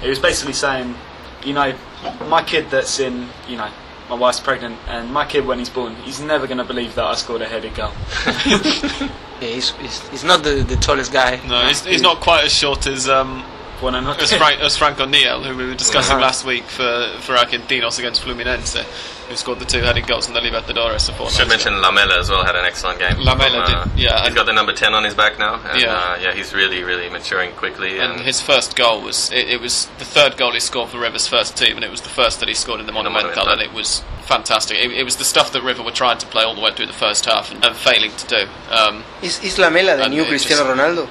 It 0.03 0.09
was 0.09 0.19
basically 0.19 0.53
saying, 0.53 0.95
you 1.43 1.53
know, 1.53 1.73
my 2.27 2.43
kid 2.43 2.69
that's 2.69 2.99
in, 2.99 3.27
you 3.47 3.57
know, 3.57 3.69
my 4.09 4.15
wife's 4.15 4.39
pregnant, 4.39 4.77
and 4.87 5.11
my 5.11 5.25
kid 5.25 5.45
when 5.45 5.59
he's 5.59 5.69
born, 5.69 5.95
he's 5.97 6.21
never 6.21 6.47
going 6.47 6.59
to 6.59 6.63
believe 6.63 6.95
that 6.95 7.03
I 7.05 7.15
scored 7.15 7.41
a 7.41 7.47
headed 7.47 7.75
goal. 7.75 7.91
Yeah, 9.39 9.49
he's, 9.49 9.69
he's, 9.73 10.07
he's 10.09 10.23
not 10.23 10.41
the, 10.43 10.63
the 10.63 10.75
tallest 10.77 11.13
guy. 11.13 11.39
No, 11.47 11.67
he's, 11.67 11.85
he's 11.85 12.01
not 12.01 12.21
quite 12.21 12.45
as 12.45 12.51
short 12.51 12.87
as 12.87 13.07
um, 13.07 13.43
When 13.81 13.93
as, 13.93 14.33
Frank, 14.33 14.61
as 14.61 14.75
Franco 14.75 15.05
Niel, 15.05 15.43
who 15.43 15.55
we 15.55 15.67
were 15.67 15.75
discussing 15.75 16.13
Uh-huh. 16.15 16.21
last 16.25 16.43
week 16.43 16.63
for, 16.63 17.13
for 17.19 17.35
Argentinos 17.35 17.99
against 17.99 18.23
Fluminense, 18.23 18.83
who 19.29 19.35
scored 19.35 19.59
the 19.59 19.65
two 19.65 19.81
headed 19.81 20.07
goals 20.07 20.27
in 20.27 20.33
the 20.33 20.39
Libertadores. 20.39 21.09
a 21.09 21.13
fortnight 21.13 21.31
Should 21.33 21.41
ago. 21.41 21.49
mention 21.49 21.81
Lamela 21.81 22.19
as 22.19 22.29
well. 22.29 22.43
Had 22.45 22.55
an 22.55 22.65
excellent 22.65 22.99
game. 22.99 23.17
Lamela 23.17 23.65
From, 23.65 23.75
uh, 23.75 23.83
did, 23.85 23.99
yeah, 23.99 24.23
He's 24.25 24.33
got 24.33 24.45
the 24.45 24.53
number 24.53 24.73
ten 24.73 24.93
on 24.93 25.03
his 25.03 25.13
back 25.13 25.37
now. 25.37 25.55
And, 25.65 25.81
Yeah. 25.81 25.93
uh, 25.93 26.17
yeah. 26.21 26.33
He's 26.33 26.53
really, 26.53 26.83
really 26.83 27.09
maturing 27.09 27.51
quickly. 27.53 27.99
And, 27.99 28.13
And 28.13 28.21
his 28.21 28.41
first 28.41 28.75
goal 28.75 29.01
was 29.01 29.31
it, 29.31 29.49
it 29.49 29.61
was 29.61 29.87
the 29.99 30.05
third 30.05 30.37
goal 30.37 30.51
he 30.53 30.59
scored 30.59 30.89
for 30.89 30.99
River's 30.99 31.27
first 31.27 31.57
team, 31.57 31.75
and 31.75 31.83
it 31.83 31.91
was 31.91 32.01
the 32.01 32.09
first 32.09 32.39
that 32.39 32.47
he 32.49 32.55
scored 32.55 32.79
in 32.79 32.85
the 32.85 32.91
the 32.91 32.93
Monumental, 32.93 33.29
Monumental. 33.35 33.53
and 33.53 33.61
it 33.61 33.73
was 33.73 34.01
fantastic. 34.23 34.77
It, 34.77 34.91
it 34.91 35.03
was 35.03 35.17
the 35.17 35.25
stuff 35.25 35.51
that 35.51 35.61
River 35.61 35.83
were 35.83 35.91
trying 35.91 36.17
to 36.19 36.25
play 36.27 36.43
all 36.43 36.55
the 36.55 36.61
way 36.61 36.71
through 36.71 36.87
the 36.87 36.93
first 36.93 37.25
half 37.25 37.51
and, 37.51 37.63
and 37.65 37.75
failing 37.75 38.11
to 38.11 38.27
do. 38.27 38.47
Um, 38.71 39.03
Is, 39.21 39.43
is 39.43 39.57
Lamela 39.59 39.97
the 39.97 40.07
new 40.09 40.23
Cristiano 40.25 40.63
just- 40.63 40.79
Ronaldo? 40.79 41.09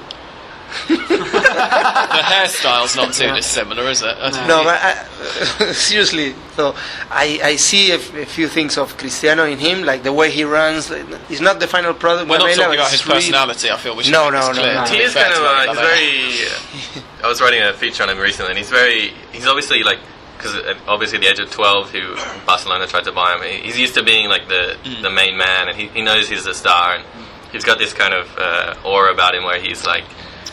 The 0.87 2.23
hairstyle's 2.23 2.95
not 2.95 3.13
too 3.13 3.31
dissimilar, 3.33 3.83
is 3.89 4.01
it? 4.01 4.15
I 4.17 4.29
don't 4.31 4.47
No, 4.47 4.63
but 4.63 4.79
I, 4.81 5.71
seriously. 5.73 6.35
So 6.55 6.75
I, 7.09 7.39
I 7.43 7.55
see 7.55 7.91
a, 7.91 7.95
f- 7.95 8.13
a 8.15 8.25
few 8.25 8.47
things 8.47 8.77
of 8.77 8.97
Cristiano 8.97 9.45
in 9.45 9.57
him, 9.59 9.83
like 9.83 10.03
the 10.03 10.13
way 10.13 10.31
he 10.31 10.43
runs. 10.43 10.89
like, 10.89 11.05
He's 11.27 11.41
not 11.41 11.59
the 11.59 11.67
final 11.67 11.93
product. 11.93 12.29
we're 12.29 12.37
not 12.37 12.49
talking 12.55 12.73
about 12.75 12.91
his 12.91 13.05
really- 13.05 13.19
personality. 13.19 13.69
I 13.71 13.77
feel 13.77 13.95
we 13.95 14.03
should 14.03 14.11
No, 14.13 14.29
no, 14.29 14.51
no, 14.51 14.61
no. 14.73 14.83
He 14.85 14.97
is 14.97 15.13
kind 15.13 15.31
of. 15.33 15.39
to 15.39 15.45
Uh, 15.45 15.73
he's 15.73 16.95
very. 16.95 17.03
I 17.23 17.27
was 17.27 17.41
writing 17.41 17.61
a 17.61 17.73
feature 17.73 18.03
on 18.03 18.09
him 18.09 18.17
recently, 18.19 18.51
and 18.51 18.57
he's 18.57 18.69
very. 18.69 19.13
He's 19.31 19.47
obviously 19.47 19.83
like. 19.83 19.99
Because 20.37 20.55
obviously, 20.87 21.17
the 21.17 21.25
age 21.25 21.39
of 21.39 21.49
12, 21.49 21.89
who 21.91 22.15
Barcelona 22.45 22.85
tried 22.85 23.05
to 23.05 23.11
buy 23.11 23.33
him, 23.35 23.63
he's 23.63 23.75
used 23.79 23.95
to 23.95 24.03
being 24.03 24.29
like 24.29 24.47
the 24.47 24.77
Mm. 24.83 25.01
the 25.01 25.09
main 25.09 25.35
man, 25.35 25.67
and 25.67 25.75
he, 25.75 25.87
he 25.87 26.03
knows 26.03 26.29
he's 26.29 26.45
a 26.45 26.53
star, 26.53 26.93
and 26.93 27.03
he's 27.51 27.63
got 27.63 27.79
this 27.79 27.91
kind 27.91 28.13
of 28.13 28.29
uh, 28.37 28.75
aura 28.85 29.11
about 29.11 29.33
him 29.33 29.43
where 29.45 29.59
he's 29.59 29.83
like, 29.87 30.03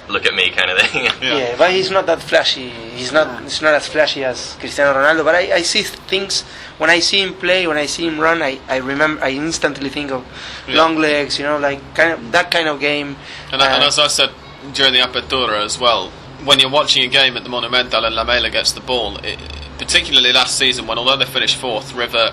"Look 0.09 0.27
at 0.27 0.35
me," 0.35 0.51
kind 0.51 0.71
of 0.71 0.79
thing. 0.81 1.05
Yeah. 1.23 1.37
Yeah. 1.39 1.55
but 1.57 1.71
he's 1.71 1.91
not 1.91 2.07
that 2.07 2.21
flashy. 2.23 2.69
He's 2.71 3.13
not. 3.13 3.43
It's 3.45 3.61
not 3.63 3.75
as 3.75 3.87
flashy 3.89 4.25
as 4.25 4.57
Cristiano 4.61 4.93
Ronaldo. 4.99 5.25
But 5.25 5.35
I, 5.35 5.55
I 5.57 5.63
see 5.63 5.83
things 5.83 6.43
when 6.79 6.91
I 6.91 7.01
see 7.01 7.21
him 7.23 7.35
play, 7.35 7.67
when 7.67 7.77
I 7.79 7.87
see 7.87 8.07
him 8.07 8.19
run. 8.21 8.43
I, 8.43 8.59
I 8.69 8.77
remember. 8.79 9.23
I 9.25 9.31
instantly 9.31 9.89
think 9.91 10.11
of 10.13 10.25
Yeah. 10.69 10.77
long 10.77 10.97
legs. 10.97 11.39
You 11.39 11.45
know, 11.47 11.59
like 11.59 11.81
kind 11.95 12.13
of 12.13 12.33
that 12.33 12.51
kind 12.51 12.69
of 12.69 12.81
game. 12.81 13.17
And, 13.53 13.63
and 13.63 13.83
Uh, 13.83 13.87
as 13.87 13.99
I 13.99 14.09
said 14.09 14.31
during 14.73 14.93
the 14.93 15.01
Apertura 15.01 15.65
as 15.65 15.79
well, 15.79 16.11
when 16.45 16.59
you're 16.61 16.71
watching 16.71 17.03
a 17.05 17.09
game 17.09 17.37
at 17.37 17.43
the 17.43 17.51
Monumental 17.51 18.05
and 18.05 18.15
Lamela 18.15 18.51
gets 18.51 18.73
the 18.73 18.81
ball, 18.81 19.17
it, 19.19 19.39
particularly 19.79 20.33
last 20.33 20.57
season 20.59 20.87
when 20.87 20.99
although 20.99 21.17
they 21.17 21.27
finished 21.27 21.57
fourth, 21.57 21.95
River 21.95 22.33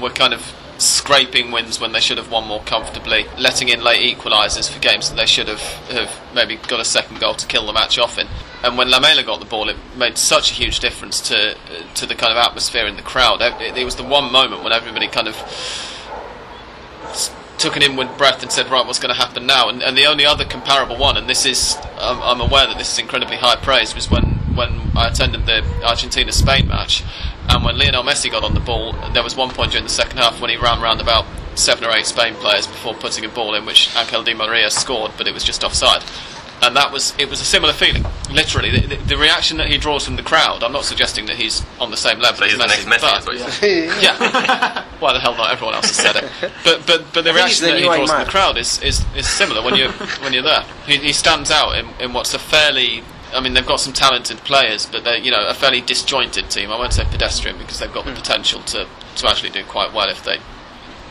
were 0.00 0.10
kind 0.10 0.32
of 0.34 0.42
scraping 0.78 1.50
wins 1.50 1.80
when 1.80 1.92
they 1.92 2.00
should 2.00 2.18
have 2.18 2.30
won 2.30 2.46
more 2.46 2.62
comfortably, 2.62 3.26
letting 3.36 3.68
in 3.68 3.82
late 3.82 4.16
equalisers 4.16 4.70
for 4.70 4.78
games 4.80 5.10
that 5.10 5.16
they 5.16 5.26
should 5.26 5.48
have, 5.48 5.60
have 5.90 6.20
maybe 6.34 6.56
got 6.56 6.80
a 6.80 6.84
second 6.84 7.20
goal 7.20 7.34
to 7.34 7.46
kill 7.46 7.66
the 7.66 7.72
match 7.72 7.98
off 7.98 8.16
in. 8.18 8.28
And 8.62 8.78
when 8.78 8.90
Lamela 8.90 9.22
got 9.22 9.40
the 9.40 9.46
ball, 9.46 9.68
it 9.68 9.76
made 9.96 10.16
such 10.16 10.50
a 10.50 10.54
huge 10.54 10.80
difference 10.80 11.20
to 11.28 11.52
uh, 11.52 11.94
to 11.94 12.06
the 12.06 12.14
kind 12.14 12.32
of 12.32 12.38
atmosphere 12.38 12.86
in 12.86 12.96
the 12.96 13.02
crowd. 13.02 13.40
It, 13.40 13.76
it 13.76 13.84
was 13.84 13.96
the 13.96 14.04
one 14.04 14.32
moment 14.32 14.62
when 14.62 14.72
everybody 14.72 15.08
kind 15.08 15.28
of 15.28 15.36
took 17.58 17.76
an 17.76 17.82
inward 17.82 18.16
breath 18.16 18.42
and 18.42 18.50
said, 18.50 18.68
"Right, 18.68 18.84
what's 18.86 18.98
going 18.98 19.14
to 19.14 19.20
happen 19.20 19.46
now?" 19.46 19.68
And, 19.68 19.82
and 19.82 19.96
the 19.96 20.06
only 20.06 20.24
other 20.24 20.44
comparable 20.44 20.96
one, 20.96 21.16
and 21.16 21.28
this 21.28 21.46
is, 21.46 21.76
I'm, 21.98 22.20
I'm 22.22 22.40
aware 22.40 22.66
that 22.66 22.78
this 22.78 22.92
is 22.92 22.98
incredibly 22.98 23.36
high 23.36 23.56
praise, 23.56 23.94
was 23.94 24.10
when 24.10 24.38
when 24.54 24.90
I 24.96 25.08
attended 25.08 25.46
the 25.46 25.62
Argentina 25.84 26.32
Spain 26.32 26.66
match, 26.66 27.04
and 27.48 27.64
when 27.64 27.78
Lionel 27.78 28.02
Messi 28.04 28.30
got 28.30 28.44
on 28.44 28.54
the 28.54 28.60
ball, 28.60 28.92
there 29.12 29.22
was 29.22 29.36
one 29.36 29.50
point 29.50 29.72
during 29.72 29.84
the 29.84 29.90
second 29.92 30.18
half 30.18 30.40
when 30.40 30.50
he 30.50 30.56
ran 30.56 30.80
round 30.80 31.00
about 31.00 31.24
seven 31.54 31.84
or 31.84 31.90
eight 31.92 32.06
Spain 32.06 32.34
players 32.34 32.66
before 32.66 32.94
putting 32.94 33.24
a 33.24 33.28
ball 33.28 33.54
in, 33.54 33.64
which 33.66 33.94
Angel 33.96 34.22
Di 34.22 34.34
Maria 34.34 34.70
scored, 34.70 35.12
but 35.16 35.26
it 35.26 35.34
was 35.34 35.42
just 35.44 35.64
offside. 35.64 36.02
And 36.60 36.74
that 36.76 36.90
was 36.90 37.14
it 37.18 37.30
was 37.30 37.40
a 37.40 37.44
similar 37.44 37.72
feeling, 37.72 38.04
literally. 38.32 38.70
The, 38.72 38.86
the, 38.88 38.96
the 38.96 39.16
reaction 39.16 39.58
that 39.58 39.68
he 39.68 39.78
draws 39.78 40.04
from 40.04 40.16
the 40.16 40.24
crowd. 40.24 40.64
I'm 40.64 40.72
not 40.72 40.84
suggesting 40.84 41.26
that 41.26 41.36
he's 41.36 41.64
on 41.78 41.92
the 41.92 41.96
same 41.96 42.18
level 42.18 42.38
So 42.38 42.44
as 42.46 42.50
he's 42.50 42.58
the 42.58 42.64
Messi, 42.64 42.86
next 42.86 42.86
Messi, 42.86 43.00
but 43.00 43.18
is 43.20 43.26
what 43.26 43.38
you're 43.38 43.48
saying. 43.50 43.90
yeah. 44.02 44.84
Why 44.98 45.12
the 45.12 45.20
hell 45.20 45.36
not? 45.36 45.52
Everyone 45.52 45.76
else 45.76 45.86
has 45.86 45.96
said 45.96 46.16
it. 46.16 46.52
But 46.64 46.84
but 46.84 47.04
but 47.14 47.22
the 47.22 47.30
I 47.30 47.34
reaction 47.34 47.66
the 47.66 47.72
that 47.72 47.78
he 47.80 47.88
new 47.88 47.94
draws 47.94 48.10
from 48.10 48.24
the 48.24 48.30
crowd 48.30 48.58
is, 48.58 48.82
is, 48.82 49.04
is 49.16 49.28
similar 49.28 49.62
when 49.62 49.76
you 49.76 49.88
when 50.20 50.32
you're 50.32 50.42
there. 50.42 50.64
He, 50.84 50.96
he 50.96 51.12
stands 51.12 51.52
out 51.52 51.78
in, 51.78 51.86
in 52.00 52.12
what's 52.12 52.34
a 52.34 52.38
fairly. 52.40 53.04
I 53.34 53.40
mean, 53.40 53.52
they've 53.54 53.66
got 53.66 53.80
some 53.80 53.92
talented 53.92 54.38
players, 54.38 54.86
but 54.86 55.04
they're 55.04 55.18
you 55.18 55.30
know 55.30 55.46
a 55.48 55.54
fairly 55.54 55.80
disjointed 55.80 56.50
team. 56.50 56.70
I 56.70 56.78
won't 56.78 56.92
say 56.92 57.04
pedestrian 57.04 57.58
because 57.58 57.78
they've 57.78 57.92
got 57.92 58.04
Hmm. 58.04 58.10
the 58.10 58.16
potential 58.16 58.60
to, 58.62 58.86
to 59.16 59.28
actually 59.28 59.50
do 59.50 59.64
quite 59.64 59.92
well 59.92 60.08
if 60.08 60.24
they 60.24 60.38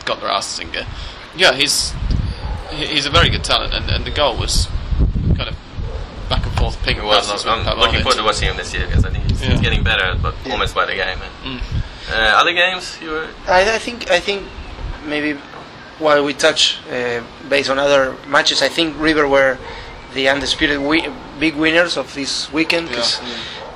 got 0.04 0.20
their 0.20 0.30
asses 0.30 0.58
in 0.58 0.70
gear. 0.70 0.86
Yeah, 1.36 1.52
he's 1.54 1.92
he's 2.70 3.06
a 3.06 3.10
very 3.10 3.28
good 3.30 3.44
talent, 3.44 3.72
and, 3.74 3.88
and 3.90 4.04
the 4.04 4.10
goal 4.10 4.36
was 4.36 4.68
kind 5.36 5.48
of 5.48 5.56
back 6.28 6.44
and 6.44 6.52
forth 6.58 6.82
ping 6.82 6.96
Well, 6.98 7.20
passes 7.20 7.46
I'm 7.46 7.66
I'm 7.66 7.78
looking 7.78 8.02
forward 8.02 8.16
to 8.18 8.24
watching 8.24 8.48
him 8.48 8.56
this 8.56 8.74
year 8.74 8.86
because 8.86 9.04
I 9.04 9.10
think 9.10 9.24
he's, 9.30 9.42
Yeah. 9.42 9.50
he's 9.52 9.60
getting 9.60 9.82
better, 9.84 10.18
but 10.20 10.34
almost 10.50 10.74
by 10.74 10.84
the 10.86 10.94
game. 10.94 11.18
And, 11.44 11.60
uh, 12.10 12.14
other 12.40 12.52
games 12.52 12.98
you 13.02 13.10
were 13.10 13.28
I, 13.46 13.74
I 13.76 13.78
think 13.78 14.10
I 14.10 14.18
think 14.20 14.46
maybe 15.06 15.38
while 15.98 16.24
we 16.24 16.32
touch 16.34 16.78
uh, 16.90 17.22
based 17.48 17.70
on 17.70 17.78
other 17.78 18.16
matches, 18.26 18.62
I 18.62 18.68
think 18.68 18.98
River 18.98 19.26
were 19.28 19.58
the 20.14 20.28
undisputed 20.28 20.76
wi- 20.78 21.12
big 21.38 21.54
winners 21.54 21.96
of 21.96 22.12
this 22.14 22.52
weekend 22.52 22.88
because 22.88 23.20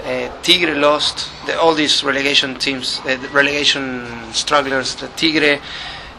uh, 0.04 0.28
Tigre 0.42 0.74
lost 0.74 1.30
the, 1.46 1.58
all 1.58 1.74
these 1.74 2.02
relegation 2.02 2.54
teams, 2.56 3.00
uh, 3.04 3.16
the 3.16 3.28
relegation 3.28 4.06
strugglers. 4.32 4.96
The 4.96 5.08
Tigre 5.08 5.60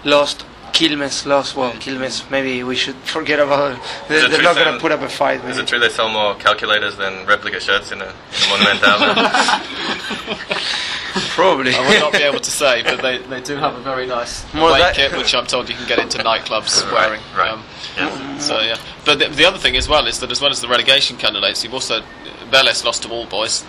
lost. 0.04 0.46
Quilmes 0.74 1.26
lost. 1.26 1.56
Well, 1.56 1.72
Quilmes. 1.74 2.30
Maybe 2.32 2.64
we 2.64 2.76
should 2.76 2.96
forget 2.96 3.40
about. 3.40 3.80
They, 4.10 4.16
Is 4.16 4.24
it 4.26 4.32
they're 4.32 4.42
not 4.42 4.56
going 4.56 4.74
to 4.74 4.80
put 4.80 4.92
up 4.92 5.02
a 5.02 5.10
fight. 5.10 5.38
Is 5.40 5.44
maybe. 5.44 5.60
it 5.60 5.68
true 5.68 5.80
they 5.80 5.90
sell 5.90 6.10
more 6.10 6.36
calculators 6.36 6.98
than 6.98 7.26
replica 7.28 7.60
shirts 7.60 7.92
in 7.92 8.02
a, 8.02 8.06
in 8.06 8.12
a 8.12 8.48
Monumental? 8.50 9.24
Probably. 11.36 11.74
I 11.76 11.88
would 11.88 12.00
not 12.00 12.12
be 12.14 12.24
able 12.24 12.40
to 12.40 12.52
say, 12.52 12.82
but 12.84 13.02
they, 13.02 13.20
they 13.20 13.42
do 13.42 13.56
have 13.56 13.76
a 13.76 13.82
very 13.82 14.08
nice 14.08 14.52
More 14.54 14.70
away 14.70 14.92
kit, 14.96 15.12
which 15.16 15.36
I'm 15.36 15.46
told 15.46 15.70
you 15.70 15.76
can 15.76 15.88
get 15.88 16.00
into 16.00 16.18
nightclubs 16.20 16.84
wearing. 16.92 17.22
right. 17.38 17.52
Um, 17.52 17.64
Yes. 17.96 18.48
so 18.48 18.60
yeah, 18.60 18.78
but 19.06 19.20
the, 19.20 19.28
the 19.30 19.46
other 19.46 19.60
thing 19.60 19.76
as 19.78 19.88
well 19.88 20.08
is 20.08 20.20
that 20.22 20.32
as 20.32 20.42
well 20.42 20.50
as 20.50 20.62
the 20.62 20.68
relegation 20.68 21.16
candidates, 21.16 21.64
you've 21.64 21.76
also 21.76 22.02
Vélez 22.50 22.84
lost 22.84 23.04
to 23.04 23.10
All 23.10 23.28
Boys. 23.28 23.64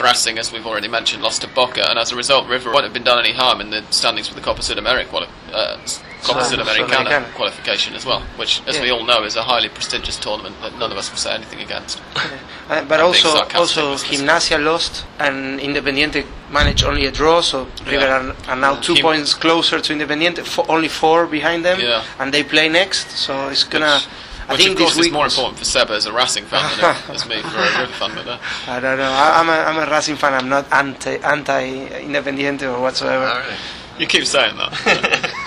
Racing, 0.00 0.38
as 0.38 0.52
we've 0.52 0.66
already 0.66 0.88
mentioned, 0.88 1.22
lost 1.22 1.40
to 1.42 1.48
Boca, 1.48 1.88
and 1.90 1.98
as 1.98 2.12
a 2.12 2.16
result, 2.16 2.46
River 2.46 2.70
won't 2.70 2.84
have 2.84 2.92
been 2.92 3.04
done 3.04 3.18
any 3.18 3.32
harm 3.32 3.60
in 3.60 3.70
the 3.70 3.82
standings 3.90 4.28
for 4.28 4.34
the 4.34 4.40
Copa 4.40 4.60
Sudamericana, 4.60 5.08
quali- 5.08 5.26
uh, 5.52 5.76
Copa 6.22 6.44
Sud- 6.44 6.58
Sudamericana 6.58 6.88
Sudamericana. 6.88 7.34
qualification 7.34 7.94
as 7.94 8.04
well, 8.04 8.20
which, 8.36 8.60
as 8.66 8.76
Yeah. 8.76 8.82
we 8.82 8.90
all 8.90 9.04
know, 9.04 9.24
is 9.24 9.34
a 9.36 9.42
highly 9.42 9.68
prestigious 9.68 10.16
tournament 10.18 10.56
that 10.62 10.78
none 10.78 10.92
of 10.92 10.98
us 10.98 11.10
will 11.10 11.16
say 11.18 11.32
anything 11.34 11.60
against. 11.60 12.00
Uh, 12.70 12.84
but 12.84 13.00
I'm 13.00 13.06
also, 13.06 13.30
also. 13.54 13.94
Gimnasia 13.94 14.62
lost 14.62 15.06
and 15.18 15.58
Independiente 15.58 16.26
managed 16.50 16.84
only 16.84 17.06
a 17.06 17.10
draw, 17.10 17.40
so 17.40 17.66
River 17.86 18.06
are, 18.06 18.36
are 18.46 18.56
now 18.56 18.74
two 18.74 18.94
Gim- 18.94 19.02
points 19.04 19.32
closer 19.32 19.80
to 19.80 19.92
Independiente, 19.94 20.44
fo- 20.46 20.66
only 20.68 20.88
four 20.88 21.26
behind 21.26 21.64
them, 21.64 21.80
Yeah. 21.80 22.02
and 22.18 22.30
they 22.30 22.42
play 22.44 22.68
next. 22.68 23.10
So 23.16 23.48
it's 23.48 23.64
gonna. 23.64 24.02
I 24.48 24.52
Which, 24.52 24.62
think 24.62 24.72
of 24.72 24.78
course, 24.78 24.96
this 24.96 25.06
is 25.06 25.12
more 25.12 25.26
important 25.26 25.58
for 25.58 25.64
Seba 25.66 25.92
as 25.92 26.06
a 26.06 26.12
Racing 26.12 26.46
fan 26.46 26.62
than 26.80 26.96
it- 26.96 27.10
as 27.14 27.28
me 27.28 27.40
for 27.42 27.48
a 27.58 27.80
River 27.80 27.92
fan. 27.92 28.14
But 28.14 28.26
uh, 28.28 28.38
I 28.66 28.80
don't 28.80 28.96
know. 28.96 29.10
I, 29.10 29.40
I'm 29.40 29.48
a 29.48 29.52
I'm 29.52 29.88
a 29.88 29.90
Racing 29.90 30.16
fan. 30.16 30.32
I'm 30.32 30.48
not 30.48 30.72
anti 30.72 31.16
anti 31.18 31.88
Independiente 32.00 32.62
or 32.62 32.80
whatsoever. 32.80 33.30
Oh, 33.30 33.38
really? 33.44 33.56
you 33.98 34.06
keep 34.06 34.24
saying 34.26 34.56
that. 34.56 35.34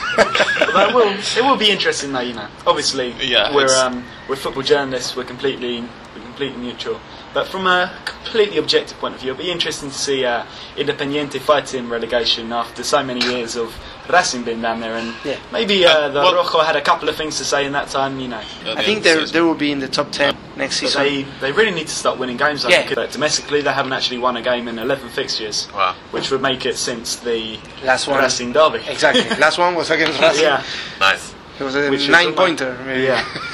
But 0.74 0.90
it 0.90 0.96
will, 0.96 1.08
it 1.38 1.42
will 1.50 1.58
be 1.58 1.70
interesting 1.70 2.12
though, 2.14 2.20
you 2.22 2.34
know. 2.34 2.48
Obviously, 2.68 3.14
Yeah, 3.22 3.54
we're 3.54 3.74
um, 3.76 4.06
we're 4.30 4.36
football 4.38 4.64
journalists. 4.64 5.16
We're 5.16 5.24
completely 5.26 5.82
we're 6.16 6.22
completely 6.24 6.62
neutral. 6.62 7.00
But 7.34 7.48
from 7.48 7.66
a 7.68 7.92
completely 8.06 8.58
objective 8.58 8.98
point 9.00 9.16
of 9.16 9.22
view, 9.22 9.32
it'll 9.32 9.44
be 9.44 9.52
interesting 9.52 9.90
to 9.90 9.96
see 9.98 10.24
uh, 10.26 10.46
Independiente 10.78 11.40
fighting 11.40 11.90
relegation 11.90 12.52
after 12.54 12.84
so 12.84 13.04
many 13.04 13.26
years 13.26 13.56
of 13.56 13.74
Racing 14.12 14.44
been 14.44 14.62
down 14.62 14.80
there, 14.82 14.96
and 14.96 15.14
Yeah. 15.24 15.38
maybe 15.52 15.86
uh, 15.86 15.92
Uh, 15.92 16.08
the 16.10 16.20
well- 16.20 16.36
Rojo 16.36 16.60
had 16.60 16.76
a 16.76 16.82
couple 16.82 17.08
of 17.10 17.16
things 17.16 17.38
to 17.38 17.46
say 17.46 17.66
in 17.66 17.72
that 17.74 17.90
time, 17.90 18.20
you 18.20 18.28
know. 18.28 18.42
I 18.78 18.84
think 18.84 19.04
they 19.04 19.14
the 19.16 19.26
they 19.26 19.42
will 19.42 19.56
be 19.56 19.72
in 19.72 19.80
the 19.80 19.88
top 19.88 20.12
ten 20.12 20.36
next 20.58 20.82
But 20.82 20.90
season. 20.90 21.04
they, 21.04 21.26
they 21.40 21.52
really 21.52 21.72
need 21.72 21.88
to 21.88 21.94
start 21.96 22.18
winning 22.20 22.38
games. 22.38 22.66
I 22.66 22.70
Yeah. 22.70 22.82
think. 22.84 22.96
But 22.96 23.12
domestically, 23.12 23.62
they 23.62 23.72
haven't 23.72 23.94
actually 23.94 24.18
won 24.20 24.36
a 24.38 24.42
game 24.42 24.68
in 24.68 24.78
11 24.80 25.10
fixtures, 25.10 25.68
Wow. 25.74 25.96
which 26.12 26.30
would 26.32 26.42
make 26.42 26.66
it 26.66 26.78
since 26.78 27.16
the 27.16 27.58
Last 27.84 28.08
one. 28.08 28.20
Racing 28.22 28.54
derby. 28.54 28.82
Exactly. 28.88 29.24
Last 29.46 29.58
one 29.58 29.76
was 29.76 29.90
against 29.90 30.20
Racing. 30.20 30.44
Yeah, 30.44 30.62
Nice. 31.00 31.34
It 31.60 31.64
was 31.64 31.76
a 31.76 31.90
Which 31.90 32.08
nine 32.10 32.34
pointer. 32.34 32.76
Maybe. 32.86 33.04
yeah. 33.04 33.24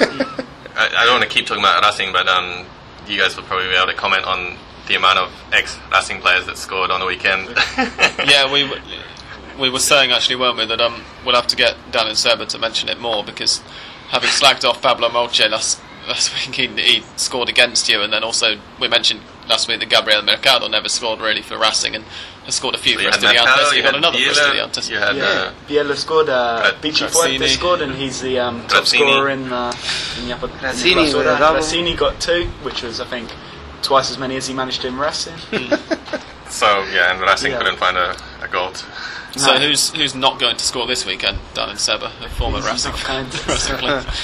I, 0.76 0.86
I 0.98 1.04
don't 1.04 1.18
want 1.18 1.22
to 1.24 1.28
keep 1.28 1.46
talking 1.46 1.62
about 1.62 1.84
Racing, 1.84 2.12
but 2.12 2.26
um, 2.28 2.64
you 3.06 3.18
guys 3.18 3.36
will 3.36 3.44
probably 3.44 3.68
be 3.68 3.74
able 3.74 3.86
to 3.88 3.94
comment 3.94 4.24
on 4.24 4.56
the 4.86 4.94
amount 4.94 5.18
of 5.18 5.30
ex-Racing 5.52 6.20
players 6.20 6.46
that 6.46 6.56
scored 6.56 6.90
on 6.90 7.00
the 7.00 7.06
weekend. 7.06 7.48
yeah, 8.26 8.50
we 8.52 8.62
w- 8.62 8.80
we 9.58 9.70
were 9.70 9.78
saying 9.78 10.10
actually, 10.12 10.36
weren't 10.36 10.56
we, 10.58 10.66
that 10.66 10.80
um 10.80 11.02
we'll 11.24 11.34
have 11.34 11.46
to 11.48 11.56
get 11.56 11.76
Dan 11.90 12.06
and 12.08 12.16
Seba 12.16 12.46
to 12.46 12.58
mention 12.58 12.88
it 12.88 12.98
more 13.00 13.24
because 13.24 13.58
having 14.10 14.30
slagged 14.30 14.68
off 14.68 14.80
Pablo 14.82 15.08
Mouche 15.08 15.48
last 15.50 15.80
last 16.06 16.32
week, 16.46 16.54
he, 16.54 16.66
he 16.80 17.02
scored 17.16 17.48
against 17.48 17.88
you, 17.88 18.00
and 18.02 18.12
then 18.12 18.22
also 18.24 18.58
we 18.80 18.88
mentioned 18.88 19.20
last 19.48 19.68
week 19.68 19.80
that 19.80 19.88
Gabriel 19.88 20.22
Mercado 20.22 20.68
never 20.68 20.88
scored 20.88 21.20
really 21.20 21.42
for 21.42 21.58
Racing 21.58 21.94
and 21.94 22.04
has 22.44 22.54
scored 22.54 22.74
a 22.74 22.78
few 22.78 22.92
So 22.94 22.98
for 22.98 23.02
you 23.04 23.10
had 23.10 23.20
Estudiantes. 23.20 23.44
Mercado, 23.44 23.70
You 23.70 23.76
you 23.76 23.82
got 23.82 23.86
had 23.86 23.94
another 23.96 24.18
for 24.18 24.24
Biela, 24.24 24.68
Estudiantes. 24.70 24.90
you 24.90 24.96
had 24.98 25.16
Yeah, 25.16 25.24
uh, 25.24 25.52
Biela 25.68 25.96
scored, 25.96 26.28
uh, 26.30 26.60
Ra- 26.64 26.80
Bici 26.80 27.00
Grazzini. 27.00 27.10
Fuente 27.38 27.46
scored, 27.48 27.80
and 27.82 27.94
he's 27.94 28.20
the 28.22 28.38
um, 28.38 28.60
top 28.62 28.70
Grazzini. 28.84 28.98
scorer 29.10 29.28
in, 29.30 29.52
uh, 29.52 29.72
in 30.18 30.28
the 30.28 30.34
upper. 30.34 30.48
Grazzini 30.48 30.90
in 31.06 31.10
the 31.12 31.18
with 31.18 31.26
a 31.26 31.30
Clausura. 31.30 31.38
double. 31.38 31.54
Grazzini 31.60 31.94
got 31.96 32.20
two, 32.20 32.44
which 32.62 32.82
was, 32.82 33.00
I 33.00 33.04
think, 33.06 33.30
twice 33.82 34.10
as 34.10 34.16
many 34.18 34.36
as 34.36 34.46
he 34.46 34.54
managed 34.54 34.84
in 34.86 34.96
Racing. 34.98 35.34
so 36.48 36.84
yeah, 36.92 37.12
and 37.12 37.20
Racing 37.20 37.52
Yeah. 37.52 37.58
couldn't 37.58 37.76
find 37.76 37.96
a, 37.98 38.16
a 38.42 38.48
goal. 38.48 38.72
to- 38.72 38.84
So 39.36 39.58
who's 39.58 39.90
who's 39.94 40.14
not 40.14 40.38
going 40.40 40.56
to 40.56 40.64
score 40.64 40.86
this 40.86 41.04
weekend? 41.06 41.38
Dan 41.54 41.68
and 41.70 41.78
Seba, 41.78 42.10
a 42.22 42.28
former 42.30 42.60
Racing, 42.60 42.92
not 42.92 43.04
going 43.06 43.30
to. 43.30 43.36
Racing 43.48 43.76
player. 43.76 44.04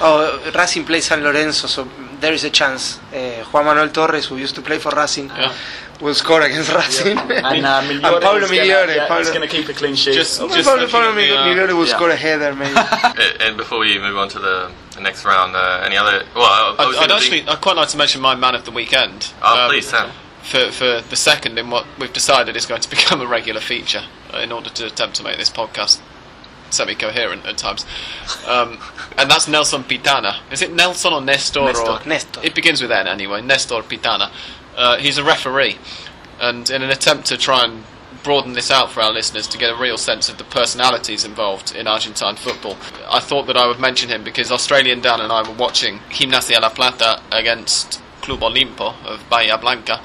Oh, 0.00 0.50
Racing 0.52 0.84
plays 0.84 1.04
San 1.04 1.22
Lorenzo, 1.22 1.68
so 1.68 1.88
there 2.18 2.32
is 2.32 2.42
a 2.42 2.50
chance. 2.50 2.98
Uh, 3.14 3.44
Juan 3.52 3.64
Manuel 3.66 3.88
Torres, 3.90 4.26
who 4.26 4.36
used 4.36 4.56
to 4.56 4.60
play 4.62 4.78
for 4.78 4.90
Racing, 4.90 5.28
Yeah. 5.28 5.54
will 6.00 6.14
score 6.16 6.42
against 6.42 6.72
Racing. 6.74 7.16
And, 7.16 7.64
uh, 7.64 7.80
And 7.88 8.02
Pablo 8.02 8.40
Migliore. 8.48 8.88
yeah, 8.96 9.06
Pablo, 9.06 9.18
he's 9.18 9.28
going 9.30 9.48
to 9.48 9.54
keep 9.56 9.68
a 9.68 9.72
clean 9.72 9.94
sheet. 9.94 10.14
Just- 10.14 10.40
Oh, 10.40 10.48
just- 10.48 10.64
Pablo, 10.68 10.82
looking 10.82 10.92
Pablo 11.00 11.10
at 11.10 11.14
the, 11.14 11.36
uh, 11.38 11.46
Migliore 11.46 11.76
will 11.78 11.86
yeah. 11.86 11.94
score 11.96 12.10
a 12.10 12.16
header, 12.16 12.52
maybe. 12.56 12.74
And 13.40 13.56
before 13.56 13.78
we 13.78 13.96
move 14.00 14.16
on 14.18 14.28
to 14.30 14.40
the, 14.40 14.72
the 14.96 15.00
next 15.00 15.24
round, 15.24 15.54
uh, 15.54 15.82
any 15.86 15.96
other? 15.96 16.24
Well, 16.34 16.74
I'd, 16.76 16.96
I'd 17.04 17.12
actually, 17.12 17.40
big- 17.42 17.48
I'd 17.48 17.60
quite 17.60 17.76
like 17.76 17.88
to 17.90 17.96
mention 17.96 18.20
my 18.20 18.34
man 18.34 18.56
of 18.56 18.64
the 18.64 18.72
weekend. 18.72 19.32
Oh, 19.42 19.62
Um, 19.64 19.70
please, 19.70 19.86
Sam. 19.88 20.10
For, 20.44 20.70
for 20.70 21.00
the 21.00 21.16
second 21.16 21.58
in 21.58 21.70
what 21.70 21.86
we've 21.98 22.12
decided 22.12 22.56
is 22.56 22.66
going 22.66 22.82
to 22.82 22.90
become 22.96 23.20
a 23.20 23.26
regular 23.26 23.60
feature 23.60 24.04
in 24.34 24.52
order 24.52 24.70
to 24.70 24.86
attempt 24.86 25.16
to 25.16 25.22
make 25.22 25.38
this 25.38 25.50
podcast 25.50 26.00
semi-coherent 26.70 27.46
at 27.46 27.56
times. 27.56 27.86
Um, 28.46 28.78
and 29.16 29.30
that's 29.30 29.48
Nelson 29.48 29.84
Pitana. 29.84 30.38
Is 30.50 30.60
it 30.60 30.72
Nelson 30.72 31.12
or 31.12 31.20
Nestor? 31.20 31.62
Nestor. 31.62 31.90
Or, 31.90 32.00
Nestor. 32.06 32.40
It 32.42 32.54
begins 32.54 32.82
with 32.82 32.90
N 32.90 33.06
anyway. 33.06 33.42
Nestor 33.42 33.82
Pitana. 33.82 34.30
Uh, 34.76 34.98
he's 34.98 35.18
a 35.18 35.24
referee, 35.24 35.78
and 36.40 36.68
in 36.68 36.82
an 36.82 36.90
attempt 36.90 37.26
to 37.26 37.36
try 37.36 37.64
and 37.64 37.84
broaden 38.24 38.54
this 38.54 38.70
out 38.70 38.90
for 38.90 39.02
our 39.02 39.12
listeners 39.12 39.46
to 39.46 39.58
get 39.58 39.70
a 39.70 39.76
real 39.76 39.98
sense 39.98 40.28
of 40.28 40.38
the 40.38 40.44
personalities 40.44 41.24
involved 41.24 41.76
in 41.76 41.86
Argentine 41.86 42.34
football, 42.34 42.76
I 43.08 43.20
thought 43.20 43.46
that 43.46 43.56
I 43.56 43.68
would 43.68 43.78
mention 43.78 44.08
him 44.08 44.24
because 44.24 44.50
Australian 44.50 45.00
Dan 45.00 45.20
and 45.20 45.30
I 45.30 45.48
were 45.48 45.54
watching 45.54 46.00
Gimnasia 46.10 46.60
La 46.60 46.70
Plata 46.70 47.22
against 47.30 48.00
Club 48.20 48.40
Olimpo 48.40 48.94
of 49.04 49.28
Bahia 49.28 49.58
Blanca 49.58 50.00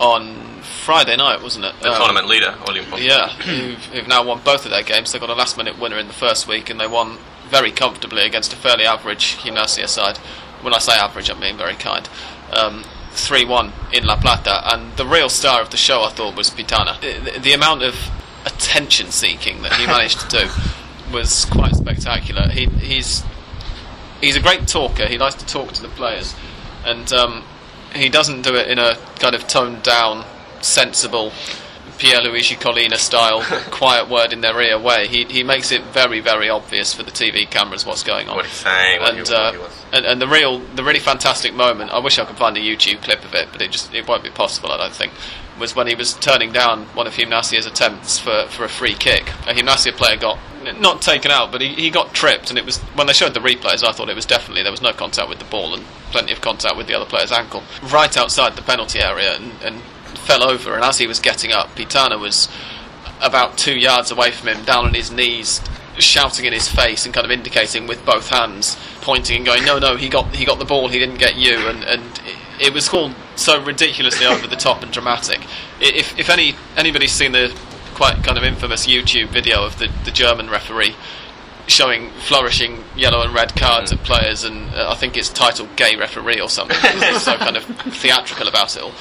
on 0.00 0.60
Friday 0.84 1.16
night, 1.16 1.42
wasn't 1.42 1.64
it? 1.64 1.74
the 1.80 1.90
Um, 1.92 1.98
tournament 1.98 2.26
leader, 2.26 2.54
yeah, 3.02 3.28
who've, 3.28 3.84
who've 3.86 4.08
now 4.08 4.24
won 4.24 4.40
both 4.44 4.64
of 4.64 4.70
their 4.70 4.82
games. 4.82 5.12
They 5.12 5.18
got 5.18 5.30
a 5.30 5.34
last 5.34 5.56
minute 5.56 5.78
winner 5.78 5.98
in 5.98 6.08
the 6.08 6.12
first 6.14 6.48
week, 6.48 6.68
and 6.70 6.80
they 6.80 6.86
won 6.86 7.18
very 7.48 7.70
comfortably 7.70 8.22
against 8.22 8.52
a 8.52 8.56
fairly 8.56 8.84
average 8.84 9.36
Gimnasia 9.38 9.88
side. 9.88 10.18
When 10.62 10.74
I 10.74 10.78
say 10.78 10.94
average, 10.94 11.30
I'm 11.30 11.40
being 11.40 11.56
very 11.56 11.74
kind. 11.74 12.08
Um, 12.52 12.84
3 13.12 13.44
1 13.44 13.72
in 13.92 14.04
La 14.04 14.16
Plata, 14.16 14.60
and 14.74 14.96
the 14.96 15.06
real 15.06 15.28
star 15.28 15.60
of 15.62 15.70
the 15.70 15.76
show, 15.76 16.02
I 16.02 16.10
thought, 16.10 16.34
was 16.36 16.50
Pitana. 16.50 17.00
The, 17.00 17.38
the 17.38 17.52
amount 17.52 17.82
of 17.82 17.94
attention 18.44 19.10
seeking 19.10 19.62
that 19.62 19.74
he 19.74 19.86
managed 19.86 20.28
to 20.28 20.28
do 20.46 20.50
was 21.12 21.44
quite 21.44 21.74
spectacular. 21.76 22.48
He, 22.48 22.66
he's 22.66 23.22
he's 24.20 24.34
a 24.36 24.40
great 24.40 24.66
talker. 24.66 25.06
He 25.06 25.18
likes 25.18 25.36
to 25.36 25.46
talk 25.46 25.72
to 25.74 25.82
the 25.82 25.88
players, 25.88 26.34
and 26.84 27.12
um, 27.12 27.44
he 27.94 28.08
doesn't 28.08 28.42
do 28.42 28.54
it 28.54 28.68
in 28.68 28.78
a 28.78 28.96
kind 29.18 29.34
of 29.34 29.46
toned 29.46 29.82
down, 29.82 30.24
sensible. 30.60 31.32
Pierluigi 31.98 32.56
Collina 32.56 32.96
style, 32.96 33.42
quiet 33.70 34.08
word 34.08 34.32
in 34.32 34.40
their 34.40 34.60
ear 34.60 34.78
way. 34.78 35.06
He 35.06 35.24
he 35.24 35.42
makes 35.42 35.70
it 35.72 35.82
very 35.84 36.20
very 36.20 36.48
obvious 36.48 36.92
for 36.94 37.02
the 37.02 37.10
TV 37.10 37.48
cameras 37.48 37.86
what's 37.86 38.02
going 38.02 38.28
on 38.28 38.36
What 38.36 38.46
he's 38.46 38.54
saying, 38.54 39.00
what, 39.00 39.14
and, 39.16 39.26
he, 39.28 39.34
uh, 39.34 39.42
what 39.44 39.54
he 39.54 39.60
was. 39.60 39.84
and 39.92 40.04
and 40.06 40.20
the 40.20 40.28
real 40.28 40.58
the 40.58 40.82
really 40.84 40.98
fantastic 41.00 41.54
moment 41.54 41.90
I 41.90 41.98
wish 42.00 42.18
I 42.18 42.24
could 42.24 42.36
find 42.36 42.56
a 42.56 42.60
YouTube 42.60 43.02
clip 43.02 43.24
of 43.24 43.34
it 43.34 43.48
but 43.52 43.62
it 43.62 43.70
just 43.70 43.94
it 43.94 44.06
won't 44.08 44.22
be 44.22 44.30
possible 44.30 44.70
I 44.72 44.76
don't 44.76 44.94
think 44.94 45.12
was 45.58 45.76
when 45.76 45.86
he 45.86 45.94
was 45.94 46.14
turning 46.14 46.50
down 46.50 46.84
one 46.96 47.06
of 47.06 47.12
Gimnasia's 47.14 47.64
attempts 47.64 48.18
for, 48.18 48.46
for 48.48 48.64
a 48.64 48.68
free 48.68 48.94
kick 48.94 49.28
a 49.46 49.54
Gimnasia 49.54 49.92
player 49.92 50.16
got 50.16 50.38
not 50.80 51.00
taken 51.00 51.30
out 51.30 51.52
but 51.52 51.60
he, 51.60 51.68
he 51.74 51.90
got 51.90 52.12
tripped 52.12 52.50
and 52.50 52.58
it 52.58 52.64
was 52.64 52.78
when 52.96 53.06
they 53.06 53.12
showed 53.12 53.34
the 53.34 53.40
replays 53.40 53.84
I 53.84 53.92
thought 53.92 54.08
it 54.08 54.16
was 54.16 54.26
definitely 54.26 54.62
there 54.64 54.72
was 54.72 54.82
no 54.82 54.92
contact 54.92 55.28
with 55.28 55.38
the 55.38 55.44
ball 55.44 55.74
and 55.74 55.84
plenty 56.10 56.32
of 56.32 56.40
contact 56.40 56.76
with 56.76 56.86
the 56.88 56.94
other 56.94 57.06
player's 57.06 57.30
ankle 57.30 57.62
right 57.84 58.16
outside 58.16 58.56
the 58.56 58.62
penalty 58.62 58.98
area 59.00 59.36
and, 59.36 59.52
and 59.62 59.80
fell 60.24 60.42
over 60.42 60.74
and 60.74 60.84
as 60.84 60.98
he 60.98 61.06
was 61.06 61.20
getting 61.20 61.52
up 61.52 61.68
Pitana 61.76 62.18
was 62.18 62.48
about 63.20 63.56
two 63.56 63.76
yards 63.76 64.10
away 64.10 64.30
from 64.30 64.48
him, 64.48 64.64
down 64.64 64.84
on 64.84 64.94
his 64.94 65.10
knees, 65.10 65.60
shouting 65.98 66.44
in 66.44 66.52
his 66.52 66.68
face 66.68 67.04
and 67.04 67.14
kind 67.14 67.24
of 67.24 67.30
indicating 67.30 67.86
with 67.86 68.04
both 68.04 68.28
hands, 68.28 68.76
pointing 69.00 69.36
and 69.36 69.46
going, 69.46 69.64
"No, 69.64 69.78
no, 69.78 69.96
he 69.96 70.08
got 70.08 70.34
he 70.34 70.44
got 70.44 70.58
the 70.58 70.64
ball, 70.64 70.88
he 70.88 70.98
didn't 70.98 71.18
get 71.18 71.36
you." 71.36 71.56
And 71.68 71.84
and 71.84 72.02
it, 72.60 72.72
was 72.72 72.92
all 72.92 73.12
so 73.36 73.62
ridiculously 73.62 74.26
over 74.26 74.46
the 74.46 74.56
top 74.56 74.82
and 74.82 74.92
dramatic. 74.92 75.40
If 75.80 76.18
if 76.18 76.30
any 76.30 76.54
anybody's 76.76 77.12
seen 77.12 77.32
the 77.32 77.56
quite 77.94 78.22
kind 78.24 78.36
of 78.36 78.44
infamous 78.44 78.86
YouTube 78.86 79.28
video 79.28 79.64
of 79.64 79.78
the 79.78 79.90
the 80.04 80.10
German 80.10 80.50
referee 80.50 80.94
showing 81.66 82.10
flourishing 82.10 82.84
yellow 82.94 83.22
and 83.22 83.32
red 83.32 83.54
cards 83.56 83.90
at 83.90 83.98
players, 84.00 84.44
and 84.44 84.74
uh, 84.74 84.90
I 84.90 84.94
think 84.96 85.16
it's 85.16 85.30
titled 85.30 85.76
"Gay 85.76 85.96
Referee" 85.96 86.40
or 86.40 86.48
something. 86.48 86.76
So 87.18 87.36
kind 87.36 87.56
of 87.56 87.64
theatrical 87.64 88.48
about 88.48 88.76
it 88.76 88.82
all. 88.82 88.92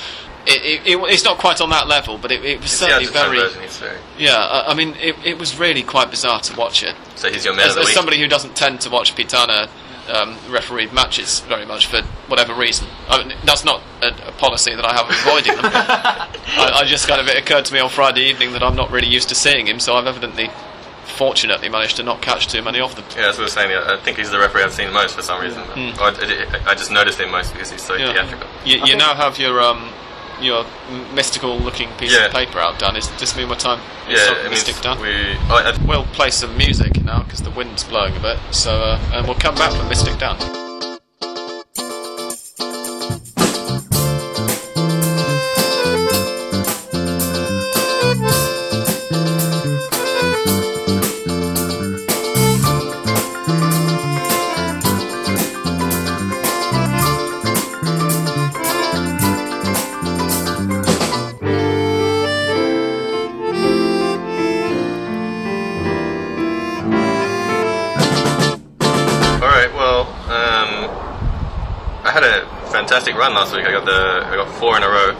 It, 0.45 0.61
it, 0.85 0.87
it, 0.87 0.97
it's 1.11 1.23
not 1.23 1.37
quite 1.37 1.61
on 1.61 1.69
that 1.69 1.87
level, 1.87 2.17
but 2.17 2.31
it, 2.31 2.43
it 2.43 2.57
was 2.59 2.65
It's 2.65 2.73
certainly 2.73 3.05
Argentine 3.07 3.31
very. 3.31 3.67
version. 3.69 3.97
Yeah, 4.17 4.35
I, 4.35 4.71
I 4.71 4.73
mean, 4.73 4.95
it, 4.99 5.15
it 5.25 5.37
was 5.39 5.57
really 5.57 5.83
quite 5.83 6.09
bizarre 6.11 6.41
to 6.41 6.55
watch 6.57 6.83
it. 6.83 6.95
So 7.15 7.31
he's 7.31 7.45
your 7.45 7.55
man 7.55 7.65
As, 7.67 7.71
of 7.71 7.75
the 7.75 7.81
as 7.81 7.87
week. 7.87 7.95
somebody 7.95 8.19
who 8.19 8.27
doesn't 8.27 8.55
tend 8.55 8.81
to 8.81 8.89
watch 8.89 9.15
Pitana 9.15 9.69
um, 10.13 10.37
refereed 10.49 10.91
matches 10.91 11.39
very 11.41 11.65
much 11.65 11.87
for 11.87 12.01
whatever 12.27 12.53
reason, 12.53 12.87
I 13.07 13.23
mean, 13.23 13.37
that's 13.45 13.63
not 13.63 13.81
a, 14.01 14.07
a 14.27 14.31
policy 14.33 14.75
that 14.75 14.83
I 14.83 14.93
have 14.93 15.05
of 15.09 15.15
avoiding 15.25 15.55
them. 15.61 15.71
I, 15.71 16.81
I 16.81 16.83
just 16.83 17.07
kind 17.07 17.21
of 17.21 17.27
it 17.29 17.37
occurred 17.37 17.63
to 17.65 17.73
me 17.73 17.79
on 17.79 17.89
Friday 17.89 18.23
evening 18.29 18.51
that 18.51 18.63
I'm 18.63 18.75
not 18.75 18.91
really 18.91 19.07
used 19.07 19.29
to 19.29 19.35
seeing 19.35 19.65
him, 19.65 19.79
so 19.79 19.95
I've 19.95 20.07
evidently, 20.07 20.49
fortunately, 21.15 21.69
managed 21.69 21.95
to 21.97 22.03
not 22.03 22.21
catch 22.21 22.47
too 22.47 22.61
many 22.61 22.81
of 22.81 22.95
them. 22.95 23.05
Yeah, 23.15 23.23
that's 23.23 23.37
what 23.37 23.43
I 23.43 23.45
was 23.45 23.53
saying. 23.53 23.71
I 23.71 23.97
think 24.03 24.17
he's 24.17 24.29
the 24.31 24.39
referee 24.39 24.63
I've 24.63 24.73
seen 24.73 24.91
most 24.91 25.15
for 25.15 25.21
some 25.21 25.41
reason. 25.41 25.61
Or 25.61 25.65
I, 25.71 26.09
I- 26.65 26.71
I 26.71 26.75
just 26.75 26.91
noticed 26.91 27.19
him 27.19 27.31
most 27.31 27.53
because 27.53 27.71
he's 27.71 27.81
so. 27.81 27.95
Yeah. 27.95 28.11
theatrical. 28.11 28.47
You, 28.65 28.83
you 28.85 28.97
now 28.97 29.13
have 29.15 29.37
your 29.39 29.61
um, 29.61 29.89
your 30.41 30.65
mystical 31.13 31.57
looking 31.59 31.89
piece 31.97 32.11
Yeah. 32.13 32.25
of 32.25 32.31
paper 32.31 32.59
out, 32.59 32.79
Dan. 32.79 32.95
Is 32.95 33.09
this 33.19 33.35
mean 33.35 33.49
what 33.49 33.59
time? 33.59 33.79
is 34.09 34.19
Yeah, 34.19 34.27
sort 34.27 34.37
of 34.45 34.49
mystic 34.51 34.81
Dan? 34.81 34.99
we. 34.99 35.37
Oh, 35.49 35.55
I, 35.55 35.77
We'll 35.85 36.05
play 36.05 36.29
some 36.29 36.55
music 36.57 37.03
now 37.03 37.23
because 37.23 37.41
the 37.41 37.51
wind's 37.51 37.83
blowing 37.83 38.15
a 38.15 38.19
bit. 38.19 38.37
So, 38.51 38.81
uh, 38.81 38.99
and 39.13 39.25
we'll 39.27 39.35
come 39.37 39.55
back 39.55 39.71
for 39.73 39.83
Mystic 39.87 40.17
Dan. 40.17 40.37
Fantastic 72.93 73.15
run 73.15 73.33
last 73.33 73.55
week. 73.55 73.65
I 73.65 73.71
got 73.71 73.85
the 73.85 74.21
I 74.27 74.35
got 74.35 74.53
four 74.59 74.77
in 74.77 74.83
a 74.83 74.87
row, 74.87 75.13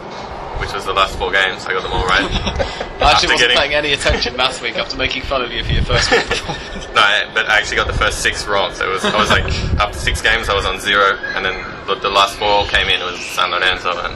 which 0.60 0.72
was 0.72 0.84
the 0.84 0.92
last 0.92 1.18
four 1.18 1.32
games. 1.32 1.66
I 1.66 1.72
got 1.72 1.82
them 1.82 1.92
all 1.92 2.06
right. 2.06 2.22
I 3.02 3.10
actually 3.10 3.34
wasn't 3.34 3.38
getting- 3.40 3.56
paying 3.58 3.74
any 3.74 3.92
attention 3.92 4.36
last 4.36 4.62
week 4.62 4.76
after 4.76 4.96
making 4.96 5.22
fun 5.22 5.42
of 5.42 5.50
you 5.50 5.64
for 5.64 5.72
your 5.72 5.82
first 5.82 6.10
week. 6.10 6.22
No, 6.94 7.00
I, 7.00 7.28
but 7.34 7.48
I 7.50 7.58
actually 7.58 7.78
got 7.78 7.88
the 7.88 7.92
first 7.98 8.22
six 8.22 8.46
wrong. 8.46 8.72
So 8.74 8.88
it 8.88 8.92
was 8.92 9.04
I 9.04 9.18
was 9.18 9.28
like 9.28 9.42
after 9.82 9.98
six 9.98 10.22
games 10.22 10.48
I 10.48 10.54
was 10.54 10.64
on 10.64 10.78
zero, 10.78 11.18
and 11.34 11.44
then 11.44 11.58
the, 11.88 11.96
the 11.96 12.08
last 12.08 12.38
four 12.38 12.46
all 12.46 12.66
came 12.68 12.86
in. 12.86 13.00
It 13.00 13.04
was 13.04 13.18
San 13.18 13.50
Lorenzo 13.50 13.90
and 13.98 14.14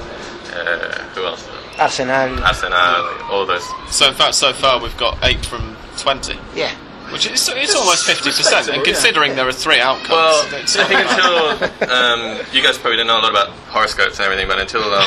uh, 0.55 0.93
who 1.15 1.25
else? 1.27 1.49
Arsenal. 1.77 2.39
Arsenal, 2.45 2.79
like, 2.79 3.31
all 3.31 3.45
those. 3.47 3.67
so, 3.91 4.07
in 4.07 4.15
fact, 4.15 4.37
so 4.37 4.53
far 4.53 4.81
we've 4.81 4.97
got 4.97 5.19
eight 5.25 5.45
from 5.45 5.77
20, 5.99 6.39
Yeah. 6.55 6.73
Which 7.13 7.27
is 7.27 7.49
it's 7.49 7.75
almost 7.75 8.07
50%. 8.07 8.25
respectable, 8.27 8.79
And 8.79 8.87
yeah. 8.87 8.93
considering 8.93 9.37
there 9.37 9.47
are 9.49 9.53
three 9.53 9.81
outcomes, 9.81 10.11
Well, 10.11 10.47
I 10.47 10.61
think 10.85 11.01
until 11.81 11.91
um, 11.91 12.41
you 12.53 12.63
guys 12.63 12.79
probably 12.79 12.97
don't 12.99 13.07
know 13.07 13.19
a 13.19 13.23
lot 13.23 13.31
about 13.31 13.51
horoscopes 13.69 14.19
and 14.19 14.25
everything, 14.25 14.49
but 14.49 14.59
until 14.59 14.83
um, 14.83 15.07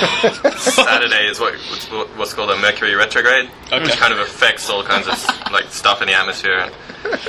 Saturday 0.57 1.28
is 1.28 1.39
what 1.39 1.53
what's, 1.70 1.86
what's 2.18 2.34
called 2.34 2.51
a 2.51 2.57
Mercury 2.57 2.95
retrograde, 2.95 3.49
Okay. 3.72 3.84
which 3.84 3.97
kind 3.97 4.14
of 4.14 4.20
affects 4.20 4.70
all 4.70 4.84
kinds 4.84 5.07
of 5.07 5.16
like 5.51 5.66
stuff 5.72 6.01
in 6.01 6.07
the 6.07 6.14
atmosphere. 6.14 6.70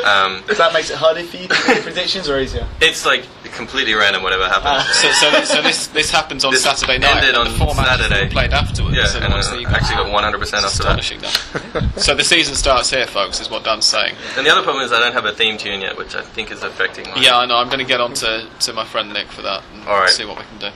Um, 0.05 0.43
So 0.49 0.55
that 0.55 0.72
makes 0.72 0.91
it 0.91 0.97
harder 0.97 1.22
for 1.24 1.37
you 1.39 1.49
to 1.49 1.57
make 1.68 1.83
predictions 1.83 2.28
or 2.28 2.39
easier? 2.39 2.66
it's 2.80 3.07
like 3.07 3.24
completely 3.55 3.93
random 3.95 4.22
whatever 4.22 4.49
happens. 4.49 4.89
So, 4.97 5.11
so, 5.12 5.30
this, 5.30 5.49
so 5.51 5.62
this 5.62 5.87
this 5.89 6.11
happens 6.11 6.45
on 6.45 6.53
This 6.53 6.62
Saturday 6.64 6.99
night, 6.99 7.16
ended 7.16 7.35
and 7.35 7.49
on 7.49 7.59
the 7.59 7.74
Saturday. 7.74 8.28
played 8.30 8.53
afterwards. 8.53 8.97
yeah, 8.97 9.07
and 9.16 9.24
and 9.24 9.35
uh, 9.35 9.55
you 9.57 9.64
got 9.66 9.74
actually 9.83 9.97
got 9.97 10.07
100% 10.07 10.35
after 10.41 10.47
that. 10.61 10.64
astonishing. 10.64 11.20
That. 11.20 11.93
so 11.97 12.14
the 12.14 12.24
season 12.24 12.55
starts 12.55 12.91
here, 12.91 13.07
folks, 13.07 13.41
is 13.41 13.51
what 13.51 13.64
Dan's 13.64 13.85
saying. 13.87 14.14
And 14.37 14.47
the 14.47 14.51
other 14.51 14.62
problem 14.62 14.85
is 14.85 14.93
I 14.93 15.01
don't 15.01 15.12
have 15.12 15.24
a 15.26 15.33
theme 15.33 15.59
tune 15.59 15.80
yet, 15.80 15.97
which 15.97 16.14
I 16.14 16.22
think 16.22 16.51
is 16.51 16.62
affecting. 16.62 17.09
My 17.11 17.16
Yeah, 17.16 17.37
I 17.39 17.47
know. 17.47 17.57
I'm 17.57 17.66
going 17.68 17.78
to 17.80 17.85
get 17.85 18.01
on 18.01 18.12
to, 18.14 18.47
to 18.61 18.72
my 18.72 18.85
friend 18.85 19.12
Nick 19.12 19.28
for 19.28 19.43
that 19.43 19.62
and 19.74 19.87
All 19.89 19.99
right. 20.01 20.09
see 20.11 20.24
what 20.24 20.39
we 20.39 20.45
can 20.45 20.59
do. 20.59 20.70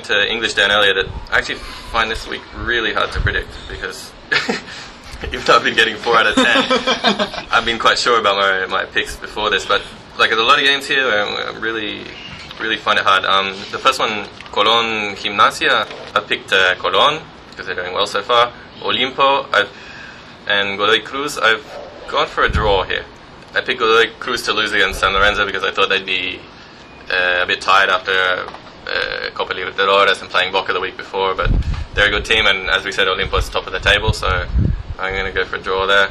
To 0.00 0.30
English 0.30 0.54
Dan 0.54 0.70
earlier 0.70 0.94
that 0.94 1.06
I 1.30 1.38
actually 1.38 1.56
find 1.56 2.10
this 2.10 2.26
week 2.26 2.40
really 2.56 2.94
hard 2.94 3.12
to 3.12 3.20
predict 3.20 3.50
because 3.68 4.10
even 5.26 5.44
though 5.44 5.56
I've 5.56 5.64
been 5.64 5.74
getting 5.74 5.96
four 5.96 6.16
out 6.16 6.26
of 6.26 6.34
ten, 6.34 6.46
I've 7.52 7.66
been 7.66 7.78
quite 7.78 7.98
sure 7.98 8.18
about 8.18 8.36
my, 8.36 8.66
my 8.66 8.84
picks 8.86 9.16
before 9.16 9.50
this. 9.50 9.66
But 9.66 9.82
like 10.18 10.30
there's 10.30 10.40
a 10.40 10.44
lot 10.44 10.58
of 10.58 10.64
games 10.64 10.86
here, 10.86 11.04
I 11.04 11.52
I 11.52 11.58
really 11.58 12.06
really 12.58 12.78
find 12.78 12.98
it 12.98 13.04
hard. 13.04 13.24
Um, 13.24 13.48
the 13.70 13.78
first 13.78 13.98
one, 13.98 14.24
Colón 14.50 15.14
Gimnasia, 15.16 15.86
I 16.16 16.20
picked 16.20 16.52
uh, 16.52 16.74
Colón 16.76 17.22
because 17.50 17.66
they're 17.66 17.74
doing 17.74 17.92
well 17.92 18.06
so 18.06 18.22
far. 18.22 18.52
Olimpo, 18.80 19.52
I've, 19.52 19.70
and 20.46 20.78
Godoy 20.78 21.02
Cruz, 21.02 21.38
I've 21.38 21.64
gone 22.08 22.28
for 22.28 22.44
a 22.44 22.48
draw 22.48 22.84
here. 22.84 23.04
I 23.54 23.60
picked 23.60 23.80
Godoy 23.80 24.12
Cruz 24.18 24.42
to 24.44 24.52
lose 24.52 24.72
against 24.72 25.00
San 25.00 25.12
Lorenzo 25.12 25.44
because 25.44 25.64
I 25.64 25.70
thought 25.70 25.88
they'd 25.88 26.06
be 26.06 26.40
uh, 27.10 27.40
a 27.42 27.46
bit 27.46 27.60
tired 27.60 27.90
after 27.90 28.12
uh, 28.92 29.30
Copa 29.34 29.54
Libertadores 29.54 30.20
and 30.20 30.30
playing 30.30 30.52
Boca 30.52 30.72
the 30.72 30.80
week 30.80 30.96
before, 30.96 31.34
but 31.34 31.50
they're 31.94 32.08
a 32.08 32.10
good 32.10 32.24
team, 32.24 32.46
and 32.46 32.68
as 32.70 32.84
we 32.84 32.92
said, 32.92 33.06
Olimpo 33.08 33.38
is 33.38 33.48
top 33.48 33.66
of 33.66 33.72
the 33.72 33.80
table, 33.80 34.12
so 34.12 34.26
I'm 34.98 35.12
going 35.14 35.26
to 35.26 35.32
go 35.32 35.44
for 35.44 35.56
a 35.56 35.60
draw 35.60 35.86
there. 35.86 36.08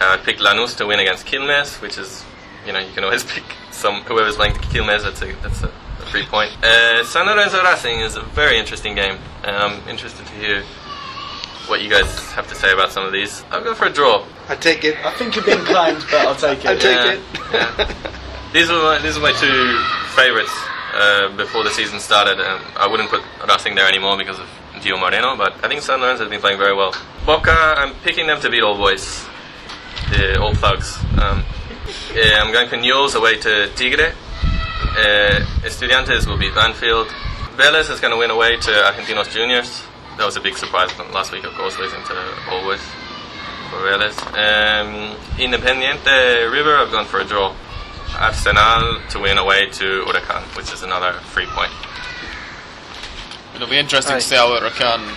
Uh, 0.00 0.14
I 0.14 0.16
picked 0.18 0.40
Lanús 0.40 0.76
to 0.78 0.86
win 0.86 0.98
against 1.00 1.26
Quilmes, 1.26 1.80
which 1.80 1.98
is, 1.98 2.24
you 2.66 2.72
know, 2.72 2.80
you 2.80 2.92
can 2.92 3.04
always 3.04 3.24
pick 3.32 3.44
some 3.70 4.02
whoever's 4.02 4.36
playing 4.36 4.54
Quilmes. 4.54 5.02
That's 5.02 5.22
a 5.22 5.32
that's 5.42 5.62
a, 5.62 5.68
a 5.68 6.06
free 6.06 6.24
point. 6.26 6.50
Uh, 6.64 7.04
San 7.04 7.26
Lorenzo 7.26 7.62
Racing 7.62 8.00
is 8.00 8.16
a 8.16 8.22
very 8.22 8.58
interesting 8.58 8.94
game. 8.94 9.18
and 9.44 9.54
I'm 9.56 9.88
interested 9.88 10.26
to 10.26 10.32
hear 10.32 10.62
what 11.66 11.80
you 11.80 11.88
guys 11.88 12.32
have 12.32 12.46
to 12.48 12.54
say 12.54 12.72
about 12.72 12.92
some 12.92 13.06
of 13.06 13.12
these. 13.12 13.42
I'll 13.50 13.62
go 13.64 13.74
for 13.74 13.86
a 13.86 13.90
draw. 13.92 14.26
I 14.48 14.56
take 14.56 14.84
it. 14.84 14.96
I 15.04 15.10
think 15.14 15.34
you've 15.36 15.46
been 15.46 15.64
kind, 15.64 15.96
but 16.10 16.26
I'll 16.26 16.34
take 16.36 16.58
it. 16.64 16.66
I'll 16.66 16.78
take 16.78 16.82
Yeah, 16.84 17.12
it. 17.12 17.20
yeah. 17.52 17.94
These 18.52 18.70
are 18.70 18.82
my, 18.82 18.98
these 19.02 19.16
are 19.16 19.20
my 19.20 19.32
two 19.32 19.78
favourites 20.14 20.52
uh, 20.94 21.36
before 21.36 21.64
the 21.64 21.70
season 21.70 21.98
started. 21.98 22.40
Um, 22.40 22.60
I 22.76 22.86
wouldn't 22.86 23.10
put 23.10 23.22
Racing 23.48 23.74
there 23.74 23.88
anymore 23.88 24.16
because 24.16 24.38
of 24.38 24.46
Gio 24.76 24.98
Moreno, 24.98 25.36
but 25.36 25.52
I 25.64 25.68
think 25.68 25.82
San 25.82 26.00
Lorenzo 26.00 26.24
has 26.24 26.30
been 26.30 26.40
playing 26.40 26.58
very 26.58 26.74
well. 26.74 26.94
Boca, 27.26 27.50
I'm 27.50 27.94
picking 28.02 28.26
them 28.26 28.40
to 28.40 28.50
beat 28.50 28.62
All 28.62 28.76
Boys, 28.76 29.24
the 30.10 30.38
Old 30.38 30.58
Thugs. 30.58 30.98
Um, 31.20 31.44
yeah, 32.14 32.40
I'm 32.42 32.52
going 32.52 32.68
for 32.68 32.76
Newell's 32.76 33.14
away 33.14 33.38
to 33.38 33.68
Tigre. 33.74 34.14
Uh, 34.96 35.40
Estudiantes 35.66 36.26
will 36.26 36.38
beat 36.38 36.54
Banfield. 36.54 37.08
Vélez 37.56 37.90
is 37.90 38.00
going 38.00 38.12
to 38.12 38.16
win 38.18 38.30
away 38.30 38.56
to 38.56 38.70
Argentinos 38.70 39.30
Juniors. 39.32 39.82
That 40.18 40.26
was 40.26 40.36
a 40.36 40.40
big 40.40 40.56
surprise 40.56 40.96
last 41.12 41.32
week, 41.32 41.44
of 41.44 41.52
course, 41.54 41.76
losing 41.78 42.02
to 42.04 42.14
All 42.50 42.62
Boys 42.62 42.80
for 43.70 43.78
Vélez. 43.78 44.16
Um, 44.34 45.16
Independiente 45.38 46.50
River, 46.50 46.76
I've 46.76 46.92
gone 46.92 47.06
for 47.06 47.20
a 47.20 47.24
draw. 47.24 47.54
Arsenal 48.18 49.00
to 49.10 49.18
win 49.18 49.38
away 49.38 49.68
to 49.70 50.04
Huracan, 50.06 50.42
which 50.56 50.72
is 50.72 50.82
another 50.82 51.12
free 51.34 51.46
point. 51.46 51.72
It'll 53.54 53.68
be 53.68 53.78
interesting 53.78 54.14
Aye. 54.16 54.18
to 54.20 54.24
see 54.24 54.36
how 54.36 54.48
Huracan 54.58 55.16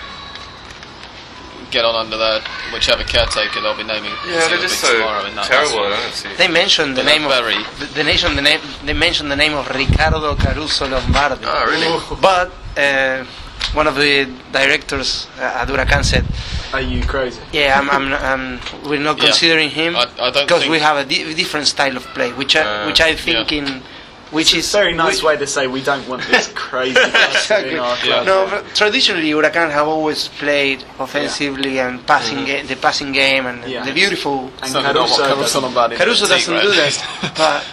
get 1.71 1.83
on 1.83 1.95
under 1.95 2.17
their 2.17 2.39
whichever 2.71 3.03
caretaker 3.03 3.59
they'll 3.61 3.75
be 3.75 3.83
naming. 3.83 4.11
Yeah, 4.25 4.47
they're 4.47 4.57
just 4.59 4.79
so 4.79 4.93
tomorrow 4.93 5.25
in 5.25 5.35
that 5.35 5.45
terrible. 5.45 5.79
I 5.91 6.09
see. 6.11 6.29
They 6.37 6.47
mentioned 6.47 6.95
the 6.95 7.03
They're 7.03 7.19
name 7.19 7.25
of 7.25 7.31
very- 7.31 7.61
the, 7.79 7.85
the 7.93 8.03
nation. 8.03 8.35
The 8.35 8.41
name 8.41 8.61
they 8.85 8.93
mentioned 8.93 9.29
the 9.31 9.35
name 9.35 9.53
of 9.53 9.67
Ricardo 9.69 10.35
Caruso 10.35 10.87
Lombardi. 10.87 11.43
Oh, 11.45 11.65
really? 11.65 12.21
But 12.21 12.51
uh, 12.77 13.25
one 13.73 13.87
of 13.87 13.95
the 13.95 14.31
directors 14.53 15.27
uh, 15.39 15.59
at 15.61 15.67
Huracan 15.67 16.05
said, 16.05 16.25
Are 16.73 16.81
you 16.81 17.01
crazy? 17.03 17.39
"Yeah, 17.53 17.79
I'm, 17.79 17.89
I'm, 17.89 18.13
I'm 18.31 18.59
we're 18.89 18.99
not 18.99 19.17
Yeah. 19.17 19.25
considering 19.25 19.69
him 19.69 19.95
I- 19.95 20.07
I 20.19 20.29
don't 20.31 20.45
because 20.45 20.67
we 20.67 20.79
have 20.79 20.97
a 20.97 21.05
di- 21.05 21.33
different 21.33 21.67
style 21.67 21.95
of 21.95 22.03
play, 22.15 22.31
which 22.33 22.55
I, 22.55 22.61
Uh, 22.61 22.85
which 22.87 23.01
I 23.01 23.15
think 23.15 23.51
yeah. 23.51 23.57
in 23.59 23.83
which 24.31 24.53
It's 24.53 24.67
is 24.67 24.73
a 24.75 24.77
very 24.79 24.93
nice 24.93 25.17
which- 25.17 25.23
way 25.23 25.37
to 25.37 25.47
say 25.47 25.67
we 25.67 25.81
don't 25.81 26.05
want 26.09 26.21
this 26.27 26.47
crazy 26.67 26.99
person 26.99 27.65
in 27.69 27.79
our 27.79 27.95
Yeah. 28.03 28.23
club. 28.23 28.25
No, 28.25 28.47
but 28.51 28.75
traditionally 28.75 29.29
Huracan 29.31 29.71
have 29.71 29.87
always 29.87 30.27
played 30.27 30.83
offensively 30.99 31.79
and 31.79 32.05
passing 32.05 32.43
ga- 32.43 32.63
the 32.63 32.75
passing 32.75 33.13
game 33.13 33.45
and 33.45 33.63
Yeah. 33.65 33.85
the 33.85 33.93
beautiful. 33.93 34.51
And 34.61 34.69
Certainly 34.71 34.93
not 34.93 35.09
what 35.09 35.19
Caruso 35.19 35.35
Caruso 35.35 35.61
doesn't- 35.61 35.97
Caruso 35.97 36.27
doesn't 36.27 36.53
Tigre, 36.53 36.61
do 36.61 36.71
that, 36.75 36.95
but 37.37 37.63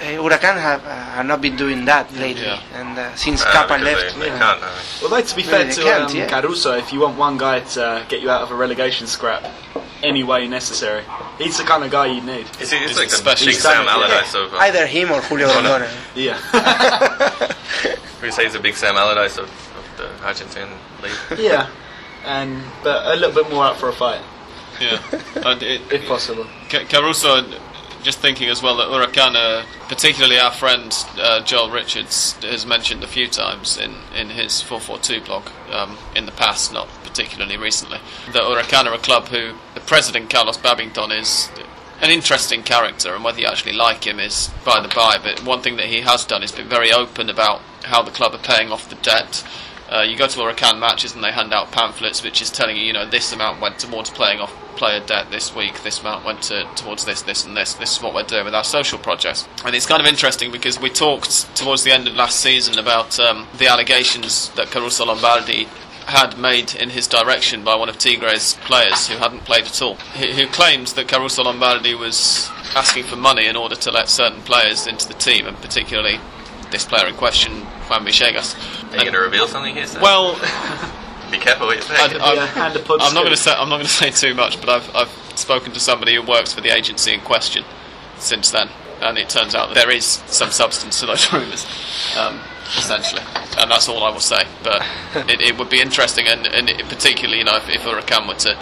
uh, 0.00 0.04
Huracan 0.22 0.56
have, 0.60 0.84
uh, 0.84 0.90
have 0.90 1.26
not 1.26 1.40
been 1.40 1.56
doing 1.56 1.84
that 1.86 2.12
lately, 2.14 2.42
Yeah. 2.44 2.60
and 2.74 2.98
uh, 2.98 3.14
since 3.14 3.42
Ah, 3.44 3.52
Cappa 3.52 3.82
left. 3.82 4.14
They, 4.14 4.20
they 4.20 4.26
yeah. 4.26 4.38
can't. 4.38 4.62
I 4.62 4.66
mean. 4.68 5.02
Although 5.02 5.20
to 5.22 5.36
be 5.36 5.42
fair 5.42 5.64
they 5.64 5.72
to 5.72 5.82
can't, 5.82 6.10
um, 6.10 6.16
yeah. 6.16 6.28
Caruso, 6.28 6.72
if 6.76 6.92
you 6.92 7.00
want 7.00 7.16
one 7.18 7.38
guy 7.38 7.60
to 7.60 7.84
uh, 7.84 8.04
get 8.08 8.20
you 8.22 8.30
out 8.30 8.42
of 8.42 8.50
a 8.50 8.54
relegation 8.54 9.06
scrap, 9.06 9.44
any 10.02 10.22
way 10.22 10.46
necessary, 10.46 11.02
he's 11.38 11.56
the 11.58 11.64
kind 11.64 11.82
of 11.84 11.90
guy 11.90 12.06
you 12.06 12.20
need. 12.20 12.46
Is 12.60 12.70
he, 12.70 12.76
it's 12.78 12.90
He's 12.90 12.96
like 12.98 13.08
the 13.08 13.16
special. 13.16 13.46
big 13.46 13.54
He's 13.54 13.62
done 13.62 13.72
Sam 13.74 13.82
it, 13.82 13.86
yeah. 13.86 13.94
Allardyce 13.94 14.34
of. 14.34 14.52
Uh, 14.54 14.56
Either 14.58 14.86
him 14.86 15.10
or 15.10 15.20
Julio. 15.22 15.48
Rondona. 15.48 15.88
Yeah, 16.14 16.36
we 18.22 18.30
say 18.30 18.44
he's 18.44 18.54
a 18.54 18.60
big 18.60 18.74
Sam 18.76 18.96
Allardyce 18.96 19.38
of, 19.38 19.48
of 19.48 19.96
the 19.96 20.08
Argentine 20.26 20.68
league. 21.02 21.38
yeah, 21.38 21.68
and 22.24 22.62
but 22.82 23.06
a 23.06 23.16
little 23.16 23.32
bit 23.42 23.50
more 23.52 23.64
out 23.64 23.76
for 23.78 23.88
a 23.88 23.92
fight 23.92 24.20
Yeah. 24.80 25.00
And 25.46 25.62
it, 25.62 25.80
if 25.92 26.06
possible. 26.06 26.46
Caruso, 26.68 27.42
just 28.02 28.18
thinking 28.18 28.48
as 28.48 28.62
well 28.62 28.76
that 28.76 28.88
Huracan, 28.88 29.34
uh, 29.34 29.64
particularly 29.88 30.38
our 30.38 30.52
friend 30.52 30.92
uh, 31.16 31.42
Joel 31.42 31.70
Richards, 31.70 32.32
has 32.42 32.66
mentioned 32.66 33.02
a 33.02 33.06
few 33.06 33.28
times 33.28 33.76
in, 33.76 33.96
in 34.14 34.30
his 34.30 34.60
442 34.62 35.24
blog 35.24 35.48
um, 35.70 35.98
in 36.14 36.26
the 36.26 36.32
past, 36.32 36.72
not 36.72 36.88
particularly 37.02 37.56
recently, 37.56 37.98
that 38.32 38.42
Huracan 38.42 38.86
are 38.86 38.94
a 38.94 38.98
club 38.98 39.28
who 39.28 39.54
the 39.74 39.80
president 39.80 40.30
Carlos 40.30 40.56
Babington 40.56 41.12
is 41.12 41.50
an 42.00 42.10
interesting 42.10 42.62
character, 42.62 43.14
and 43.14 43.24
whether 43.24 43.40
you 43.40 43.46
actually 43.46 43.72
like 43.72 44.06
him 44.06 44.20
is 44.20 44.50
by 44.64 44.80
the 44.80 44.88
by. 44.88 45.18
But 45.22 45.44
one 45.44 45.62
thing 45.62 45.76
that 45.76 45.86
he 45.86 46.02
has 46.02 46.24
done 46.24 46.42
is 46.42 46.52
been 46.52 46.68
very 46.68 46.92
open 46.92 47.30
about 47.30 47.62
how 47.84 48.02
the 48.02 48.10
club 48.10 48.34
are 48.34 48.38
paying 48.38 48.70
off 48.70 48.88
the 48.88 48.96
debt. 48.96 49.46
Uh, 49.90 50.02
you 50.02 50.16
go 50.16 50.26
to 50.26 50.38
Huracan 50.38 50.78
matches 50.78 51.14
and 51.14 51.22
they 51.22 51.30
hand 51.30 51.52
out 51.52 51.70
pamphlets 51.70 52.22
which 52.22 52.42
is 52.42 52.50
telling 52.50 52.76
you, 52.76 52.82
you 52.82 52.92
know, 52.92 53.08
this 53.08 53.32
amount 53.32 53.60
went 53.60 53.78
towards 53.78 54.10
playing 54.10 54.40
off 54.40 54.52
player 54.76 55.00
debt 55.06 55.30
this 55.30 55.54
week, 55.54 55.82
this 55.82 56.00
amount 56.00 56.24
went 56.24 56.42
to, 56.42 56.64
towards 56.74 57.04
this, 57.04 57.22
this, 57.22 57.44
and 57.46 57.56
this. 57.56 57.74
This 57.74 57.96
is 57.96 58.02
what 58.02 58.14
we're 58.14 58.24
doing 58.24 58.44
with 58.44 58.54
our 58.54 58.64
social 58.64 58.98
projects. 58.98 59.48
And 59.64 59.74
it's 59.74 59.86
kind 59.86 60.00
of 60.00 60.06
interesting 60.06 60.52
because 60.52 60.80
we 60.80 60.90
talked 60.90 61.56
towards 61.56 61.82
the 61.82 61.92
end 61.92 62.06
of 62.06 62.14
last 62.14 62.40
season 62.40 62.78
about 62.78 63.18
um, 63.18 63.46
the 63.56 63.68
allegations 63.68 64.50
that 64.50 64.68
Caruso 64.68 65.06
Lombardi 65.06 65.66
had 66.06 66.38
made 66.38 66.74
in 66.74 66.90
his 66.90 67.08
direction 67.08 67.64
by 67.64 67.74
one 67.74 67.88
of 67.88 67.98
Tigre's 67.98 68.54
players 68.64 69.08
who 69.08 69.16
hadn't 69.16 69.40
played 69.40 69.64
at 69.64 69.82
all, 69.82 69.94
who, 69.94 70.26
who 70.26 70.46
claimed 70.46 70.86
that 70.88 71.08
Caruso 71.08 71.42
Lombardi 71.42 71.94
was 71.94 72.48
asking 72.76 73.04
for 73.04 73.16
money 73.16 73.46
in 73.46 73.56
order 73.56 73.74
to 73.74 73.90
let 73.90 74.08
certain 74.08 74.40
players 74.42 74.86
into 74.86 75.08
the 75.08 75.14
team, 75.14 75.46
and 75.46 75.56
particularly 75.56 76.20
this 76.76 76.84
player 76.84 77.06
in 77.06 77.14
question, 77.14 77.52
Juan 77.88 78.04
Villegas. 78.04 78.54
Are 78.92 78.96
you 78.96 79.00
going 79.00 79.12
to 79.14 79.18
reveal 79.18 79.48
something 79.48 79.74
here? 79.74 79.86
Sam? 79.86 80.02
Well, 80.02 80.34
be 81.30 81.38
careful 81.38 81.66
what 81.68 81.76
you 81.76 81.82
say. 81.82 81.94
I, 81.96 82.06
Yeah, 82.06 82.42
I'm, 82.42 82.48
hand 82.48 82.74
the 82.74 82.80
pod 82.80 83.00
I'm 83.00 83.14
not 83.14 83.22
going 83.22 83.34
to 83.34 83.40
say 83.40 83.52
I'm 83.52 83.70
not 83.70 83.76
going 83.76 83.86
to 83.86 83.92
say 83.92 84.10
too 84.10 84.34
much, 84.34 84.60
but 84.60 84.68
I've 84.68 84.94
I've 84.94 85.38
spoken 85.38 85.72
to 85.72 85.80
somebody 85.80 86.14
who 86.14 86.22
works 86.22 86.52
for 86.52 86.60
the 86.60 86.68
agency 86.68 87.14
in 87.14 87.20
question 87.20 87.64
since 88.18 88.50
then, 88.50 88.68
and 89.00 89.16
it 89.16 89.30
turns 89.30 89.54
out 89.54 89.68
that 89.68 89.74
there 89.74 89.90
is 89.90 90.04
some 90.26 90.50
substance 90.50 91.00
to 91.00 91.06
those 91.06 91.32
rumours, 91.32 91.66
um, 92.18 92.40
essentially, 92.76 93.22
and 93.58 93.70
that's 93.70 93.88
all 93.88 94.02
I 94.04 94.10
will 94.10 94.20
say. 94.20 94.44
But 94.62 94.82
it, 95.30 95.40
it 95.40 95.58
would 95.58 95.70
be 95.70 95.80
interesting, 95.80 96.26
and, 96.26 96.46
and 96.46 96.68
it, 96.68 96.88
particularly, 96.88 97.38
you 97.38 97.44
know, 97.44 97.56
if, 97.56 97.68
if 97.68 97.82
Huracan 97.82 98.28
were 98.28 98.34
to, 98.34 98.54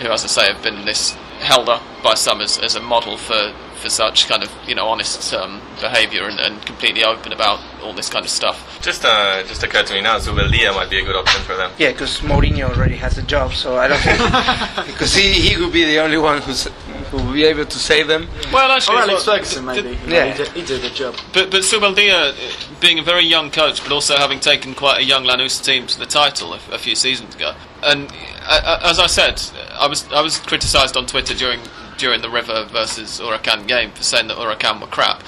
who, 0.00 0.08
as 0.08 0.24
I 0.24 0.28
say, 0.28 0.52
have 0.52 0.62
been 0.62 0.84
this 0.84 1.12
held 1.40 1.68
up 1.68 1.82
by 2.02 2.14
some 2.14 2.40
as, 2.40 2.58
as 2.58 2.74
a 2.76 2.80
model 2.80 3.16
for. 3.16 3.54
For 3.76 3.90
such 3.90 4.26
kind 4.26 4.42
of 4.42 4.50
you 4.66 4.74
know 4.74 4.88
honest 4.88 5.34
um, 5.34 5.60
behaviour 5.82 6.24
and, 6.24 6.40
and 6.40 6.64
completely 6.64 7.04
open 7.04 7.30
about 7.30 7.60
all 7.82 7.92
this 7.92 8.08
kind 8.08 8.24
of 8.24 8.30
stuff. 8.30 8.80
just, 8.80 9.04
uh, 9.04 9.42
just 9.44 9.62
occurred 9.62 9.86
to 9.86 9.92
me 9.92 10.00
now. 10.00 10.16
Zubeldia 10.18 10.74
might 10.74 10.88
be 10.88 10.98
a 10.98 11.04
good 11.04 11.14
option 11.14 11.42
for 11.42 11.56
them. 11.56 11.70
Yeah, 11.76 11.92
because 11.92 12.20
Mourinho 12.20 12.70
already 12.74 12.96
has 12.96 13.18
a 13.18 13.22
job, 13.22 13.52
so 13.52 13.76
I 13.76 13.86
don't 13.86 14.00
think 14.76 14.86
because 14.86 15.14
he, 15.14 15.34
he 15.34 15.62
would 15.62 15.74
be 15.74 15.84
the 15.84 15.98
only 15.98 16.16
one 16.16 16.40
who's 16.40 16.64
who 16.64 16.85
will 17.12 17.32
be 17.32 17.44
able 17.44 17.64
to 17.64 17.78
save 17.78 18.08
them. 18.08 18.28
Well, 18.52 18.70
actually, 18.70 18.96
Or 18.96 19.00
Alex 19.00 19.26
well, 19.26 19.36
Ferguson, 19.36 19.64
maybe. 19.64 19.90
You 19.90 19.96
Yeah. 20.06 20.32
he, 20.32 20.44
did, 20.44 20.48
he 20.48 20.62
did 20.62 20.84
a 20.84 20.90
job. 20.90 21.16
But 21.32 21.50
but 21.50 21.62
Zubeldia, 21.62 22.30
uh, 22.32 22.80
being 22.80 22.98
a 22.98 23.02
very 23.02 23.24
young 23.24 23.50
coach, 23.50 23.82
but 23.82 23.92
also 23.92 24.16
having 24.16 24.40
taken 24.40 24.74
quite 24.74 24.98
a 25.00 25.04
young 25.04 25.24
Lanús 25.24 25.62
team 25.64 25.86
to 25.86 25.98
the 25.98 26.06
title 26.06 26.54
a, 26.54 26.60
a 26.72 26.78
few 26.78 26.94
seasons 26.94 27.34
ago, 27.34 27.54
and 27.82 28.10
uh, 28.46 28.80
as 28.82 28.98
I 28.98 29.06
said, 29.06 29.42
I 29.72 29.86
was 29.86 30.10
I 30.12 30.20
was 30.20 30.38
criticised 30.38 30.96
on 30.96 31.06
Twitter 31.06 31.34
during 31.34 31.60
during 31.98 32.22
the 32.22 32.30
River 32.30 32.66
versus 32.70 33.20
Huracan 33.20 33.66
game 33.66 33.90
for 33.92 34.02
saying 34.02 34.28
that 34.28 34.36
Huracan 34.36 34.80
were 34.80 34.86
crap, 34.86 35.22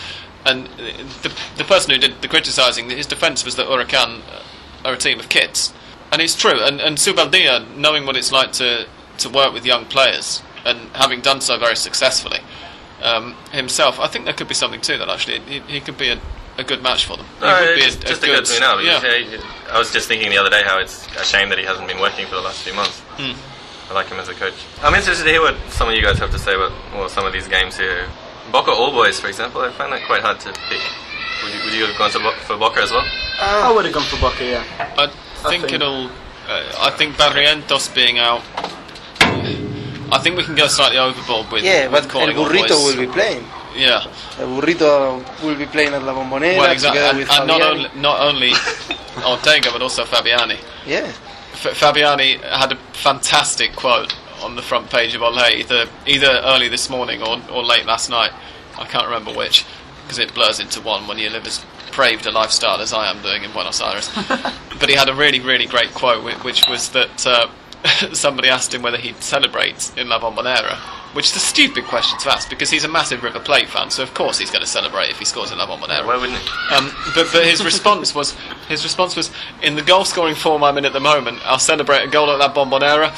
and 0.44 0.66
uh, 0.66 0.68
the 1.22 1.32
the 1.56 1.64
person 1.64 1.92
who 1.92 1.98
did 1.98 2.20
the 2.22 2.28
criticising, 2.28 2.90
his 2.90 3.06
defence 3.06 3.44
was 3.44 3.56
that 3.56 3.66
Huracan 3.66 4.20
are 4.84 4.94
a 4.94 4.98
team 4.98 5.18
of 5.18 5.28
kids, 5.28 5.72
and 6.12 6.20
it's 6.22 6.34
true. 6.34 6.60
And 6.60 6.80
and 6.80 6.98
Zubeldia, 6.98 7.76
knowing 7.76 8.06
what 8.06 8.16
it's 8.16 8.32
like 8.32 8.52
to 8.52 8.86
to 9.18 9.28
work 9.28 9.52
with 9.52 9.66
young 9.66 9.84
players 9.84 10.42
and 10.64 10.78
having 10.94 11.20
done 11.20 11.40
so 11.40 11.58
very 11.58 11.76
successfully 11.76 12.40
um, 13.02 13.34
himself, 13.52 13.98
I 14.00 14.08
think 14.08 14.24
there 14.24 14.34
could 14.34 14.48
be 14.48 14.54
something 14.54 14.80
to 14.82 14.98
that. 14.98 15.08
Actually, 15.08 15.40
he, 15.40 15.60
he 15.60 15.80
could 15.80 15.96
be 15.98 16.08
a, 16.10 16.18
a 16.58 16.64
good 16.64 16.82
match 16.82 17.04
for 17.06 17.16
them. 17.16 17.26
He 17.38 17.44
No, 17.44 17.60
would 17.60 17.68
it 17.70 17.74
be 17.76 17.82
just, 17.82 18.00
just 18.06 18.22
occurred 18.22 18.44
to 18.44 18.52
me 18.54 18.60
now. 18.60 18.78
Yeah. 18.78 19.04
yeah, 19.04 19.40
I 19.70 19.78
was 19.78 19.92
just 19.92 20.08
thinking 20.08 20.30
the 20.30 20.38
other 20.38 20.50
day 20.50 20.62
how 20.64 20.78
it's 20.78 21.06
a 21.16 21.24
shame 21.24 21.48
that 21.50 21.58
he 21.58 21.64
hasn't 21.64 21.86
been 21.88 22.00
working 22.00 22.26
for 22.26 22.34
the 22.34 22.40
last 22.42 22.62
few 22.62 22.74
months. 22.74 23.00
Hmm. 23.16 23.32
I 23.90 23.94
like 23.94 24.08
him 24.08 24.18
as 24.18 24.28
a 24.28 24.34
coach. 24.34 24.54
I'm 24.82 24.94
interested 24.94 25.24
to 25.24 25.30
hear 25.30 25.40
what 25.40 25.56
some 25.70 25.88
of 25.88 25.94
you 25.94 26.02
guys 26.02 26.18
have 26.18 26.30
to 26.32 26.38
say 26.38 26.54
about 26.54 26.72
well, 26.92 27.08
some 27.08 27.24
of 27.24 27.32
these 27.32 27.48
games 27.48 27.76
here. 27.76 28.06
Boca 28.52 28.70
All 28.70 28.90
Boys, 28.92 29.18
for 29.20 29.28
example, 29.28 29.60
I 29.62 29.70
find 29.70 29.92
that 29.92 30.04
quite 30.06 30.20
hard 30.22 30.40
to 30.40 30.52
pick. 30.68 30.80
Would 31.44 31.54
you, 31.54 31.64
would 31.64 31.74
you 31.74 31.86
have 31.86 31.96
gone 31.96 32.10
to 32.10 32.18
Bo- 32.18 32.32
for 32.44 32.56
Boca 32.58 32.80
as 32.82 32.90
well? 32.90 33.06
I 33.40 33.72
would 33.72 33.84
have 33.84 33.94
gone 33.94 34.02
for 34.04 34.20
Boca, 34.20 34.44
yeah. 34.44 34.64
I 34.98 35.06
think, 35.48 35.62
think- 35.64 35.72
it'll. 35.74 36.10
Uh, 36.48 36.64
I 36.80 36.90
think 36.96 37.14
Barrientos 37.16 37.94
being 37.94 38.18
out. 38.18 38.42
I 40.10 40.18
think 40.18 40.36
we 40.36 40.44
can 40.44 40.54
go 40.54 40.66
slightly 40.68 40.98
overboard 40.98 41.50
with, 41.52 41.64
Yeah, 41.64 41.88
with 41.88 42.10
but 42.12 42.14
El 42.20 42.28
Burrito 42.28 42.68
boys. 42.68 42.96
will 42.96 43.06
be 43.06 43.12
playing. 43.12 43.44
Yeah, 43.76 44.04
El 44.38 44.48
Burrito 44.60 45.42
will 45.42 45.56
be 45.56 45.66
playing 45.66 45.94
at 45.94 46.02
La 46.02 46.14
Bombonera 46.14 46.58
well, 46.58 46.72
exactly, 46.72 47.22
and, 47.22 47.30
and 47.30 47.46
not 47.46 47.62
only 47.62 47.88
not 47.96 48.20
only 48.20 48.52
Ortega 49.26 49.70
but 49.70 49.82
also 49.82 50.04
Fabbiani. 50.04 50.58
Yeah, 50.86 51.12
F- 51.52 51.78
Fabbiani 51.78 52.40
had 52.42 52.72
a 52.72 52.76
fantastic 52.92 53.74
quote 53.76 54.14
on 54.42 54.56
the 54.56 54.62
front 54.62 54.90
page 54.90 55.14
of 55.14 55.20
Olé 55.20 55.52
either 55.60 55.86
either 56.06 56.40
early 56.44 56.68
this 56.68 56.88
morning 56.88 57.22
or, 57.22 57.40
or 57.50 57.62
late 57.62 57.86
last 57.86 58.08
night. 58.10 58.32
I 58.78 58.84
can't 58.84 59.04
remember 59.04 59.32
which 59.32 59.64
because 60.02 60.18
it 60.18 60.32
blurs 60.34 60.58
into 60.60 60.80
one 60.80 61.06
when 61.06 61.18
you 61.18 61.28
live 61.30 61.46
as 61.46 61.64
praved 61.90 62.26
a 62.26 62.30
lifestyle 62.30 62.80
as 62.80 62.92
I 62.92 63.10
am 63.10 63.20
doing 63.22 63.42
in 63.44 63.52
Buenos 63.52 63.80
Aires. 63.80 64.08
but 64.80 64.88
he 64.88 64.94
had 64.94 65.08
a 65.08 65.14
really 65.14 65.40
really 65.40 65.66
great 65.66 65.92
quote 65.94 66.24
which 66.44 66.66
was 66.68 66.88
that 66.90 67.26
uh, 67.26 67.48
somebody 68.12 68.48
asked 68.48 68.74
him 68.74 68.82
whether 68.82 68.96
he'd 68.96 69.22
celebrate 69.22 69.92
in 69.96 70.08
La 70.08 70.20
Bombonera. 70.20 70.76
Which 71.14 71.30
is 71.30 71.36
a 71.36 71.40
stupid 71.40 71.84
question 71.84 72.18
to 72.18 72.30
ask 72.30 72.50
because 72.50 72.70
he's 72.70 72.84
a 72.84 72.88
massive 72.88 73.22
River 73.22 73.40
Plate 73.40 73.68
fan, 73.68 73.90
so 73.90 74.02
of 74.02 74.12
course 74.12 74.38
he's 74.38 74.50
going 74.50 74.60
to 74.60 74.68
celebrate 74.68 75.08
if 75.08 75.18
he 75.18 75.24
scores 75.24 75.50
in 75.50 75.56
La 75.56 75.66
Bombonera. 75.66 76.06
Why 76.06 76.16
wouldn't 76.18 76.38
he? 76.38 76.74
Um, 76.74 76.92
but 77.14 77.28
but 77.32 77.46
his 77.46 77.64
response 77.64 78.14
was 78.14 78.36
his 78.68 78.84
response 78.84 79.16
was 79.16 79.30
in 79.62 79.74
the 79.74 79.82
goal 79.82 80.04
scoring 80.04 80.34
form 80.34 80.62
I'm 80.62 80.76
in 80.76 80.84
at 80.84 80.92
the 80.92 81.00
moment. 81.00 81.40
I'll 81.44 81.58
celebrate 81.58 82.02
a 82.04 82.08
goal 82.08 82.30
at 82.30 82.38
that 82.38 82.54
Bombonera. 82.54 83.10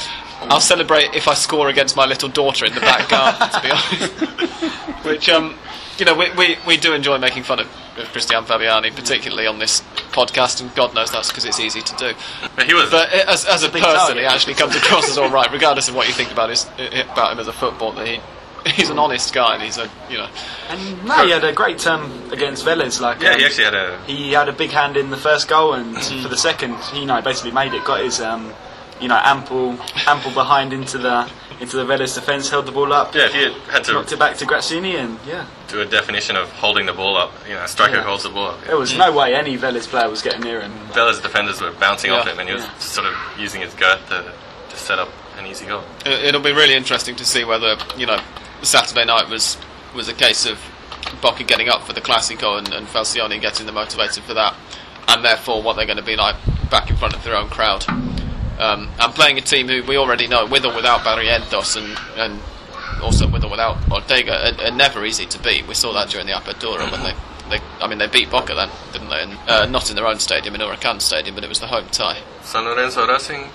I'll 0.42 0.60
celebrate 0.60 1.14
if 1.14 1.26
I 1.26 1.34
score 1.34 1.68
against 1.68 1.96
my 1.96 2.06
little 2.06 2.28
daughter 2.28 2.64
in 2.64 2.74
the 2.74 2.80
back 2.80 3.08
garden. 3.08 3.48
to 3.50 3.60
be 3.60 3.70
honest, 3.70 5.04
which 5.04 5.28
um, 5.28 5.56
you 6.00 6.06
know 6.06 6.14
we, 6.14 6.32
we, 6.32 6.56
we 6.66 6.76
do 6.76 6.94
enjoy 6.94 7.18
making 7.18 7.42
fun 7.42 7.60
of, 7.60 7.66
of 7.98 8.08
Christian 8.08 8.42
Fabbiani, 8.44 8.94
particularly 8.94 9.46
on 9.46 9.58
this 9.58 9.82
podcast, 10.12 10.60
and 10.60 10.74
God 10.74 10.94
knows 10.94 11.10
that's 11.10 11.28
because 11.28 11.44
it's 11.44 11.60
easy 11.60 11.82
to 11.82 11.96
do. 11.96 12.12
But 12.56 12.66
he 12.66 12.74
was. 12.74 12.90
But 12.90 13.12
as, 13.12 13.44
as 13.44 13.62
a 13.62 13.68
person, 13.68 13.82
target. 13.82 14.16
he 14.18 14.24
actually 14.24 14.54
comes 14.54 14.74
across 14.74 15.08
as 15.08 15.18
all 15.18 15.30
right, 15.30 15.50
regardless 15.52 15.88
of 15.88 15.94
what 15.94 16.08
you 16.08 16.14
think 16.14 16.32
about 16.32 16.50
his 16.50 16.64
about 17.12 17.32
him 17.32 17.38
as 17.38 17.46
a 17.46 17.52
footballer. 17.52 18.04
He 18.04 18.20
he's 18.66 18.90
an 18.90 18.98
honest 18.98 19.32
guy, 19.32 19.54
and 19.54 19.62
he's 19.62 19.78
a 19.78 19.90
you 20.08 20.18
know 20.18 20.28
And 20.68 21.04
no, 21.04 21.24
he 21.24 21.30
had 21.30 21.44
a 21.44 21.52
great 21.52 21.78
term 21.78 22.32
against 22.32 22.64
Vélez. 22.64 23.00
Like, 23.00 23.20
yeah, 23.20 23.32
um, 23.32 23.38
he 23.38 23.44
actually 23.44 23.64
had 23.64 23.74
a. 23.74 24.02
he 24.06 24.32
had 24.32 24.48
a 24.48 24.52
big 24.52 24.70
hand 24.70 24.96
in 24.96 25.10
the 25.10 25.16
first 25.16 25.48
goal, 25.48 25.74
and 25.74 25.96
for 25.96 26.28
the 26.28 26.36
second, 26.36 26.76
he, 26.92 27.00
you 27.00 27.06
know, 27.06 27.20
basically 27.22 27.52
made 27.52 27.74
it. 27.74 27.84
Got 27.84 28.02
his, 28.02 28.20
um, 28.20 28.52
you 29.00 29.08
know, 29.08 29.20
ample, 29.22 29.78
ample 30.06 30.32
behind 30.32 30.72
into 30.72 30.98
the 30.98 31.30
into 31.60 31.76
the 31.76 31.84
Vélez 31.84 32.14
defence, 32.14 32.48
held 32.48 32.64
the 32.66 32.72
ball 32.72 32.92
up, 32.92 33.14
Yeah, 33.14 33.26
if 33.26 33.34
you 33.34 33.52
had 33.70 33.84
to 33.84 33.92
knocked 33.92 34.12
it 34.12 34.18
back 34.18 34.36
to 34.38 34.46
Grazzini, 34.46 34.96
and 34.96 35.18
yeah, 35.26 35.44
do 35.68 35.80
a 35.80 35.84
definition 35.84 36.36
of 36.36 36.48
holding 36.52 36.86
the 36.86 36.92
ball 36.92 37.16
up, 37.16 37.32
you 37.46 37.54
know, 37.54 37.62
a 37.64 37.68
striker 37.68 37.96
Yeah. 37.96 38.02
holds 38.02 38.22
the 38.22 38.30
ball 38.30 38.48
up. 38.52 38.64
there 38.64 38.78
was 38.78 38.96
no 38.96 39.12
way 39.12 39.34
any 39.34 39.58
Vélez 39.58 39.86
player 39.86 40.08
was 40.08 40.22
getting 40.22 40.40
near 40.40 40.60
him. 40.62 40.72
Vélez 40.92 41.20
defenders 41.22 41.60
were 41.60 41.70
bouncing 41.72 42.10
off 42.12 42.26
him, 42.26 42.38
and 42.38 42.48
he 42.48 42.54
was 42.54 42.64
Yeah. 42.64 42.78
sort 42.78 43.06
of 43.06 43.14
using 43.38 43.60
his 43.60 43.74
girth 43.74 44.08
to, 44.08 44.24
to 44.70 44.76
set 44.76 44.98
up 44.98 45.10
an 45.38 45.46
easy 45.46 45.66
goal. 45.66 45.82
It- 46.06 46.24
It'll 46.30 46.40
be 46.40 46.52
really 46.52 46.74
interesting 46.74 47.14
to 47.16 47.24
see 47.24 47.44
whether 47.44 47.76
you 47.96 48.06
know 48.06 48.18
Saturday 48.62 49.04
night 49.04 49.28
was 49.28 49.56
was 49.94 50.08
a 50.08 50.14
case 50.14 50.46
of 50.46 50.58
Boca 51.20 51.42
getting 51.42 51.68
up 51.68 51.82
for 51.86 51.92
the 51.92 52.00
Classico 52.00 52.56
and, 52.58 52.72
and 52.72 52.86
Falcioni 52.86 53.40
getting 53.40 53.66
them 53.66 53.74
motivated 53.74 54.22
for 54.24 54.32
that, 54.34 54.54
and 55.08 55.24
therefore 55.24 55.62
what 55.62 55.76
they're 55.76 55.86
going 55.86 55.96
to 55.98 56.02
be 56.02 56.16
like 56.16 56.36
back 56.70 56.88
in 56.88 56.96
front 56.96 57.14
of 57.14 57.22
their 57.24 57.36
own 57.36 57.48
crowd. 57.48 57.84
Um, 58.60 58.90
and 59.00 59.14
playing 59.14 59.38
a 59.38 59.40
team 59.40 59.68
who 59.68 59.82
we 59.84 59.96
already 59.96 60.26
know, 60.26 60.44
with 60.44 60.66
or 60.66 60.74
without 60.74 61.00
Barrientos 61.00 61.76
and, 61.80 61.96
and 62.18 62.40
also 63.02 63.26
with 63.26 63.42
or 63.42 63.50
without 63.50 63.90
Ortega, 63.90 64.34
are, 64.52 64.66
are 64.66 64.70
never 64.76 65.02
easy 65.04 65.24
to 65.24 65.38
beat. 65.42 65.66
We 65.66 65.74
saw 65.74 65.94
that 65.94 66.10
during 66.10 66.26
the 66.26 66.34
Apertura 66.34 66.90
when 66.92 67.02
they, 67.02 67.14
they 67.48 67.64
I 67.80 67.88
mean, 67.88 67.98
they 67.98 68.06
beat 68.06 68.30
Boca 68.30 68.54
then, 68.54 68.68
didn't 68.92 69.08
they? 69.08 69.22
And, 69.22 69.38
uh, 69.48 69.66
not 69.66 69.88
in 69.88 69.96
their 69.96 70.06
own 70.06 70.18
stadium, 70.18 70.54
in 70.54 70.60
Huracan 70.60 71.00
Stadium, 71.00 71.34
but 71.34 71.42
it 71.42 71.48
was 71.48 71.60
the 71.60 71.68
home 71.68 71.86
tie. 71.90 72.18
San 72.42 72.64
Lorenzo 72.64 73.06
Racing. 73.06 73.48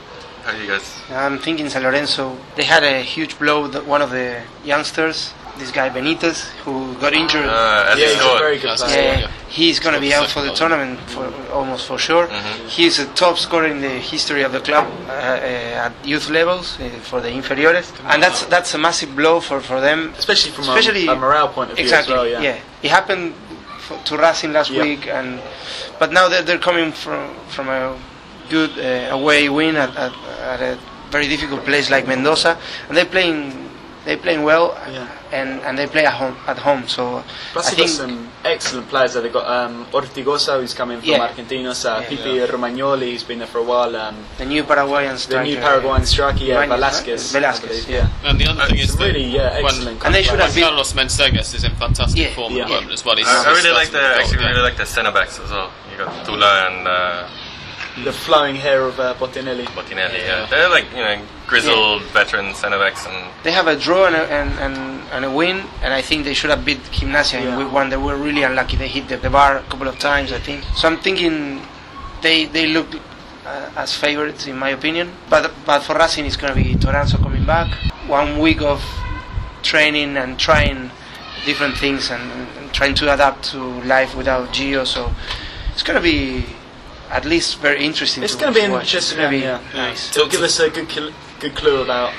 How 0.44 0.52
do 0.52 0.62
you 0.62 0.68
guys? 0.68 0.96
I'm 1.10 1.38
thinking 1.38 1.70
San 1.70 1.84
Lorenzo. 1.84 2.38
They 2.56 2.64
had 2.64 2.84
a 2.84 3.02
huge 3.02 3.38
blow. 3.38 3.68
That 3.68 3.86
one 3.86 4.02
of 4.02 4.10
the 4.10 4.42
youngsters, 4.64 5.34
this 5.58 5.72
guy 5.72 5.90
Benitez, 5.90 6.50
who 6.64 6.94
got 6.96 7.14
injured. 7.14 7.46
Uh, 7.46 7.96
yeah, 7.98 8.08
he 8.08 8.14
he's 8.14 8.24
a 8.24 8.38
very 8.38 8.60
good 8.60 8.78
player. 8.78 9.02
yeah, 9.02 9.20
yeah. 9.20 9.32
he's 9.48 9.80
going 9.80 9.96
to 9.96 10.02
be 10.02 10.14
out 10.14 10.30
for 10.30 10.42
the 10.42 10.54
tournament 10.54 11.00
for 11.12 11.32
almost 11.52 11.88
for 11.88 11.98
sure. 11.98 12.28
Mhm. 12.28 12.68
He's 12.68 13.00
a 13.00 13.06
top 13.14 13.38
scorer 13.38 13.68
in 13.68 13.80
the 13.82 13.90
history 14.14 14.44
of 14.44 14.52
the 14.52 14.60
club 14.60 14.86
uh, 15.08 15.12
uh, 15.12 15.86
at 15.88 15.94
youth 16.04 16.30
levels 16.30 16.78
uh, 16.80 16.90
for 17.10 17.22
the 17.22 17.30
inferiores, 17.30 17.88
and 18.12 18.22
that's 18.22 18.44
that's 18.46 18.74
a 18.74 18.78
massive 18.78 19.16
blow 19.16 19.40
for, 19.40 19.62
for 19.62 19.80
them. 19.82 20.14
Especially 20.18 20.52
from 20.52 20.66
Especially- 20.70 21.08
a, 21.08 21.14
a 21.14 21.16
morale 21.16 21.48
point 21.50 21.70
of 21.72 21.76
view 21.78 21.84
exactly. 21.86 22.14
well. 22.16 22.28
Yeah. 22.28 22.58
it 22.84 22.92
happened 22.92 23.34
f- 23.90 24.04
to 24.06 24.18
Racing 24.18 24.52
last 24.54 24.72
Yeah. 24.72 24.84
week, 24.84 25.08
and 25.08 25.40
but 26.00 26.12
now 26.12 26.28
they're, 26.28 26.42
they're 26.44 26.60
coming 26.70 26.92
from 26.92 27.34
from 27.48 27.70
a 27.70 27.96
good 28.50 28.72
uh, 28.78 29.16
away 29.16 29.50
win 29.50 29.76
at, 29.76 29.96
at, 29.96 30.14
at 30.54 30.62
a 30.62 30.78
very 31.12 31.28
difficult 31.28 31.64
place 31.66 31.90
like 31.90 32.06
Mendoza, 32.08 32.58
and 32.90 32.98
they're 32.98 33.06
playing 33.18 33.65
they're 34.06 34.18
playing 34.18 34.44
well, 34.44 34.78
Yeah. 34.92 35.08
and 35.32 35.60
and 35.62 35.78
they 35.78 35.88
play 35.88 36.06
at 36.06 36.14
home 36.14 36.38
at 36.48 36.58
home. 36.60 36.88
So 36.88 37.24
Plus, 37.54 37.68
I 37.68 37.70
they've 37.72 37.78
got 37.80 37.86
think 37.88 37.90
some 37.90 38.30
excellent 38.46 38.88
players 38.90 39.14
there. 39.14 39.24
They've 39.24 39.34
got 39.34 39.48
um, 39.48 39.86
Ortigosa, 39.92 40.60
who's 40.60 40.74
coming 40.74 41.00
from 41.00 41.10
Yeah. 41.10 41.28
Argentinos, 41.28 41.84
uh, 41.86 42.02
Yeah. 42.02 42.08
Pipi 42.10 42.48
Romagnoli, 42.48 43.12
who's 43.12 43.24
been 43.24 43.40
there 43.40 43.48
for 43.48 43.58
a 43.60 43.64
while, 43.64 43.96
um, 43.96 44.16
the 44.38 44.46
new 44.46 44.64
Paraguayan 44.64 45.14
the 45.14 45.20
striker, 45.20 45.44
new 45.50 45.58
Paraguayan 45.58 46.06
striker, 46.06 46.44
yeah, 46.44 46.54
Ibanez. 46.64 46.76
Velasquez. 46.76 47.32
Velasquez, 47.32 47.86
believe, 47.86 47.90
yeah. 47.90 48.08
And 48.30 48.40
the 48.40 48.48
other 48.48 48.66
thing 48.68 48.78
is 48.78 48.90
It's 48.90 48.96
that 48.96 49.04
really, 49.06 49.24
yeah, 49.26 49.62
when- 49.62 49.98
And 50.06 50.14
they 50.16 50.22
should 50.24 50.38
Juan 50.40 50.50
have 50.52 50.56
Carlos 50.64 50.94
Menseguez 50.94 51.54
is 51.56 51.64
in 51.64 51.76
fantastic 51.76 52.22
Yeah. 52.22 52.36
form 52.36 52.54
Yeah. 52.54 52.64
at 52.64 52.68
the 52.70 52.74
moment 52.76 52.92
as 52.94 53.04
well. 53.04 53.16
He's, 53.18 53.28
I, 53.28 53.44
I 53.44 53.54
really 53.54 53.72
like 53.72 53.88
starting 53.88 54.10
the 54.18 54.22
actually 54.22 54.46
really 54.46 54.62
like 54.62 54.78
the 54.78 54.86
centre 54.86 55.12
backs 55.12 55.40
as 55.40 55.50
well. 55.50 55.72
You 55.92 55.98
got 56.06 56.26
Tula 56.26 56.68
and 56.70 56.88
uh, 56.88 57.28
the 58.04 58.12
flowing 58.12 58.56
hair 58.56 58.82
of 58.82 59.00
uh, 59.00 59.14
Bottinelli. 59.16 59.66
Bottinelli. 59.68 60.18
Yeah. 60.20 60.42
Yeah. 60.42 60.46
they're 60.50 60.70
like 60.70 60.86
you 60.92 60.98
know 60.98 61.22
grizzled 61.48 62.02
veteran 62.12 62.54
centre 62.54 62.78
backs, 62.80 63.06
and 63.08 63.32
They 63.44 63.52
have 63.52 63.68
a 63.68 63.76
draw 63.78 64.08
and 64.08 64.16
a, 64.16 64.24
and, 64.32 64.50
and, 64.60 65.02
and 65.14 65.26
a 65.26 65.32
win, 65.32 65.64
and 65.84 65.94
I 65.94 66.02
think 66.02 66.26
they 66.26 66.34
should 66.34 66.50
have 66.50 66.66
beat 66.66 66.80
Gimnasia 66.92 67.38
in 67.40 67.44
Yeah. 67.44 67.58
week 67.58 67.72
one. 67.72 67.90
They 67.90 67.98
were 67.98 68.18
really 68.18 68.44
unlucky. 68.44 68.78
They 68.78 68.88
hit 68.88 69.08
the, 69.08 69.18
the 69.18 69.30
bar 69.30 69.58
a 69.58 69.64
couple 69.64 69.88
of 69.88 69.98
times, 70.00 70.32
I 70.34 70.40
think. 70.40 70.64
So 70.76 70.88
I'm 70.88 70.98
thinking 70.98 71.62
they 72.22 72.46
they 72.46 72.68
look 72.68 72.88
uh, 73.46 73.70
as 73.78 73.96
favorites 73.96 74.48
in 74.48 74.58
my 74.58 74.70
opinion. 74.70 75.12
But 75.30 75.54
but 75.66 75.84
for 75.84 75.96
Racing, 75.96 76.26
it's 76.26 76.36
going 76.38 76.54
to 76.54 76.60
be 76.62 76.76
Toranzo 76.76 77.18
coming 77.22 77.46
back. 77.46 77.72
One 78.08 78.40
week 78.40 78.62
of 78.62 78.84
training 79.64 80.18
and 80.18 80.38
trying 80.40 80.92
different 81.46 81.78
things 81.78 82.10
and, 82.12 82.24
and 82.58 82.74
trying 82.74 82.96
to 82.96 83.14
adapt 83.14 83.44
to 83.52 83.60
life 83.84 84.16
without 84.16 84.50
Gio. 84.50 84.86
So 84.86 85.12
it's 85.74 85.84
going 85.84 85.96
to 85.96 86.02
be 86.02 86.46
at 87.18 87.24
least 87.26 87.60
very 87.60 87.84
interesting. 87.86 88.24
It's 88.24 88.36
going 88.36 88.54
to 88.54 88.60
be 88.60 88.68
watch. 88.70 88.84
interesting. 88.86 89.18
It's 89.20 89.26
gonna 89.26 89.38
be 89.38 89.44
yeah, 89.44 89.60
yeah. 89.74 89.90
nice. 89.90 90.02
It'll 90.16 90.30
give 90.30 90.42
us 90.50 90.60
a 90.60 90.70
good 90.70 90.90
cl- 90.92 91.14
good 91.40 91.56
clue 91.56 91.82
about 91.82 92.12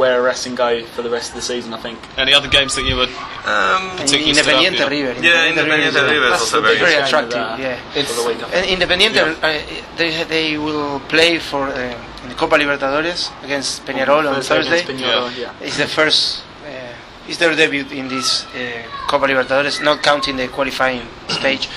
where 0.00 0.20
Racing 0.22 0.54
go 0.54 0.84
for 0.94 1.02
the 1.02 1.08
rest 1.16 1.30
of 1.30 1.36
the 1.40 1.42
season. 1.52 1.72
I 1.72 1.80
think. 1.80 1.98
Any 2.18 2.32
other 2.38 2.48
games 2.48 2.74
that 2.76 2.84
you 2.84 2.96
would? 3.00 3.08
um, 3.54 3.96
Particularly 3.96 4.34
stood 4.34 4.52
out, 4.54 4.62
Independiente 4.62 4.78
yeah. 4.78 4.96
River. 4.96 5.12
yeah, 5.28 5.50
Independiente 5.52 5.94
River. 5.94 6.12
River 6.14 6.24
is 6.26 6.30
That's 6.30 6.42
also 6.42 6.60
very 6.62 6.78
very 6.78 6.94
attractive. 7.02 7.40
of 7.40 7.56
the- 7.58 7.62
Yeah. 7.64 8.04
for 8.04 8.14
the 8.20 8.26
week. 8.28 8.40
I 8.44 8.48
think. 8.50 8.54
And 8.56 8.64
Independiente, 8.74 9.20
uh, 9.42 9.96
they 9.98 10.10
they 10.34 10.58
will 10.58 11.00
play 11.08 11.38
for 11.38 11.62
uh, 11.68 12.22
in 12.22 12.28
the 12.28 12.34
Copa 12.42 12.56
Libertadores 12.62 13.20
against 13.42 13.84
Peñarol 13.86 14.22
on 14.28 14.42
Thursday. 14.42 14.80
against 14.80 14.90
Peñarol, 14.92 15.30
yeah. 15.42 15.52
It's 15.66 15.78
the 15.78 15.88
first. 15.88 16.42
Uh, 16.64 17.28
it's 17.28 17.38
their 17.38 17.54
debut 17.56 17.86
in 18.00 18.06
this 18.08 18.44
uh, 18.54 18.82
Copa 19.10 19.26
Libertadores, 19.26 19.80
not 19.82 20.02
counting 20.02 20.36
the 20.36 20.46
qualifying 20.48 21.02
stage. 21.28 21.68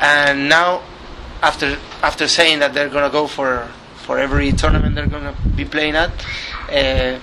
And 0.00 0.48
now, 0.48 0.82
after 1.42 1.78
after 2.02 2.26
saying 2.28 2.58
that 2.60 2.74
they're 2.74 2.88
gonna 2.88 3.10
go 3.10 3.26
for 3.26 3.68
for 3.96 4.18
every 4.18 4.52
tournament 4.52 4.94
they're 4.94 5.06
gonna 5.06 5.34
be 5.56 5.64
playing 5.64 5.96
at, 5.96 6.10
uh, 6.70 7.18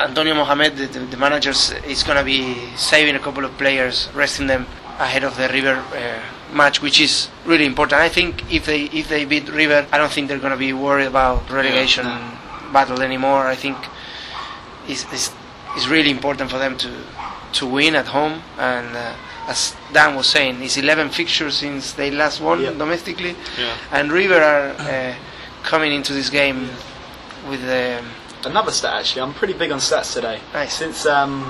Antonio 0.00 0.34
Mohamed, 0.34 0.76
the, 0.76 0.86
the, 0.86 1.00
the 1.00 1.16
manager, 1.16 1.50
is 1.50 2.04
gonna 2.06 2.22
be 2.22 2.54
saving 2.76 3.16
a 3.16 3.18
couple 3.18 3.44
of 3.44 3.56
players, 3.58 4.08
resting 4.14 4.46
them 4.46 4.64
ahead 4.98 5.24
of 5.24 5.36
the 5.36 5.48
River 5.48 5.74
uh, 5.74 6.54
match, 6.54 6.80
which 6.80 7.00
is 7.00 7.28
really 7.44 7.66
important. 7.66 8.00
I 8.00 8.08
think 8.08 8.52
if 8.52 8.66
they 8.66 8.84
if 8.84 9.08
they 9.08 9.24
beat 9.24 9.48
River, 9.48 9.86
I 9.90 9.98
don't 9.98 10.12
think 10.12 10.28
they're 10.28 10.38
gonna 10.38 10.56
be 10.56 10.72
worried 10.72 11.06
about 11.06 11.50
relegation 11.50 12.06
battle 12.72 13.02
anymore. 13.02 13.46
I 13.46 13.56
think 13.56 13.76
it's, 14.86 15.04
it's, 15.12 15.32
it's 15.74 15.88
really 15.88 16.10
important 16.10 16.50
for 16.50 16.58
them 16.58 16.78
to 16.78 16.90
to 17.54 17.66
win 17.66 17.96
at 17.96 18.06
home 18.06 18.42
and. 18.56 18.96
Uh, 18.96 19.14
as 19.48 19.74
Dan 19.92 20.14
was 20.14 20.26
saying, 20.26 20.62
it's 20.62 20.76
11 20.76 21.08
fixtures 21.10 21.56
since 21.56 21.92
they 21.94 22.10
last 22.10 22.40
won 22.40 22.60
Yeah. 22.60 22.70
domestically, 22.72 23.34
Yeah. 23.58 23.74
and 23.92 24.12
River 24.12 24.40
are 24.40 24.68
uh, 24.78 25.14
coming 25.64 25.92
into 25.92 26.12
this 26.12 26.28
game 26.30 26.68
with 27.48 27.62
um, 27.64 28.04
Another 28.44 28.70
stat 28.70 28.94
actually. 29.00 29.22
I'm 29.22 29.34
pretty 29.34 29.54
big 29.54 29.72
on 29.72 29.78
stats 29.78 30.12
today. 30.14 30.38
Nice. 30.54 30.74
Since 30.74 31.06
um, 31.06 31.42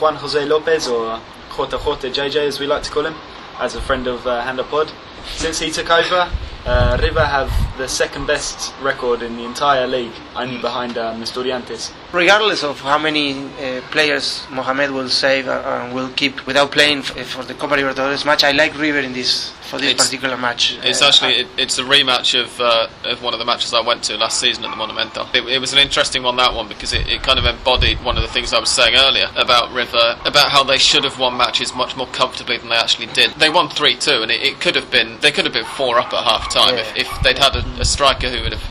Juan 0.00 0.14
Jose 0.16 0.42
Lopez 0.46 0.88
or 0.88 1.20
JJ 1.50 2.10
JJ 2.14 2.36
as 2.48 2.58
we 2.60 2.66
like 2.66 2.82
to 2.84 2.90
call 2.90 3.04
him, 3.04 3.14
as 3.58 3.74
a 3.74 3.80
friend 3.80 4.06
of 4.06 4.26
uh, 4.26 4.40
Pod, 4.64 4.90
since 5.36 5.58
he 5.58 5.70
took 5.70 5.90
over, 5.90 6.30
uh, 6.66 6.98
River 7.00 7.24
have 7.24 7.50
the 7.78 7.88
second 7.88 8.26
best 8.26 8.74
record 8.80 9.22
in 9.22 9.36
the 9.36 9.44
entire 9.44 9.86
league, 9.86 10.12
only 10.36 10.58
behind 10.58 10.98
um, 10.98 11.22
Estudiantes. 11.22 11.90
regardless 12.12 12.62
of 12.64 12.80
how 12.80 12.98
many 12.98 13.32
uh, 13.34 13.80
players 13.90 14.44
Mohamed 14.50 14.90
will 14.90 15.08
save 15.08 15.48
uh, 15.48 15.62
and 15.84 15.94
will 15.94 16.10
keep 16.10 16.46
without 16.46 16.70
playing 16.72 17.02
for 17.02 17.42
the 17.44 17.54
Copa 17.54 17.74
Libertadores 17.76 18.24
match, 18.24 18.44
I 18.44 18.52
like 18.52 18.76
River 18.78 18.98
in 19.00 19.12
this 19.12 19.52
for 19.70 19.78
this 19.78 19.90
It's- 19.92 20.06
particular 20.06 20.36
match. 20.36 20.76
It's 20.82 21.00
Uh, 21.00 21.06
actually 21.08 21.34
it, 21.42 21.46
it's 21.56 21.78
a 21.78 21.82
rematch 21.82 22.38
of 22.38 22.60
uh, 22.60 22.88
of 23.04 23.22
one 23.22 23.32
of 23.32 23.38
the 23.38 23.46
matches 23.46 23.72
I 23.72 23.80
went 23.80 24.02
to 24.04 24.16
last 24.16 24.38
season 24.40 24.64
at 24.64 24.70
the 24.70 24.76
Monumento. 24.76 25.26
It, 25.34 25.44
it 25.48 25.58
was 25.60 25.72
an 25.72 25.78
interesting 25.78 26.22
one 26.22 26.36
that 26.36 26.52
one 26.54 26.68
because 26.68 26.92
it, 26.92 27.08
it 27.08 27.22
kind 27.22 27.38
of 27.38 27.46
embodied 27.46 28.02
one 28.04 28.16
of 28.16 28.22
the 28.22 28.28
things 28.28 28.52
I 28.52 28.58
was 28.58 28.70
saying 28.70 28.96
earlier 28.96 29.30
about 29.36 29.72
River 29.72 30.18
about 30.24 30.50
how 30.50 30.64
they 30.64 30.78
should 30.78 31.04
have 31.04 31.18
won 31.18 31.36
matches 31.36 31.74
much 31.74 31.96
more 31.96 32.08
comfortably 32.08 32.58
than 32.58 32.68
they 32.68 32.76
actually 32.76 33.06
did. 33.06 33.30
They 33.34 33.48
won 33.48 33.68
three 33.70 33.94
two, 33.96 34.22
and 34.22 34.30
it, 34.30 34.42
it 34.42 34.60
could 34.60 34.74
have 34.74 34.90
been 34.90 35.18
they 35.20 35.30
could 35.32 35.44
have 35.44 35.54
been 35.54 35.64
four 35.64 35.98
up 35.98 36.12
at 36.12 36.24
half 36.24 36.52
time 36.52 36.74
Yeah. 36.74 36.80
if, 36.96 36.96
if 36.96 37.22
they'd 37.22 37.38
had 37.38 37.54
a, 37.56 37.64
a 37.80 37.84
striker 37.84 38.28
who 38.28 38.42
would 38.42 38.52
have 38.52 38.64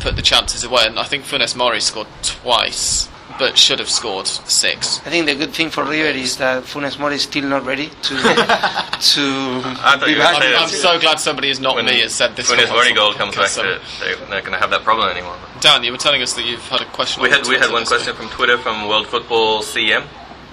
put 0.00 0.16
the 0.16 0.22
chances 0.22 0.64
away. 0.64 0.84
And 0.86 0.98
I 0.98 1.04
think 1.04 1.24
Funes 1.24 1.54
Mori 1.54 1.80
scored 1.80 2.08
twice, 2.22 3.08
but 3.38 3.56
should 3.56 3.78
have 3.78 3.88
scored 3.88 4.26
six. 4.26 5.00
I 5.00 5.10
think 5.10 5.26
the 5.26 5.34
good 5.34 5.52
thing 5.52 5.70
for 5.70 5.84
River 5.84 6.10
is 6.18 6.36
that 6.38 6.64
Funes 6.64 6.98
Mori 6.98 7.14
is 7.14 7.22
still 7.22 7.44
not 7.44 7.64
ready 7.64 7.88
to 7.88 8.14
to 9.00 9.62
be 10.06 10.14
back. 10.14 10.42
I'm, 10.42 10.62
I'm 10.62 10.68
so 10.68 10.98
glad 10.98 11.20
somebody 11.20 11.50
is 11.50 11.60
not 11.60 11.74
when 11.76 11.86
me 11.86 12.00
has 12.00 12.14
said 12.14 12.36
this. 12.36 12.50
when 12.50 12.58
his 12.58 12.68
one. 12.68 12.78
Mori 12.78 12.92
goal 12.92 13.12
comes 13.12 13.34
back, 13.34 13.50
Because, 13.54 13.58
um, 13.58 13.64
they're, 14.00 14.16
they're 14.16 14.28
not 14.28 14.40
going 14.44 14.52
to 14.52 14.58
have 14.58 14.70
that 14.70 14.82
problem 14.82 15.10
anymore. 15.10 15.36
Dan, 15.60 15.84
you 15.84 15.92
were 15.92 15.98
telling 15.98 16.22
us 16.22 16.34
that 16.34 16.44
you've 16.44 16.66
had 16.68 16.80
a 16.80 16.86
question. 16.86 17.22
We 17.22 17.30
had 17.30 17.46
we 17.46 17.56
had 17.56 17.70
one 17.70 17.82
this 17.82 17.88
question 17.88 18.14
from 18.14 18.28
Twitter 18.28 18.58
from 18.58 18.88
World 18.88 19.06
Football 19.06 19.62
CM. 19.62 20.06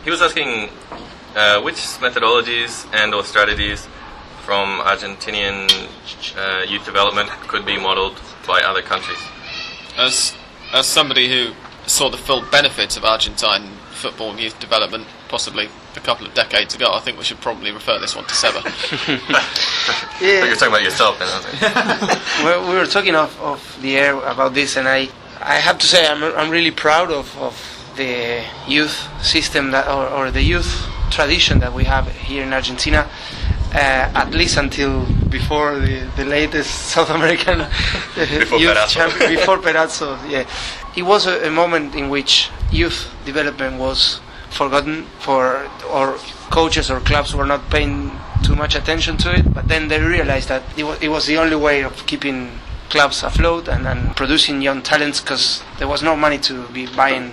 He 0.03 0.09
was 0.09 0.21
asking 0.21 0.69
uh, 1.35 1.61
which 1.61 1.75
methodologies 1.99 2.87
and 2.93 3.13
or 3.13 3.23
strategies 3.23 3.87
from 4.43 4.79
Argentinian 4.79 5.67
uh, 6.37 6.63
youth 6.63 6.85
development 6.85 7.29
could 7.47 7.65
be 7.65 7.77
modelled 7.77 8.19
by 8.47 8.61
other 8.61 8.81
countries. 8.81 9.19
As 9.97 10.33
as 10.73 10.85
somebody 10.85 11.27
who 11.29 11.53
saw 11.87 12.09
the 12.09 12.17
full 12.17 12.41
benefits 12.51 12.95
of 12.97 13.03
Argentine 13.05 13.69
football 13.91 14.29
and 14.29 14.39
youth 14.39 14.59
development, 14.59 15.07
possibly 15.27 15.69
a 15.95 15.99
couple 15.99 16.27
of 16.27 16.33
decades 16.35 16.75
ago, 16.75 16.91
I 16.93 16.99
think 16.99 17.17
we 17.17 17.23
should 17.23 17.41
probably 17.41 17.71
refer 17.71 17.97
this 17.99 18.15
one 18.15 18.25
to 18.25 18.35
Seba. 18.35 18.61
But 19.31 19.43
Yeah. 20.21 20.45
you're 20.45 20.55
talking 20.55 20.67
about 20.75 20.83
yourself, 20.83 21.17
then. 21.17 21.27
aren't 21.29 21.47
you? 22.45 22.61
we 22.67 22.73
we 22.73 22.75
were 22.77 22.85
talking 22.85 23.15
off, 23.15 23.39
off 23.41 23.81
the 23.81 23.97
air 23.97 24.15
about 24.19 24.53
this, 24.53 24.77
and 24.77 24.87
I, 24.87 25.09
I 25.41 25.55
have 25.55 25.77
to 25.79 25.87
say 25.87 26.05
I'm, 26.07 26.21
I'm 26.23 26.49
really 26.51 26.71
proud 26.71 27.09
of, 27.11 27.35
of 27.39 27.55
the 27.95 28.43
youth 28.67 29.07
system 29.25 29.71
that, 29.71 29.87
or, 29.87 30.07
or 30.09 30.29
the 30.31 30.43
youth 30.43 30.85
tradition 31.09 31.59
that 31.59 31.73
we 31.73 31.85
have 31.85 32.07
here 32.11 32.43
in 32.43 32.53
Argentina. 32.53 33.07
Uh, 33.73 34.09
at 34.15 34.31
least 34.31 34.55
until 34.57 35.05
before 35.29 35.77
the, 35.77 35.99
the 36.15 36.23
latest 36.23 36.71
South 36.93 37.09
American 37.09 37.59
uh, 37.61 37.69
Before 38.15 38.59
youth 38.59 38.77
Perazzo. 38.77 38.87
champion, 38.87 39.35
before 39.35 39.57
Perazzo, 39.57 40.17
yeah, 40.31 40.45
it 40.97 41.03
was 41.03 41.27
a, 41.27 41.47
a 41.47 41.51
moment 41.51 41.95
in 41.95 42.09
which 42.09 42.49
youth 42.71 43.09
development 43.23 43.77
was 43.79 44.19
forgotten 44.49 45.03
for 45.19 45.69
or 45.91 46.17
coaches 46.49 46.89
or 46.89 46.99
clubs 47.01 47.35
were 47.35 47.45
not 47.45 47.69
paying 47.69 48.11
too 48.43 48.55
much 48.55 48.75
attention 48.75 49.15
to 49.15 49.33
it 49.33 49.45
but 49.53 49.67
then 49.67 49.87
they 49.87 50.01
realized 50.01 50.49
that 50.49 50.63
it 50.75 50.83
was, 50.83 50.99
it 51.01 51.09
was 51.09 51.27
the 51.27 51.37
only 51.37 51.55
way 51.55 51.83
of 51.83 51.93
keeping 52.07 52.59
clubs 52.89 53.21
afloat 53.21 53.67
and, 53.67 53.85
and 53.85 54.15
producing 54.15 54.61
young 54.61 54.81
talents 54.81 55.21
because 55.21 55.61
there 55.77 55.87
was 55.87 56.01
no 56.01 56.15
money 56.15 56.39
to 56.39 56.67
be 56.69 56.87
buying 56.95 57.31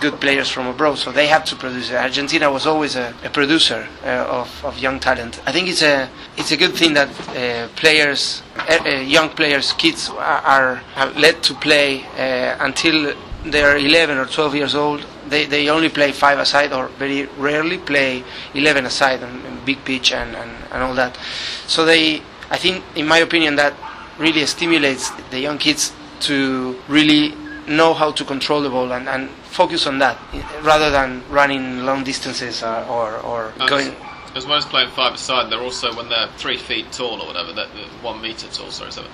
good 0.00 0.20
players 0.20 0.48
from 0.48 0.66
abroad, 0.66 0.98
so 0.98 1.12
they 1.12 1.26
have 1.26 1.44
to 1.44 1.56
produce. 1.56 1.92
Argentina 1.92 2.50
was 2.50 2.66
always 2.66 2.96
a, 2.96 3.14
a 3.22 3.30
producer 3.30 3.86
uh, 4.04 4.40
of, 4.40 4.64
of 4.64 4.78
young 4.78 4.98
talent. 4.98 5.40
I 5.46 5.52
think 5.52 5.68
it's 5.68 5.82
a 5.82 6.08
it's 6.36 6.52
a 6.52 6.56
good 6.56 6.74
thing 6.74 6.94
that 6.94 7.08
uh, 7.30 7.68
players, 7.76 8.42
uh, 8.56 8.78
uh 8.84 8.88
young 9.00 9.28
players, 9.30 9.72
kids 9.74 10.08
are, 10.08 10.82
are 10.96 11.10
led 11.12 11.42
to 11.44 11.54
play 11.54 12.04
uh, 12.16 12.56
until 12.60 13.14
they're 13.44 13.76
11 13.76 14.18
or 14.18 14.26
12 14.26 14.54
years 14.54 14.74
old. 14.74 15.06
They, 15.28 15.46
they 15.46 15.68
only 15.68 15.88
play 15.88 16.12
five 16.12 16.38
aside 16.38 16.72
or 16.72 16.88
very 16.88 17.26
rarely 17.38 17.78
play 17.78 18.24
11 18.54 18.86
aside 18.86 19.22
and, 19.22 19.44
and 19.46 19.64
big 19.64 19.84
pitch 19.84 20.12
and, 20.12 20.34
and, 20.36 20.50
and 20.72 20.82
all 20.82 20.94
that. 20.94 21.18
So 21.66 21.84
they, 21.84 22.22
I 22.50 22.58
think, 22.58 22.84
in 22.96 23.06
my 23.06 23.18
opinion, 23.18 23.56
that 23.56 23.74
really 24.18 24.44
stimulates 24.46 25.10
the 25.30 25.40
young 25.40 25.58
kids 25.58 25.92
to 26.20 26.76
really 26.88 27.34
know 27.70 27.94
how 27.94 28.10
to 28.10 28.24
control 28.24 28.60
the 28.60 28.68
ball 28.68 28.92
and, 28.92 29.08
and 29.08 29.30
focus 29.30 29.86
on 29.86 29.98
that 29.98 30.18
rather 30.62 30.90
than 30.90 31.22
running 31.30 31.84
long 31.84 32.04
distances 32.04 32.62
uh, 32.62 32.86
or, 32.90 33.18
or 33.20 33.52
going. 33.68 33.94
As 34.34 34.46
well 34.46 34.58
as 34.58 34.64
playing 34.64 34.90
five 34.90 35.14
aside, 35.14 35.50
they're 35.50 35.60
also 35.60 35.94
when 35.96 36.08
they're 36.08 36.28
three 36.36 36.56
feet 36.56 36.92
tall 36.92 37.20
or 37.20 37.26
whatever, 37.26 37.52
they're, 37.52 37.66
one 38.02 38.20
meter 38.20 38.46
tall. 38.48 38.70
Sorry, 38.70 38.92
so 38.92 39.04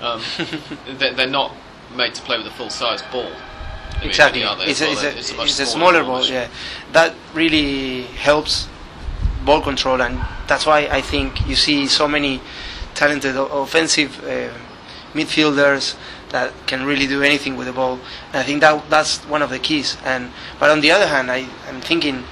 um, 0.00 0.20
they're 0.98 1.26
not 1.26 1.54
made 1.94 2.14
to 2.14 2.22
play 2.22 2.38
with 2.38 2.46
a 2.46 2.50
full 2.50 2.70
size 2.70 3.02
ball. 3.12 3.30
Exactly, 4.02 4.42
it's, 4.42 4.80
a, 4.80 4.90
it's, 4.90 5.02
a, 5.02 5.18
it's, 5.18 5.32
a, 5.32 5.42
it's 5.42 5.60
a 5.60 5.66
smaller 5.66 6.02
ball. 6.02 6.20
ball 6.20 6.26
yeah, 6.26 6.48
that 6.92 7.14
really 7.34 8.02
helps 8.02 8.68
ball 9.44 9.60
control, 9.60 10.02
and 10.02 10.20
that's 10.48 10.66
why 10.66 10.88
I 10.88 11.00
think 11.00 11.46
you 11.46 11.54
see 11.54 11.86
so 11.86 12.08
many 12.08 12.40
talented 12.94 13.36
offensive 13.36 14.22
uh, 14.24 14.50
midfielders 15.14 15.96
that 16.34 16.52
can 16.66 16.84
really 16.84 17.06
do 17.06 17.22
anything 17.22 17.56
with 17.56 17.68
the 17.68 17.72
ball. 17.72 17.94
And 18.32 18.38
I 18.42 18.42
think 18.42 18.60
that 18.60 18.90
that's 18.90 19.18
one 19.34 19.40
of 19.40 19.50
the 19.50 19.60
keys. 19.60 19.96
And 20.04 20.32
but 20.58 20.68
on 20.68 20.80
the 20.80 20.90
other 20.90 21.06
hand, 21.06 21.30
I, 21.30 21.46
I'm 21.68 21.80
thinking 21.80 22.24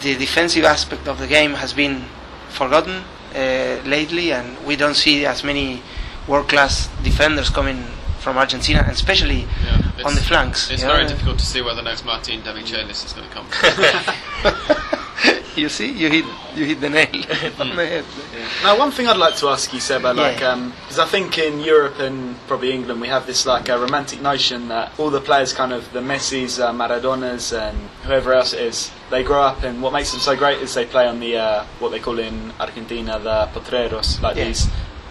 the 0.00 0.16
defensive 0.16 0.64
aspect 0.64 1.06
of 1.06 1.18
the 1.18 1.26
game 1.26 1.52
has 1.62 1.74
been 1.74 2.06
forgotten 2.48 3.04
uh, 3.34 3.82
lately, 3.84 4.32
and 4.32 4.46
we 4.66 4.74
don't 4.76 4.96
see 4.96 5.26
as 5.26 5.44
many 5.44 5.82
world-class 6.26 6.88
defenders 7.02 7.50
coming 7.50 7.84
from 8.20 8.38
Argentina, 8.38 8.80
and 8.80 8.92
especially 8.92 9.40
yeah, 9.64 10.06
on 10.06 10.14
the 10.14 10.22
flanks. 10.22 10.70
It's 10.70 10.82
very 10.82 11.02
know? 11.02 11.10
difficult 11.10 11.38
to 11.40 11.46
see 11.46 11.60
where 11.60 11.74
the 11.74 11.82
next 11.82 12.06
Martin 12.06 12.40
Demichelis 12.40 13.04
is 13.04 13.12
going 13.12 13.28
to 13.28 13.34
come 13.34 13.46
from. 13.46 14.84
you 15.56 15.68
see, 15.68 15.90
you 15.92 16.10
hit 16.10 16.24
you 16.54 16.64
hit 16.64 16.80
the 16.80 16.90
nail 16.90 17.06
on 17.60 17.76
the 17.76 17.86
head. 17.86 18.04
Now, 18.62 18.78
one 18.78 18.90
thing 18.90 19.06
I'd 19.06 19.16
like 19.16 19.36
to 19.36 19.48
ask 19.48 19.72
you, 19.72 19.80
Seba, 19.80 20.12
like, 20.12 20.36
because 20.36 20.98
um, 20.98 21.00
I 21.00 21.06
think 21.06 21.38
in 21.38 21.60
Europe 21.60 21.98
and 21.98 22.36
probably 22.46 22.72
England 22.72 23.00
we 23.00 23.08
have 23.08 23.26
this 23.26 23.46
like 23.46 23.68
a 23.68 23.78
romantic 23.78 24.20
notion 24.20 24.68
that 24.68 24.98
all 24.98 25.10
the 25.10 25.20
players, 25.20 25.52
kind 25.52 25.72
of 25.72 25.90
the 25.92 26.00
Messi's, 26.00 26.58
uh, 26.58 26.72
Maradonas, 26.72 27.56
and 27.56 27.76
whoever 28.04 28.32
else 28.32 28.52
it 28.52 28.60
is, 28.60 28.90
they 29.10 29.22
grow 29.22 29.42
up, 29.42 29.62
and 29.62 29.82
what 29.82 29.92
makes 29.92 30.10
them 30.10 30.20
so 30.20 30.36
great 30.36 30.60
is 30.60 30.74
they 30.74 30.86
play 30.86 31.06
on 31.06 31.20
the 31.20 31.36
uh, 31.36 31.64
what 31.78 31.90
they 31.90 32.00
call 32.00 32.18
in 32.18 32.52
Argentina 32.60 33.18
the 33.18 33.48
potreros, 33.58 34.20
like 34.22 34.36
yeah. 34.36 34.44
these 34.44 34.68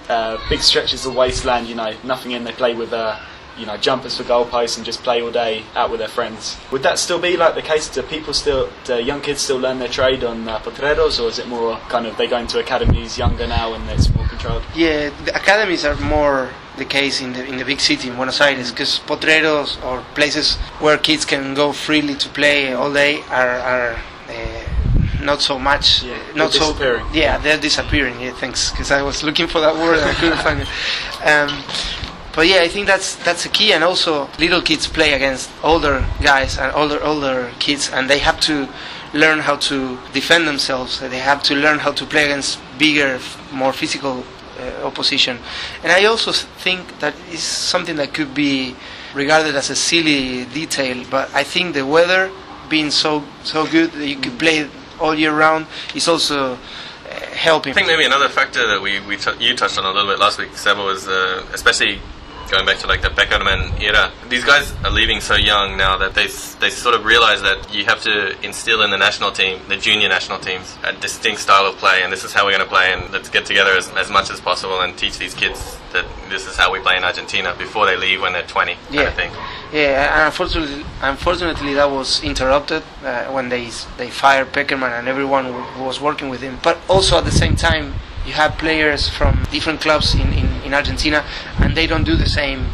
uh, 0.10 0.38
big 0.50 0.62
stretches 0.62 1.06
of 1.06 1.16
wasteland. 1.16 1.68
You 1.68 1.76
know, 1.76 1.94
nothing 2.04 2.32
in. 2.32 2.44
They 2.44 2.54
play 2.54 2.74
with. 2.74 2.94
Uh, 2.94 3.20
you 3.58 3.66
know, 3.66 3.78
jumpers 3.78 4.18
for 4.18 4.24
goalposts 4.24 4.78
and 4.78 4.86
just 4.86 5.04
play 5.04 5.22
all 5.22 5.32
day 5.32 5.64
out 5.76 5.92
with 5.92 6.00
their 6.00 6.08
friends. 6.08 6.58
Would 6.72 6.84
that 6.84 7.00
still 7.00 7.20
be 7.20 7.38
like 7.38 7.56
the 7.56 7.62
case? 7.62 7.88
Do 7.90 8.02
people 8.02 8.34
still, 8.34 8.70
do 8.86 9.02
young 9.02 9.22
kids 9.22 9.42
still 9.42 9.58
learn 9.60 9.80
their 9.80 9.88
trade 9.88 10.24
on 10.24 10.48
uh, 10.48 10.60
potreros, 10.60 11.24
or 11.24 11.30
is 11.30 11.40
it 11.40 11.48
more 11.48 11.78
kind 11.90 12.06
of 12.06 12.18
they 12.18 12.28
go 12.28 12.38
into 12.38 12.60
academies 12.60 13.18
younger 13.18 13.48
now 13.48 13.74
and 13.74 13.88
it's 13.90 14.14
more 14.14 14.28
controlled? 14.28 14.64
Yeah, 14.76 15.10
the 15.26 15.36
academies 15.36 15.86
are 15.86 15.96
more 15.98 16.50
the 16.78 16.86
case 16.86 17.22
in 17.22 17.34
the 17.34 17.46
in 17.46 17.58
the 17.58 17.66
big 17.66 17.80
city 17.80 18.10
in 18.10 18.16
Buenos 18.16 18.42
Aires 18.42 18.72
because 18.72 19.00
potreros 19.00 19.84
or 19.86 20.02
places 20.16 20.56
where 20.80 20.98
kids 20.98 21.24
can 21.24 21.54
go 21.54 21.72
freely 21.72 22.16
to 22.16 22.30
play 22.30 22.74
all 22.74 22.92
day 22.92 23.22
are 23.30 23.60
are. 23.60 24.00
Uh, 24.28 24.64
not 25.24 25.42
so 25.42 25.58
much. 25.58 26.04
Yeah, 26.04 26.18
not 26.36 26.52
so. 26.52 26.76
Yeah, 27.14 27.38
they're 27.38 27.58
disappearing. 27.58 28.20
Yeah, 28.20 28.34
thanks. 28.34 28.72
Because 28.72 28.92
I 28.92 29.02
was 29.02 29.24
looking 29.24 29.48
for 29.48 29.62
that 29.62 29.74
word 29.74 30.00
and 30.00 30.10
I 30.10 30.14
couldn't 30.16 30.40
find 30.40 30.60
it. 30.62 30.68
Um, 31.24 31.64
but 32.34 32.48
yeah, 32.48 32.62
I 32.62 32.68
think 32.68 32.88
that's 32.88 33.16
that's 33.24 33.46
a 33.46 33.50
key, 33.50 33.74
and 33.74 33.84
also 33.84 34.30
little 34.40 34.62
kids 34.62 34.88
play 34.88 35.14
against 35.14 35.52
older 35.64 36.06
guys 36.22 36.58
and 36.58 36.74
older 36.76 37.02
older 37.04 37.52
kids, 37.60 37.90
and 37.92 38.10
they 38.10 38.20
have 38.20 38.40
to 38.42 38.68
learn 39.14 39.40
how 39.40 39.56
to 39.58 39.98
defend 40.14 40.48
themselves. 40.48 41.00
They 41.00 41.20
have 41.20 41.44
to 41.44 41.56
learn 41.56 41.80
how 41.80 41.92
to 41.92 42.06
play 42.06 42.26
against 42.26 42.60
bigger, 42.80 43.20
more 43.52 43.72
physical 43.72 44.24
uh, 44.60 44.88
opposition. 44.88 45.38
And 45.84 45.92
I 45.92 46.06
also 46.06 46.32
think 46.32 47.00
that 47.00 47.14
is 47.32 47.44
something 47.44 47.96
that 47.98 48.14
could 48.14 48.34
be 48.34 48.76
regarded 49.14 49.56
as 49.56 49.70
a 49.70 49.76
silly 49.76 50.46
detail, 50.46 51.06
but 51.12 51.34
I 51.36 51.44
think 51.44 51.76
the 51.76 51.86
weather 51.86 52.32
being 52.70 52.90
so 52.90 53.24
so 53.44 53.68
good 53.68 53.92
that 53.92 54.08
you 54.08 54.16
could 54.16 54.40
play 54.40 54.68
all 55.00 55.14
year 55.14 55.36
round 55.36 55.68
is 55.94 56.08
also 56.08 56.54
uh, 56.54 56.58
helping. 57.34 57.72
I 57.72 57.76
think 57.76 57.88
maybe 57.88 58.06
another 58.06 58.30
factor 58.30 58.66
that 58.68 58.82
we, 58.82 59.00
we 59.02 59.18
t- 59.18 59.32
you 59.40 59.56
touched 59.56 59.78
on 59.78 59.86
a 59.86 59.92
little 59.92 60.10
bit 60.10 60.20
last 60.20 60.40
week, 60.40 60.56
Seba, 60.56 60.82
was 60.82 61.08
uh, 61.08 61.46
especially 61.54 62.00
going 62.50 62.66
back 62.66 62.78
to 62.80 62.88
like 62.88 63.02
the 63.02 63.10
Pekerman 63.10 63.80
era, 63.82 64.12
these 64.30 64.44
guys 64.44 64.74
are 64.84 64.92
leaving 64.92 65.22
so 65.22 65.36
young 65.36 65.78
now 65.78 65.98
that 65.98 66.14
they 66.14 66.28
they 66.60 66.70
sort 66.70 66.96
of 66.96 67.06
realize 67.06 67.42
that 67.42 67.74
you 67.74 67.86
have 67.86 68.02
to 68.04 68.36
instill 68.46 68.82
in 68.84 68.92
the 68.92 68.98
national 68.98 69.32
team, 69.32 69.60
the 69.68 69.78
junior 69.78 70.10
national 70.10 70.40
teams, 70.40 70.78
a 70.84 70.94
distinct 70.94 71.42
style 71.42 71.66
of 71.66 71.76
play, 71.78 72.02
and 72.04 72.12
this 72.12 72.24
is 72.24 72.34
how 72.34 72.46
we're 72.46 72.52
going 72.52 72.64
to 72.64 72.70
play, 72.70 72.94
and 72.94 73.12
let's 73.12 73.30
get 73.30 73.46
together 73.46 73.72
as, 73.72 73.90
as 73.92 74.10
much 74.10 74.30
as 74.30 74.40
possible 74.40 74.82
and 74.82 74.98
teach 74.98 75.18
these 75.18 75.34
kids 75.34 75.78
that 75.94 76.06
this 76.30 76.48
is 76.48 76.56
how 76.56 76.72
we 76.72 76.80
play 76.80 76.98
in 76.98 77.04
Argentina 77.04 77.56
before 77.58 77.86
they 77.86 77.96
leave 77.96 78.22
when 78.22 78.34
they're 78.34 78.48
20. 78.48 78.76
Yeah, 78.92 79.12
thing. 79.12 79.32
yeah. 79.72 80.16
And 80.16 80.26
unfortunately, 80.26 80.84
unfortunately, 81.02 81.74
that 81.76 81.90
was 81.90 82.24
interrupted 82.24 82.84
uh, 83.04 83.26
when 83.26 83.50
they 83.50 83.70
they 83.98 84.10
fired 84.10 84.52
Pekerman 84.52 84.92
and 85.00 85.08
everyone 85.08 85.46
who 85.46 85.84
was 85.84 86.02
working 86.02 86.30
with 86.30 86.42
him. 86.42 86.60
But 86.64 86.78
also 86.90 87.18
at 87.18 87.26
the 87.26 87.32
same 87.32 87.56
time 87.56 87.94
you 88.26 88.34
have 88.34 88.58
players 88.58 89.10
from 89.10 89.44
different 89.52 89.82
clubs 89.82 90.14
in, 90.16 90.32
in, 90.34 90.48
in 90.64 90.74
Argentina 90.74 91.24
and 91.60 91.76
they 91.76 91.88
don't 91.88 92.04
do 92.04 92.16
the 92.16 92.30
same 92.30 92.66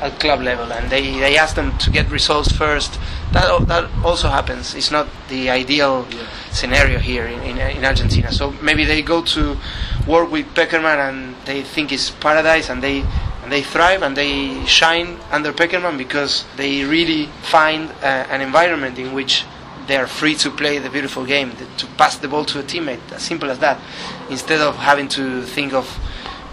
at 0.00 0.18
club 0.18 0.40
level 0.40 0.72
and 0.72 0.90
they, 0.90 1.18
they 1.18 1.36
ask 1.36 1.54
them 1.54 1.76
to 1.78 1.90
get 1.90 2.10
results 2.10 2.50
first. 2.50 2.98
That, 3.32 3.66
that 3.68 3.90
also 4.04 4.28
happens. 4.28 4.74
It's 4.74 4.90
not 4.90 5.08
the 5.28 5.50
ideal 5.50 6.06
yeah. 6.10 6.26
scenario 6.50 6.98
here 6.98 7.26
in, 7.26 7.40
in, 7.42 7.58
in, 7.58 7.84
Argentina. 7.84 8.32
So 8.32 8.52
maybe 8.62 8.84
they 8.84 9.02
go 9.02 9.22
to 9.22 9.56
work 10.06 10.30
with 10.30 10.46
Pekerman 10.54 11.08
and 11.08 11.36
they 11.44 11.62
think 11.62 11.92
it's 11.92 12.10
paradise 12.10 12.70
and 12.70 12.82
they 12.82 13.04
and 13.42 13.50
they 13.50 13.62
thrive 13.62 14.02
and 14.02 14.16
they 14.16 14.64
shine 14.66 15.18
under 15.30 15.52
Pekerman 15.52 15.96
because 15.96 16.44
they 16.56 16.84
really 16.84 17.26
find 17.42 17.90
uh, 18.02 18.26
an 18.30 18.40
environment 18.40 18.98
in 18.98 19.14
which 19.14 19.44
they 19.86 19.96
are 19.96 20.06
free 20.06 20.34
to 20.36 20.50
play 20.50 20.78
the 20.78 20.90
beautiful 20.90 21.24
game, 21.24 21.52
to 21.78 21.86
pass 21.98 22.16
the 22.16 22.28
ball 22.28 22.44
to 22.44 22.60
a 22.60 22.62
teammate, 22.62 23.00
as 23.12 23.22
simple 23.22 23.50
as 23.50 23.58
that, 23.58 23.80
instead 24.30 24.60
of 24.60 24.76
having 24.76 25.08
to 25.08 25.42
think 25.42 25.72
of 25.72 25.86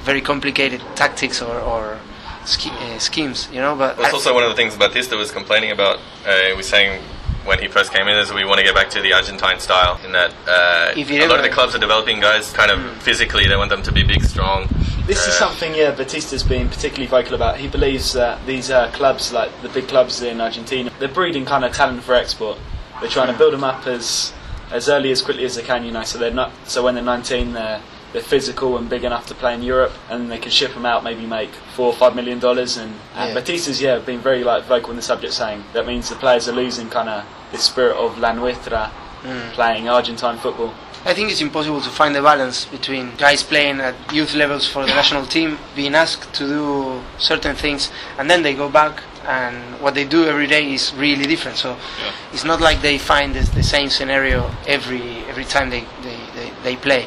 very 0.03 0.21
complicated 0.21 0.82
tactics 0.95 1.41
or, 1.41 1.59
or 1.59 1.99
sch- 2.45 2.67
uh, 2.71 2.99
schemes, 2.99 3.49
you 3.51 3.59
know. 3.59 3.75
But 3.75 3.97
that's 3.97 4.13
also 4.13 4.34
one 4.34 4.43
of 4.43 4.49
the 4.49 4.55
things 4.55 4.75
Batista 4.75 5.17
was 5.17 5.32
complaining 5.32 5.71
about. 5.71 5.99
Uh, 6.25 6.34
he 6.49 6.53
was 6.53 6.67
saying 6.67 7.01
when 7.47 7.59
he 7.59 7.67
first 7.67 7.93
came 7.93 8.07
in 8.07 8.17
is 8.17 8.32
we 8.34 8.43
want 8.43 8.59
to 8.59 8.65
get 8.65 8.75
back 8.75 8.89
to 8.89 9.01
the 9.01 9.13
Argentine 9.13 9.59
style 9.59 9.99
in 10.05 10.11
that 10.11 10.34
uh, 10.47 10.91
a 10.95 11.28
lot 11.28 11.38
of 11.38 11.43
the 11.43 11.49
clubs 11.49 11.73
are 11.73 11.80
developing 11.80 12.19
guys 12.19 12.51
kind 12.51 12.69
of 12.69 12.78
mm. 12.78 12.93
physically 12.97 13.47
they 13.47 13.55
want 13.55 13.69
them 13.69 13.82
to 13.82 13.91
be 13.91 14.03
big 14.03 14.21
strong 14.25 14.67
this 15.05 15.25
uh, 15.25 15.30
is 15.30 15.38
something 15.38 15.73
yeah 15.73 15.91
Batista's 15.91 16.43
been 16.43 16.67
particularly 16.67 17.07
vocal 17.07 17.36
about 17.36 17.57
he 17.57 17.69
believes 17.69 18.11
that 18.13 18.45
these 18.45 18.69
uh, 18.69 18.91
clubs 18.91 19.32
like 19.32 19.49
the 19.61 19.69
big 19.69 19.88
clubs 19.88 20.21
in 20.21 20.41
Argentina 20.41 20.91
they're 20.99 21.07
breeding 21.07 21.45
kind 21.45 21.63
of 21.63 21.71
talent 21.73 22.03
for 22.03 22.15
export 22.15 22.57
they're 22.99 23.09
trying 23.09 23.32
to 23.32 23.38
build 23.38 23.53
them 23.53 23.63
up 23.63 23.88
as 23.88 24.34
as 24.72 24.89
early 24.89 25.11
as 25.11 25.22
quickly 25.22 25.45
as 25.45 25.55
they 25.55 25.63
can, 25.63 25.86
you 25.86 25.91
know. 25.91 26.03
So 26.03 26.18
they're 26.18 26.32
not. 26.32 26.51
So 26.65 26.84
when 26.84 26.95
they're 26.95 27.03
19, 27.03 27.53
they're 27.53 27.82
they're 28.13 28.22
physical 28.22 28.78
and 28.78 28.89
big 28.89 29.03
enough 29.03 29.28
to 29.28 29.36
play 29.36 29.53
in 29.53 29.61
Europe, 29.61 29.91
and 30.09 30.32
they 30.32 30.38
can 30.38 30.51
ship 30.51 30.74
them 30.74 30.86
out, 30.86 31.03
maybe 31.03 31.26
make 31.26 31.51
four 31.76 31.88
or 31.88 31.93
five 31.93 32.15
million 32.15 32.39
dollars. 32.39 32.78
And, 32.78 32.93
and 33.15 33.30
yeah. 33.30 33.36
Batista's 33.36 33.82
yeah 33.82 33.99
been 33.99 34.20
very 34.20 34.43
like 34.43 34.63
vocal 34.65 34.91
on 34.91 34.95
the 34.95 35.01
subject, 35.01 35.34
saying 35.34 35.63
that 35.74 35.86
means 35.86 36.09
the 36.09 36.15
players 36.15 36.47
are 36.47 36.53
losing 36.53 36.89
kind 36.89 37.09
of 37.09 37.26
the 37.51 37.57
spirit 37.57 37.95
of 37.95 38.18
La 38.18 38.34
Nuestra, 38.34 38.91
mm. 39.24 39.51
playing 39.51 39.89
Argentine 39.89 40.38
football. 40.38 40.74
I 41.05 41.13
think 41.13 41.32
it's 41.32 41.41
impossible 41.41 41.80
to 41.82 41.89
find 41.89 42.15
a 42.18 42.22
balance 42.22 42.65
between 42.65 43.15
guys 43.15 43.41
playing 43.41 43.80
at 43.80 43.95
youth 44.11 44.34
levels 44.34 44.68
for 44.68 44.82
the 44.86 44.89
national 44.89 45.26
team, 45.26 45.57
being 45.76 45.95
asked 45.95 46.34
to 46.34 46.47
do 46.47 47.01
certain 47.18 47.55
things, 47.55 47.91
and 48.18 48.30
then 48.30 48.43
they 48.43 48.53
go 48.53 48.68
back 48.68 49.01
and 49.28 49.80
what 49.82 49.93
they 49.93 50.05
do 50.05 50.25
every 50.25 50.47
day 50.47 50.73
is 50.73 50.93
really 50.95 51.25
different. 51.25 51.57
So 51.57 51.71
yeah. 51.99 52.13
it's 52.32 52.45
not 52.45 52.61
like 52.61 52.82
they 52.82 52.97
find 52.97 53.36
the, 53.36 53.41
the, 53.51 53.63
same 53.63 53.89
scenario 53.89 54.49
every 54.65 55.17
every 55.28 55.45
time 55.45 55.69
they, 55.69 55.82
they, 56.01 56.17
they, 56.36 56.51
they 56.63 56.75
play. 56.78 57.05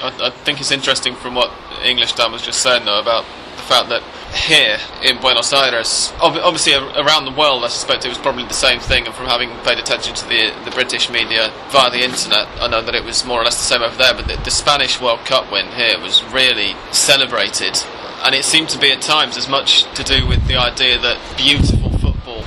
I, 0.00 0.28
I, 0.28 0.30
think 0.30 0.60
it's 0.60 0.70
interesting 0.70 1.14
from 1.16 1.34
what 1.34 1.50
English 1.84 2.14
Dan 2.14 2.32
was 2.32 2.42
just 2.42 2.62
saying 2.62 2.84
though 2.84 3.00
about 3.00 3.24
that 3.70 4.02
here 4.34 4.78
in 5.02 5.20
Buenos 5.20 5.52
Aires, 5.52 6.12
obviously 6.20 6.74
around 6.74 7.24
the 7.24 7.30
world, 7.30 7.64
I 7.64 7.68
suspect 7.68 8.04
it 8.04 8.08
was 8.08 8.18
probably 8.18 8.44
the 8.44 8.54
same 8.54 8.80
thing. 8.80 9.06
And 9.06 9.14
from 9.14 9.26
having 9.26 9.50
paid 9.64 9.78
attention 9.78 10.14
to 10.14 10.24
the 10.26 10.52
the 10.64 10.70
British 10.72 11.08
media 11.08 11.52
via 11.70 11.90
the 11.90 12.02
internet, 12.02 12.48
I 12.60 12.68
know 12.68 12.82
that 12.82 12.94
it 12.94 13.04
was 13.04 13.24
more 13.24 13.40
or 13.40 13.44
less 13.44 13.56
the 13.56 13.64
same 13.64 13.82
over 13.82 13.96
there. 13.96 14.14
But 14.14 14.28
the, 14.28 14.36
the 14.36 14.50
Spanish 14.50 15.00
World 15.00 15.20
Cup 15.20 15.50
win 15.52 15.68
here 15.72 15.98
was 16.00 16.22
really 16.24 16.74
celebrated 16.92 17.78
and 18.22 18.34
it 18.34 18.44
seemed 18.44 18.68
to 18.68 18.78
be 18.78 18.92
at 18.92 19.00
times 19.00 19.38
as 19.38 19.48
much 19.48 19.84
to 19.94 20.02
do 20.04 20.26
with 20.26 20.46
the 20.46 20.56
idea 20.56 20.98
that 20.98 21.18
beautiful 21.38 21.89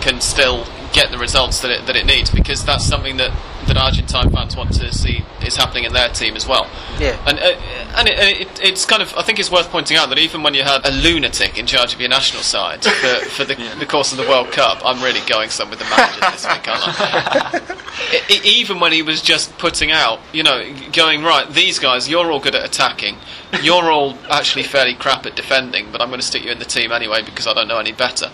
can 0.02 0.22
still 0.22 0.66
get 0.94 1.10
the 1.10 1.18
results 1.18 1.62
that 1.62 1.72
it, 1.72 1.86
that 1.88 1.96
it 1.96 2.06
needs 2.06 2.30
because 2.30 2.64
that's 2.64 2.86
something 2.86 3.18
that, 3.18 3.32
that 3.68 3.78
Argentine 3.78 4.30
fans 4.30 4.56
want 4.56 4.72
to 4.74 4.94
see 4.94 5.26
is 5.42 5.58
happening 5.58 5.86
in 5.86 5.94
their 5.94 6.10
team 6.10 6.36
as 6.36 6.48
well. 6.48 6.70
Yeah. 7.00 7.18
And 7.26 7.40
uh, 7.40 7.56
and 7.96 8.08
it, 8.08 8.42
it, 8.42 8.60
it's 8.62 8.86
kind 8.86 9.02
of 9.02 9.14
I 9.16 9.24
think 9.24 9.40
it's 9.40 9.52
worth 9.52 9.70
pointing 9.70 9.98
out 9.98 10.10
that 10.10 10.20
even 10.20 10.44
when 10.44 10.54
you 10.54 10.64
had 10.64 10.86
a 10.86 10.92
lunatic 10.92 11.58
in 11.58 11.66
charge 11.66 11.94
of 11.94 12.00
your 12.00 12.10
national 12.10 12.44
side 12.44 12.84
for, 13.02 13.26
for 13.30 13.44
the, 13.44 13.56
the 13.80 13.86
course 13.86 14.12
of 14.12 14.18
the 14.18 14.28
World 14.28 14.52
Cup, 14.52 14.82
I'm 14.86 15.04
really 15.04 15.26
going 15.28 15.50
some 15.50 15.70
with 15.70 15.80
the 15.80 15.86
manager 15.86 16.20
this 16.32 16.48
week, 16.48 16.68
aren't 16.68 17.84
even 18.46 18.80
when 18.80 18.92
he 18.92 19.02
was 19.02 19.22
just 19.22 19.58
putting 19.58 19.92
out, 19.92 20.20
you 20.32 20.44
know, 20.44 20.74
going 20.92 21.24
right, 21.24 21.50
these 21.50 21.80
guys, 21.80 22.10
you're 22.10 22.32
all 22.32 22.40
good 22.40 22.56
at 22.56 22.66
attacking, 22.66 23.18
you're 23.62 23.92
all 23.92 24.18
actually 24.30 24.64
fairly 24.64 24.94
crap 24.94 25.26
at 25.26 25.36
defending, 25.36 25.92
but 25.92 26.02
I'm 26.02 26.10
going 26.10 26.20
to 26.20 26.26
stick 26.26 26.44
you 26.44 26.52
in 26.52 26.60
the 26.60 26.66
team 26.66 26.92
anyway 26.92 27.24
because 27.24 27.48
I 27.48 27.54
don't 27.54 27.68
know 27.68 27.80
any 27.80 27.92
better. 27.92 28.32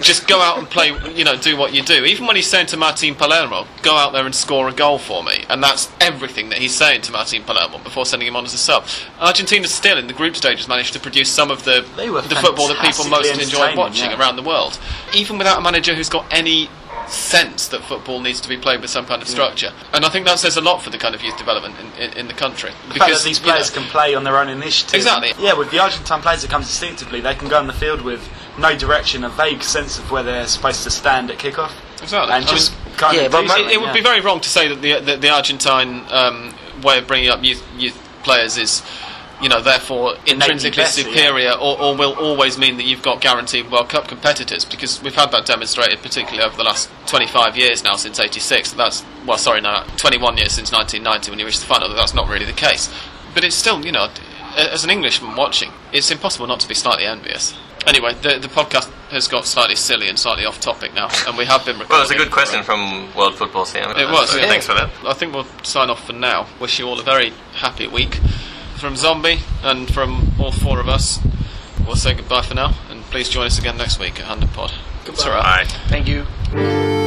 Just 0.00 0.28
go 0.28 0.40
out 0.40 0.58
and 0.58 0.68
play, 0.68 0.88
you 1.14 1.24
know, 1.24 1.36
do 1.36 1.56
what 1.56 1.72
you 1.72 1.82
do. 1.82 2.04
Even 2.04 2.26
when 2.26 2.36
he's 2.36 2.46
saying 2.46 2.66
to 2.66 2.76
Martin 2.76 3.14
Palermo, 3.14 3.66
go 3.82 3.94
out 3.94 4.12
there 4.12 4.26
and 4.26 4.34
score 4.34 4.68
a 4.68 4.72
goal 4.72 4.98
for 4.98 5.22
me. 5.22 5.44
And 5.48 5.62
that's 5.62 5.90
everything 6.00 6.50
that 6.50 6.58
he's 6.58 6.74
saying 6.74 7.02
to 7.02 7.12
Martin 7.12 7.42
Palermo 7.42 7.78
before 7.78 8.04
sending 8.04 8.28
him 8.28 8.36
on 8.36 8.44
as 8.44 8.52
a 8.52 8.58
sub. 8.58 8.84
Argentina 9.18 9.66
still, 9.66 9.96
in 9.96 10.06
the 10.06 10.12
group 10.12 10.36
stages, 10.36 10.68
managed 10.68 10.92
to 10.92 11.00
produce 11.00 11.30
some 11.30 11.50
of 11.50 11.64
the, 11.64 11.80
the 11.96 12.36
football 12.36 12.68
that 12.68 12.78
people 12.80 13.08
most 13.08 13.40
enjoy 13.40 13.74
watching 13.76 14.10
yeah. 14.10 14.18
around 14.18 14.36
the 14.36 14.42
world. 14.42 14.78
Even 15.14 15.38
without 15.38 15.58
a 15.58 15.62
manager 15.62 15.94
who's 15.94 16.10
got 16.10 16.26
any 16.30 16.68
sense 17.10 17.68
that 17.68 17.82
football 17.84 18.20
needs 18.20 18.40
to 18.40 18.48
be 18.48 18.56
played 18.56 18.80
with 18.80 18.90
some 18.90 19.06
kind 19.06 19.22
of 19.22 19.28
structure. 19.28 19.72
And 19.92 20.04
I 20.04 20.08
think 20.08 20.26
that 20.26 20.38
says 20.38 20.56
a 20.56 20.60
lot 20.60 20.82
for 20.82 20.90
the 20.90 20.98
kind 20.98 21.14
of 21.14 21.22
youth 21.22 21.36
development 21.38 21.74
in, 21.80 22.02
in, 22.02 22.18
in 22.18 22.28
the 22.28 22.34
country. 22.34 22.70
The 22.88 22.94
fact 22.94 23.12
that 23.12 23.22
these 23.24 23.40
you 23.40 23.46
know, 23.46 23.52
players 23.52 23.70
can 23.70 23.84
play 23.84 24.14
on 24.14 24.24
their 24.24 24.36
own 24.38 24.48
initiative. 24.48 24.94
Exactly. 24.94 25.32
Yeah, 25.42 25.54
with 25.54 25.70
the 25.70 25.78
Argentine 25.78 26.20
players, 26.20 26.44
it 26.44 26.50
comes 26.50 26.66
instinctively. 26.66 27.20
They 27.20 27.34
can 27.34 27.48
go 27.48 27.58
on 27.58 27.66
the 27.66 27.72
field 27.72 28.02
with 28.02 28.28
no 28.58 28.76
direction, 28.76 29.24
a 29.24 29.28
vague 29.28 29.62
sense 29.62 29.98
of 29.98 30.10
where 30.10 30.22
they're 30.22 30.46
supposed 30.46 30.82
to 30.84 30.90
stand 30.90 31.30
at 31.30 31.38
kickoff, 31.38 31.72
Exactly. 32.02 32.34
and 32.34 32.44
I 32.44 32.48
just 32.48 32.72
mean, 32.84 32.94
kind 32.96 33.16
Yeah, 33.16 33.22
of 33.24 33.32
but 33.32 33.44
it, 33.44 33.72
it 33.72 33.80
would 33.80 33.86
yeah. 33.88 33.92
be 33.92 34.02
very 34.02 34.20
wrong 34.20 34.40
to 34.40 34.48
say 34.48 34.68
that 34.68 34.82
the 34.82 35.00
the, 35.00 35.16
the 35.16 35.30
Argentine 35.30 36.04
um, 36.10 36.54
way 36.82 36.98
of 36.98 37.06
bringing 37.06 37.30
up 37.30 37.42
youth 37.42 37.64
youth 37.76 37.96
players 38.24 38.56
is. 38.58 38.82
You 39.40 39.48
know, 39.48 39.62
therefore 39.62 40.16
intrinsically 40.26 40.82
better, 40.82 41.00
yeah. 41.00 41.06
superior, 41.06 41.52
or, 41.52 41.80
or 41.80 41.96
will 41.96 42.14
always 42.14 42.58
mean 42.58 42.76
that 42.78 42.84
you've 42.86 43.02
got 43.02 43.20
guaranteed 43.20 43.70
World 43.70 43.88
Cup 43.88 44.08
competitors. 44.08 44.64
Because 44.64 45.00
we've 45.00 45.14
had 45.14 45.30
that 45.30 45.46
demonstrated, 45.46 46.00
particularly 46.02 46.42
over 46.42 46.56
the 46.56 46.64
last 46.64 46.90
25 47.06 47.56
years 47.56 47.84
now, 47.84 47.94
since 47.94 48.18
'86. 48.18 48.72
That's 48.72 49.04
well, 49.26 49.38
sorry, 49.38 49.60
no, 49.60 49.84
21 49.96 50.38
years 50.38 50.52
since 50.52 50.72
1990 50.72 51.30
when 51.30 51.38
you 51.38 51.46
reached 51.46 51.60
the 51.60 51.66
final. 51.66 51.88
That 51.88 51.94
that's 51.94 52.14
not 52.14 52.28
really 52.28 52.46
the 52.46 52.52
case. 52.52 52.92
But 53.32 53.44
it's 53.44 53.54
still, 53.54 53.84
you 53.84 53.92
know, 53.92 54.10
as 54.56 54.82
an 54.82 54.90
Englishman 54.90 55.36
watching, 55.36 55.70
it's 55.92 56.10
impossible 56.10 56.46
not 56.46 56.60
to 56.60 56.68
be 56.68 56.74
slightly 56.74 57.04
envious. 57.04 57.56
Anyway, 57.86 58.14
the 58.14 58.38
the 58.38 58.48
podcast 58.48 58.90
has 59.10 59.28
got 59.28 59.46
slightly 59.46 59.76
silly 59.76 60.08
and 60.08 60.18
slightly 60.18 60.44
off 60.44 60.60
topic 60.60 60.92
now, 60.94 61.08
and 61.26 61.38
we 61.38 61.44
have 61.44 61.64
been. 61.64 61.78
Recording. 61.78 61.94
well, 61.94 62.02
it's 62.02 62.10
a 62.10 62.16
good 62.16 62.32
question 62.32 62.62
from 62.62 63.14
World 63.14 63.36
Football 63.36 63.64
Sam. 63.64 63.96
It 63.96 64.10
was, 64.10 64.30
So 64.30 64.38
yeah. 64.38 64.48
Thanks 64.48 64.66
for 64.66 64.74
that. 64.74 64.90
I 65.06 65.14
think 65.14 65.32
we'll 65.32 65.46
sign 65.62 65.88
off 65.88 66.04
for 66.04 66.12
now. 66.12 66.46
Wish 66.60 66.78
you 66.78 66.86
all 66.86 66.98
a 66.98 67.04
very 67.04 67.30
happy 67.54 67.86
week. 67.86 68.18
From 68.78 68.94
Zombie 68.94 69.40
and 69.62 69.92
from 69.92 70.32
all 70.38 70.52
four 70.52 70.78
of 70.78 70.88
us, 70.88 71.18
we'll 71.84 71.96
say 71.96 72.14
goodbye 72.14 72.42
for 72.42 72.54
now, 72.54 72.74
and 72.88 73.02
please 73.04 73.28
join 73.28 73.46
us 73.46 73.58
again 73.58 73.76
next 73.76 73.98
week 73.98 74.20
at 74.20 74.26
Hand 74.26 74.48
Pod. 74.52 74.72
Goodbye. 75.04 75.24
Bye. 75.24 75.64
Thank 75.88 76.06
you. 76.06 76.97